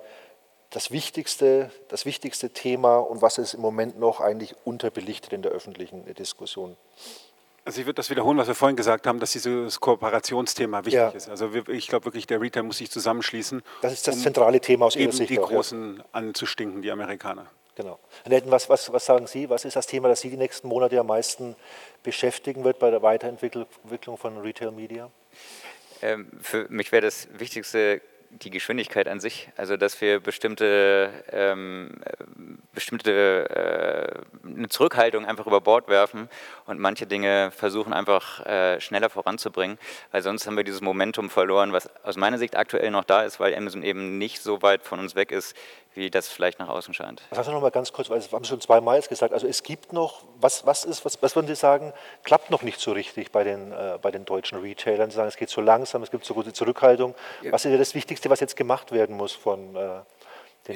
das 0.69 0.91
wichtigste, 0.91 1.71
das 1.89 2.05
wichtigste 2.05 2.51
Thema 2.51 2.97
und 2.97 3.21
was 3.21 3.37
ist 3.37 3.53
im 3.53 3.61
Moment 3.61 3.99
noch 3.99 4.21
eigentlich 4.21 4.55
unterbelichtet 4.63 5.33
in 5.33 5.41
der 5.41 5.51
öffentlichen 5.51 6.05
Diskussion? 6.13 6.77
Also 7.65 7.81
ich 7.81 7.85
würde 7.85 7.95
das 7.95 8.09
wiederholen, 8.09 8.37
was 8.37 8.47
wir 8.47 8.55
vorhin 8.55 8.77
gesagt 8.77 9.05
haben, 9.05 9.19
dass 9.19 9.31
dieses 9.31 9.79
Kooperationsthema 9.79 10.85
wichtig 10.85 10.93
ja. 10.93 11.09
ist. 11.09 11.29
Also 11.29 11.51
ich 11.67 11.87
glaube 11.87 12.05
wirklich, 12.05 12.25
der 12.25 12.39
Retail 12.39 12.63
muss 12.63 12.77
sich 12.77 12.89
zusammenschließen. 12.89 13.61
Das 13.81 13.93
ist 13.93 14.07
das 14.07 14.15
um 14.15 14.21
zentrale 14.21 14.59
Thema 14.61 14.85
aus 14.85 14.95
Ihrer 14.95 15.11
Sicht. 15.11 15.29
die 15.29 15.39
auch, 15.39 15.49
Großen 15.49 15.97
ja. 15.97 16.05
anzustinken, 16.13 16.81
die 16.81 16.91
Amerikaner. 16.91 17.47
Genau. 17.79 17.97
Herr 18.25 18.51
was, 18.51 18.67
was, 18.67 18.91
was 18.91 19.05
sagen 19.05 19.25
Sie? 19.25 19.49
Was 19.49 19.63
ist 19.63 19.77
das 19.77 19.87
Thema, 19.87 20.09
das 20.09 20.19
Sie 20.19 20.29
die 20.29 20.35
nächsten 20.35 20.67
Monate 20.67 20.99
am 20.99 21.07
meisten 21.07 21.55
beschäftigen 22.03 22.65
wird 22.65 22.77
bei 22.77 22.91
der 22.91 23.01
Weiterentwicklung 23.01 24.17
von 24.17 24.37
Retail 24.39 24.71
Media? 24.71 25.09
Ähm, 26.01 26.29
für 26.41 26.67
mich 26.67 26.91
wäre 26.91 27.03
das 27.03 27.29
Wichtigste 27.31 28.01
die 28.31 28.49
Geschwindigkeit 28.49 29.07
an 29.07 29.19
sich, 29.19 29.49
also 29.57 29.75
dass 29.75 29.99
wir 30.01 30.19
bestimmte, 30.19 31.09
ähm, 31.31 31.95
bestimmte 32.73 34.23
äh, 34.45 34.47
eine 34.47 34.69
Zurückhaltung 34.69 35.25
einfach 35.25 35.47
über 35.47 35.61
Bord 35.61 35.87
werfen 35.87 36.29
und 36.65 36.79
manche 36.79 37.07
Dinge 37.07 37.51
versuchen 37.51 37.93
einfach 37.93 38.45
äh, 38.45 38.79
schneller 38.81 39.09
voranzubringen, 39.09 39.79
weil 40.11 40.21
sonst 40.21 40.45
haben 40.45 40.57
wir 40.57 40.63
dieses 40.63 40.81
Momentum 40.81 41.29
verloren, 41.29 41.73
was 41.73 41.89
aus 42.03 42.17
meiner 42.17 42.37
Sicht 42.37 42.55
aktuell 42.55 42.91
noch 42.91 43.03
da 43.03 43.23
ist, 43.23 43.39
weil 43.39 43.55
Amazon 43.55 43.83
eben 43.83 44.17
nicht 44.17 44.41
so 44.41 44.61
weit 44.61 44.83
von 44.83 44.99
uns 44.99 45.15
weg 45.15 45.31
ist, 45.31 45.55
wie 45.93 46.09
das 46.09 46.27
vielleicht 46.29 46.59
nach 46.59 46.69
außen 46.69 46.93
scheint. 46.93 47.21
Hast 47.35 47.47
du 47.47 47.51
noch 47.51 47.61
mal 47.61 47.71
ganz 47.71 47.91
kurz, 47.91 48.09
weil 48.09 48.21
wir 48.21 48.31
haben 48.31 48.45
schon 48.45 48.61
zweimal 48.61 48.95
jetzt 48.95 49.09
gesagt, 49.09 49.33
also 49.33 49.47
es 49.47 49.63
gibt 49.63 49.91
noch, 49.93 50.23
was, 50.39 50.65
was 50.65 50.85
ist, 50.85 51.03
was, 51.05 51.21
was 51.21 51.35
würden 51.35 51.47
Sie 51.47 51.55
sagen, 51.55 51.93
klappt 52.23 52.51
noch 52.51 52.61
nicht 52.61 52.79
so 52.79 52.91
richtig 52.91 53.31
bei 53.31 53.43
den, 53.43 53.71
äh, 53.71 53.97
bei 54.01 54.11
den 54.11 54.25
deutschen 54.25 54.59
Retailern? 54.59 55.09
Sie 55.09 55.17
sagen, 55.17 55.27
es 55.27 55.37
geht 55.37 55.49
so 55.49 55.61
langsam, 55.61 56.03
es 56.03 56.11
gibt 56.11 56.25
so 56.25 56.33
gute 56.33 56.53
Zurückhaltung. 56.53 57.15
Was 57.49 57.65
ist 57.65 57.79
das 57.79 57.95
Wichtigste, 57.95 58.29
was 58.29 58.39
jetzt 58.39 58.55
gemacht 58.55 58.91
werden 58.91 59.17
muss 59.17 59.33
von 59.33 59.75
äh, 59.75 60.01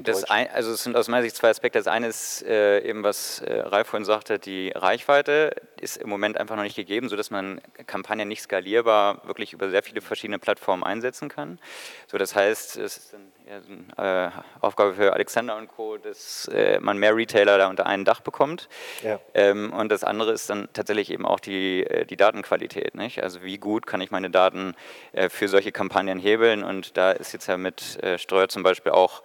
das 0.02 0.24
ein, 0.24 0.50
also 0.50 0.72
es 0.72 0.84
sind 0.84 0.96
aus 0.96 1.08
meiner 1.08 1.24
Sicht 1.24 1.36
zwei 1.36 1.50
Aspekte. 1.50 1.78
Das 1.78 1.88
eine 1.88 2.08
ist 2.08 2.42
äh, 2.44 2.80
eben, 2.80 3.04
was 3.04 3.42
äh, 3.42 3.60
Ralf 3.60 3.88
vorhin 3.88 4.06
sagte, 4.06 4.40
die 4.40 4.72
Reichweite 4.74 5.56
ist 5.80 5.98
im 5.98 6.10
Moment 6.10 6.38
einfach 6.38 6.56
noch 6.56 6.64
nicht 6.64 6.76
gegeben, 6.76 7.10
sodass 7.10 7.30
man 7.30 7.62
Kampagnen 7.86 8.28
nicht 8.28 8.42
skalierbar 8.42 9.22
wirklich 9.28 9.54
über 9.54 9.70
sehr 9.70 9.84
viele 9.84 10.02
verschiedene 10.02 10.40
Plattformen 10.40 10.84
einsetzen 10.84 11.30
kann. 11.30 11.60
So, 12.08 12.18
das 12.18 12.36
heißt, 12.36 12.78
es 12.78 12.98
ist 12.98 13.16
eine 13.48 14.32
äh, 14.32 14.32
Aufgabe 14.62 14.94
für 14.94 15.14
Alexander 15.14 15.58
und 15.58 15.68
Co., 15.68 15.98
dass 15.98 16.48
äh, 16.48 16.80
man 16.80 16.98
mehr 16.98 17.16
Retailer 17.16 17.58
da 17.58 17.68
unter 17.68 17.86
einem 17.86 18.06
Dach 18.06 18.22
bekommt. 18.22 18.70
Ja. 19.04 19.20
Ähm, 19.34 19.74
und 19.74 19.92
das 19.92 20.04
andere 20.04 20.32
ist 20.32 20.50
dann 20.50 20.70
tatsächlich 20.74 21.12
eben 21.12 21.26
auch 21.26 21.40
die, 21.40 21.86
äh, 21.86 22.06
die 22.06 22.18
Datenqualität. 22.18 22.96
Nicht? 22.96 23.22
Also 23.22 23.44
wie 23.44 23.58
gut 23.58 23.86
kann 23.86 24.02
ich 24.02 24.12
meine 24.12 24.30
Daten 24.30 24.76
äh, 25.12 25.30
für 25.30 25.48
solche 25.48 25.72
Kampagnen 25.72 26.20
hebeln? 26.20 26.64
Und 26.64 26.98
da 26.98 27.12
ist 27.12 27.34
jetzt 27.34 27.48
ja 27.48 27.58
mit 27.58 28.00
Steuer 28.18 28.48
zum 28.50 28.64
Beispiel 28.64 28.92
auch 28.92 29.24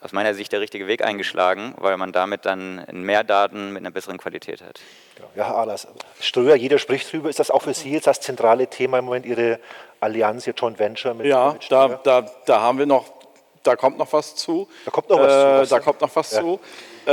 aus 0.00 0.12
meiner 0.12 0.34
Sicht 0.34 0.52
der 0.52 0.60
richtige 0.60 0.86
Weg 0.86 1.04
eingeschlagen, 1.04 1.74
weil 1.78 1.96
man 1.96 2.12
damit 2.12 2.44
dann 2.44 2.84
mehr 2.92 3.24
Daten 3.24 3.72
mit 3.72 3.82
einer 3.82 3.90
besseren 3.90 4.18
Qualität 4.18 4.62
hat. 4.62 4.80
Genau. 5.16 5.28
Ja, 5.34 5.48
Herr 5.48 5.56
Ahlers, 5.56 5.86
Ströer, 6.20 6.56
jeder 6.56 6.78
spricht 6.78 7.12
drüber. 7.12 7.28
Ist 7.28 7.38
das 7.38 7.50
auch 7.50 7.62
für 7.62 7.74
Sie 7.74 7.90
jetzt 7.90 8.06
das 8.06 8.20
zentrale 8.20 8.68
Thema 8.68 8.98
im 8.98 9.06
Moment, 9.06 9.26
Ihre 9.26 9.58
Allianz, 10.00 10.46
Ihr 10.46 10.54
Joint 10.54 10.78
Venture 10.78 11.14
mit 11.14 11.26
Ja, 11.26 11.52
mit 11.52 11.70
da, 11.70 11.88
da, 11.88 12.30
da 12.46 12.60
haben 12.60 12.78
wir 12.78 12.86
noch, 12.86 13.06
da 13.62 13.76
kommt 13.76 13.98
noch 13.98 14.12
was 14.12 14.36
zu. 14.36 14.68
Da 14.84 14.90
kommt 14.90 15.10
noch 15.10 15.18
was 15.18 15.62
äh, 15.62 15.64
zu. 15.64 15.74
Da 15.74 15.80
kommt 15.80 16.00
noch 16.00 16.16
was 16.16 16.32
ja. 16.32 16.40
zu. 16.40 16.60
Äh, 17.06 17.12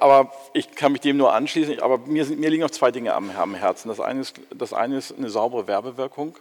aber 0.00 0.32
ich 0.52 0.74
kann 0.74 0.92
mich 0.92 1.00
dem 1.00 1.16
nur 1.16 1.32
anschließen. 1.32 1.80
Aber 1.80 1.98
mir, 1.98 2.24
mir 2.26 2.50
liegen 2.50 2.62
noch 2.62 2.70
zwei 2.70 2.90
Dinge 2.90 3.14
am, 3.14 3.30
am 3.30 3.54
Herzen. 3.54 3.88
Das 3.88 4.00
eine, 4.00 4.20
ist, 4.20 4.36
das 4.54 4.72
eine 4.72 4.96
ist 4.96 5.14
eine 5.16 5.28
saubere 5.28 5.66
Werbewirkung 5.66 6.36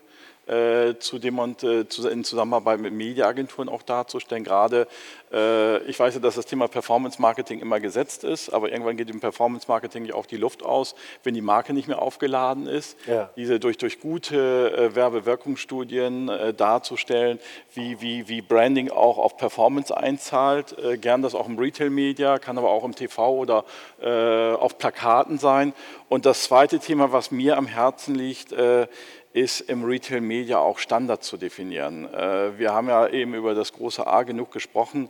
äh, 0.48 0.96
zu 1.00 1.20
dem 1.20 1.40
und 1.40 1.64
äh, 1.64 1.88
zu, 1.88 2.08
in 2.08 2.24
Zusammenarbeit 2.24 2.80
mit 2.80 2.94
Mediaagenturen 2.94 3.70
auch 3.70 3.82
darzustellen. 3.82 4.44
Gerade, 4.44 4.88
ich 5.36 6.00
weiß 6.00 6.16
ja, 6.16 6.20
dass 6.22 6.36
das 6.36 6.46
Thema 6.46 6.68
Performance 6.68 7.22
Marketing 7.22 7.60
immer 7.60 7.80
gesetzt 7.80 8.24
ist, 8.24 8.50
aber 8.54 8.72
irgendwann 8.72 8.96
geht 8.96 9.10
im 9.10 9.20
Performance 9.20 9.68
Marketing 9.68 10.06
ja 10.06 10.16
auch 10.16 10.26
die 10.26 10.38
Luft 10.38 10.64
aus, 10.64 10.96
wenn 11.24 11.34
die 11.34 11.42
Marke 11.42 11.74
nicht 11.74 11.88
mehr 11.88 12.02
aufgeladen 12.02 12.68
ist. 12.68 12.98
Ja. 13.08 13.30
Diese 13.36 13.60
durch, 13.60 13.78
durch 13.78 14.00
gute 14.00 14.72
äh, 14.72 14.96
Werbewirkungsstudien 14.96 16.30
äh, 16.30 16.54
darzustellen, 16.54 17.40
wie, 17.74 18.00
wie, 18.02 18.28
wie 18.28 18.42
Branding 18.42 18.92
auch 18.92 19.18
auf 19.18 19.38
Performance 19.38 19.96
einzahlt. 19.96 20.78
Äh, 20.80 20.98
gern 20.98 21.22
das 21.22 21.36
auch 21.36 21.48
im 21.48 21.60
Retail-Media, 21.60 22.40
kann 22.40 22.58
aber 22.58 22.70
auch 22.70 22.84
im 22.84 22.96
TV 22.96 23.36
oder 23.36 23.66
auf 24.06 24.78
Plakaten 24.78 25.40
sein. 25.40 25.74
Und 26.10 26.26
das 26.26 26.44
zweite 26.44 26.80
Thema, 26.80 27.12
was 27.12 27.32
mir 27.32 27.58
am 27.58 27.66
Herzen 27.66 28.14
liegt, 28.16 28.54
ist 29.36 29.60
im 29.60 29.84
Retail 29.84 30.22
Media 30.22 30.60
auch 30.60 30.80
Standard 30.80 31.22
zu 31.22 31.36
definieren. 31.36 32.06
Äh, 32.06 32.58
wir 32.58 32.74
haben 32.74 32.88
ja 32.88 33.10
eben 33.10 33.34
über 33.34 33.54
das 33.54 33.74
große 33.74 34.08
A 34.08 34.24
genug 34.24 34.52
gesprochen 34.52 35.10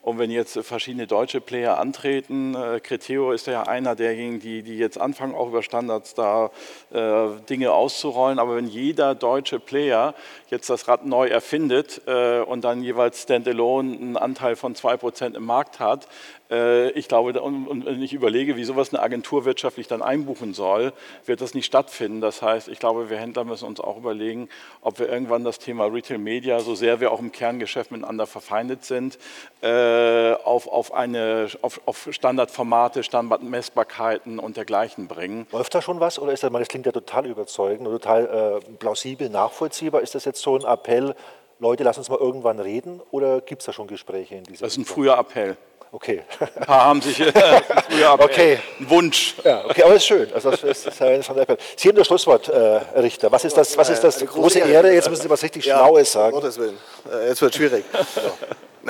und 0.01 0.17
wenn 0.17 0.31
jetzt 0.31 0.57
verschiedene 0.63 1.05
deutsche 1.05 1.41
Player 1.41 1.77
antreten, 1.77 2.55
äh, 2.55 2.81
ist 3.33 3.47
ja 3.47 3.63
einer 3.63 3.95
derjenigen, 3.95 4.39
die, 4.39 4.63
die 4.63 4.77
jetzt 4.77 4.99
anfangen, 4.99 5.35
auch 5.35 5.47
über 5.47 5.61
Standards 5.61 6.13
da 6.15 6.49
äh, 6.91 7.39
Dinge 7.49 7.71
auszurollen, 7.71 8.39
aber 8.39 8.55
wenn 8.55 8.67
jeder 8.67 9.13
deutsche 9.15 9.59
Player 9.59 10.15
jetzt 10.49 10.69
das 10.69 10.87
Rad 10.87 11.05
neu 11.05 11.27
erfindet 11.27 12.01
und 12.47 12.61
dann 12.63 12.83
jeweils 12.83 13.23
standalone 13.23 13.95
einen 13.95 14.17
Anteil 14.17 14.57
von 14.57 14.75
2% 14.75 15.35
im 15.35 15.45
Markt 15.45 15.79
hat, 15.79 16.07
ich 16.93 17.07
glaube, 17.07 17.41
und 17.41 17.85
wenn 17.85 18.01
ich 18.01 18.11
überlege, 18.11 18.57
wie 18.57 18.65
sowas 18.65 18.93
eine 18.93 19.01
Agentur 19.01 19.45
wirtschaftlich 19.45 19.87
dann 19.87 20.01
einbuchen 20.01 20.53
soll, 20.53 20.91
wird 21.25 21.39
das 21.39 21.53
nicht 21.53 21.65
stattfinden. 21.65 22.19
Das 22.19 22.41
heißt, 22.41 22.67
ich 22.67 22.79
glaube, 22.79 23.09
wir 23.09 23.17
Händler 23.17 23.45
müssen 23.45 23.63
uns 23.63 23.79
auch 23.79 23.95
überlegen, 23.95 24.49
ob 24.81 24.99
wir 24.99 25.07
irgendwann 25.07 25.45
das 25.45 25.59
Thema 25.59 25.85
Retail 25.85 26.17
Media, 26.17 26.59
so 26.59 26.75
sehr 26.75 26.99
wir 26.99 27.13
auch 27.13 27.21
im 27.21 27.31
Kerngeschäft 27.31 27.91
miteinander 27.91 28.27
verfeindet 28.27 28.83
sind, 28.83 29.17
äh, 29.61 29.90
auf, 30.43 30.67
auf, 30.67 30.93
eine, 30.93 31.47
auf, 31.61 31.81
auf 31.85 32.07
Standardformate, 32.11 33.03
Standardmessbarkeiten 33.03 34.39
und 34.39 34.57
dergleichen 34.57 35.07
bringen. 35.07 35.47
Läuft 35.51 35.73
da 35.75 35.81
schon 35.81 35.99
was 35.99 36.19
oder 36.19 36.31
ist 36.33 36.43
das, 36.43 36.51
das 36.51 36.67
klingt 36.67 36.85
ja 36.85 36.91
total 36.91 37.25
überzeugend 37.25 37.87
und 37.87 37.93
total 37.93 38.61
äh, 38.61 38.71
plausibel 38.77 39.29
nachvollziehbar? 39.29 40.01
Ist 40.01 40.15
das 40.15 40.25
jetzt 40.25 40.41
so 40.41 40.55
ein 40.55 40.63
Appell, 40.63 41.15
Leute, 41.59 41.83
lass 41.83 41.97
uns 41.97 42.09
mal 42.09 42.17
irgendwann 42.17 42.59
reden 42.59 43.01
oder 43.11 43.41
gibt 43.41 43.61
es 43.61 43.67
da 43.67 43.73
schon 43.73 43.87
Gespräche 43.87 44.35
in 44.35 44.43
dieser 44.43 44.65
Das 44.65 44.73
ist 44.73 44.77
ein 44.77 44.85
früher 44.85 45.17
Appell. 45.17 45.57
Okay. 45.93 46.23
Ein 46.39 46.65
paar 46.65 46.85
haben 46.85 47.01
sich 47.01 47.19
äh, 47.19 47.31
früher 47.89 48.13
okay. 48.13 48.59
einen 48.79 48.89
Wunsch. 48.89 49.35
Ja, 49.43 49.65
okay, 49.65 49.83
aber 49.83 49.93
das 49.93 50.03
ist 50.03 50.07
schön. 50.07 50.33
Also 50.33 50.51
das 50.51 50.63
ist, 50.63 50.87
das 50.87 50.99
ist 51.01 51.31
Sie 51.75 51.89
haben 51.89 51.97
das 51.97 52.07
Schlusswort, 52.07 52.47
äh, 52.47 52.57
Richter. 52.99 53.31
Was 53.31 53.43
ist 53.43 53.57
das, 53.57 53.77
was 53.77 53.89
ist 53.89 54.01
das 54.01 54.25
große 54.25 54.59
Ehre? 54.59 54.93
Jetzt 54.93 55.09
müssen 55.09 55.23
Sie 55.23 55.29
was 55.29 55.43
richtig 55.43 55.65
ja, 55.65 55.77
Schlaues 55.77 56.11
sagen. 56.11 56.33
Um 56.33 56.41
Gottes 56.41 56.57
Willen. 56.57 56.77
Äh, 57.11 57.27
jetzt 57.27 57.41
wird 57.41 57.51
es 57.51 57.57
schwierig. 57.57 57.85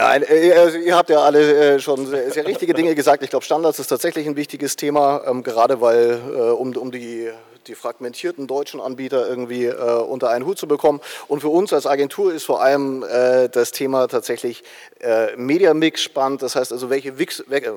Nein, 0.01 0.23
äh, 0.27 0.53
also 0.53 0.77
ihr 0.77 0.95
habt 0.95 1.09
ja 1.09 1.19
alle 1.21 1.75
äh, 1.75 1.79
schon 1.79 2.07
sehr, 2.07 2.31
sehr 2.31 2.45
richtige 2.45 2.73
Dinge 2.73 2.95
gesagt. 2.95 3.23
Ich 3.23 3.29
glaube, 3.29 3.45
Standards 3.45 3.79
ist 3.79 3.87
tatsächlich 3.87 4.27
ein 4.27 4.35
wichtiges 4.35 4.75
Thema, 4.75 5.21
ähm, 5.27 5.43
gerade 5.43 5.79
weil 5.79 6.19
um, 6.57 6.75
um 6.75 6.91
die 6.91 7.29
die 7.67 7.75
fragmentierten 7.75 8.47
deutschen 8.47 8.81
Anbieter 8.81 9.27
irgendwie 9.27 9.65
äh, 9.65 9.75
unter 9.75 10.29
einen 10.29 10.45
Hut 10.45 10.57
zu 10.57 10.67
bekommen. 10.67 10.99
Und 11.27 11.41
für 11.41 11.49
uns 11.49 11.71
als 11.73 11.85
Agentur 11.85 12.33
ist 12.33 12.43
vor 12.43 12.61
allem 12.61 13.03
äh, 13.03 13.49
das 13.49 13.71
Thema 13.71 14.07
tatsächlich 14.07 14.63
äh, 14.99 15.35
Media 15.35 15.73
Mix 15.73 16.01
spannend. 16.01 16.41
Das 16.41 16.55
heißt 16.55 16.71
also, 16.71 16.89
welche 16.89 17.19
Wix, 17.19 17.43
weg, 17.47 17.67
äh, 17.67 17.71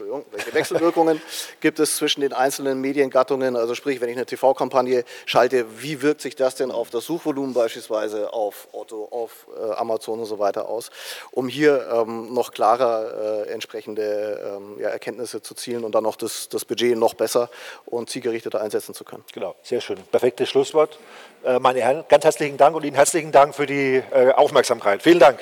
Entschuldigung, 0.00 0.24
welche 0.32 0.54
Wechselwirkungen 0.54 1.20
gibt 1.60 1.78
es 1.78 1.96
zwischen 1.96 2.22
den 2.22 2.32
einzelnen 2.32 2.80
Mediengattungen? 2.80 3.54
Also 3.54 3.74
sprich, 3.74 4.00
wenn 4.00 4.08
ich 4.08 4.16
eine 4.16 4.24
TV-Kampagne 4.24 5.04
schalte, 5.26 5.66
wie 5.82 6.00
wirkt 6.00 6.22
sich 6.22 6.36
das 6.36 6.54
denn 6.54 6.70
auf 6.70 6.88
das 6.88 7.04
Suchvolumen 7.04 7.52
beispielsweise, 7.52 8.32
auf 8.32 8.68
Otto, 8.72 9.08
auf 9.10 9.46
äh, 9.54 9.72
Amazon 9.72 10.20
und 10.20 10.24
so 10.24 10.38
weiter 10.38 10.70
aus, 10.70 10.90
um 11.32 11.48
hier 11.48 11.86
ähm, 11.92 12.32
noch 12.32 12.52
klarer 12.52 13.44
äh, 13.46 13.50
entsprechende 13.50 14.56
ähm, 14.56 14.80
ja, 14.80 14.88
Erkenntnisse 14.88 15.42
zu 15.42 15.52
zielen 15.52 15.84
und 15.84 15.94
dann 15.94 16.04
noch 16.04 16.16
das, 16.16 16.48
das 16.48 16.64
Budget 16.64 16.96
noch 16.96 17.12
besser 17.12 17.50
und 17.84 18.08
zielgerichteter 18.08 18.58
einsetzen 18.58 18.94
zu 18.94 19.04
können. 19.04 19.24
Genau, 19.34 19.54
sehr 19.62 19.82
schön. 19.82 19.98
Perfektes 20.10 20.48
Schlusswort. 20.48 20.98
Äh, 21.44 21.58
meine 21.58 21.82
Herren, 21.82 22.04
ganz 22.08 22.24
herzlichen 22.24 22.56
Dank 22.56 22.74
und 22.74 22.86
Ihnen 22.86 22.96
herzlichen 22.96 23.32
Dank 23.32 23.54
für 23.54 23.66
die 23.66 24.02
äh, 24.12 24.32
Aufmerksamkeit. 24.32 25.02
Vielen 25.02 25.18
Dank. 25.18 25.40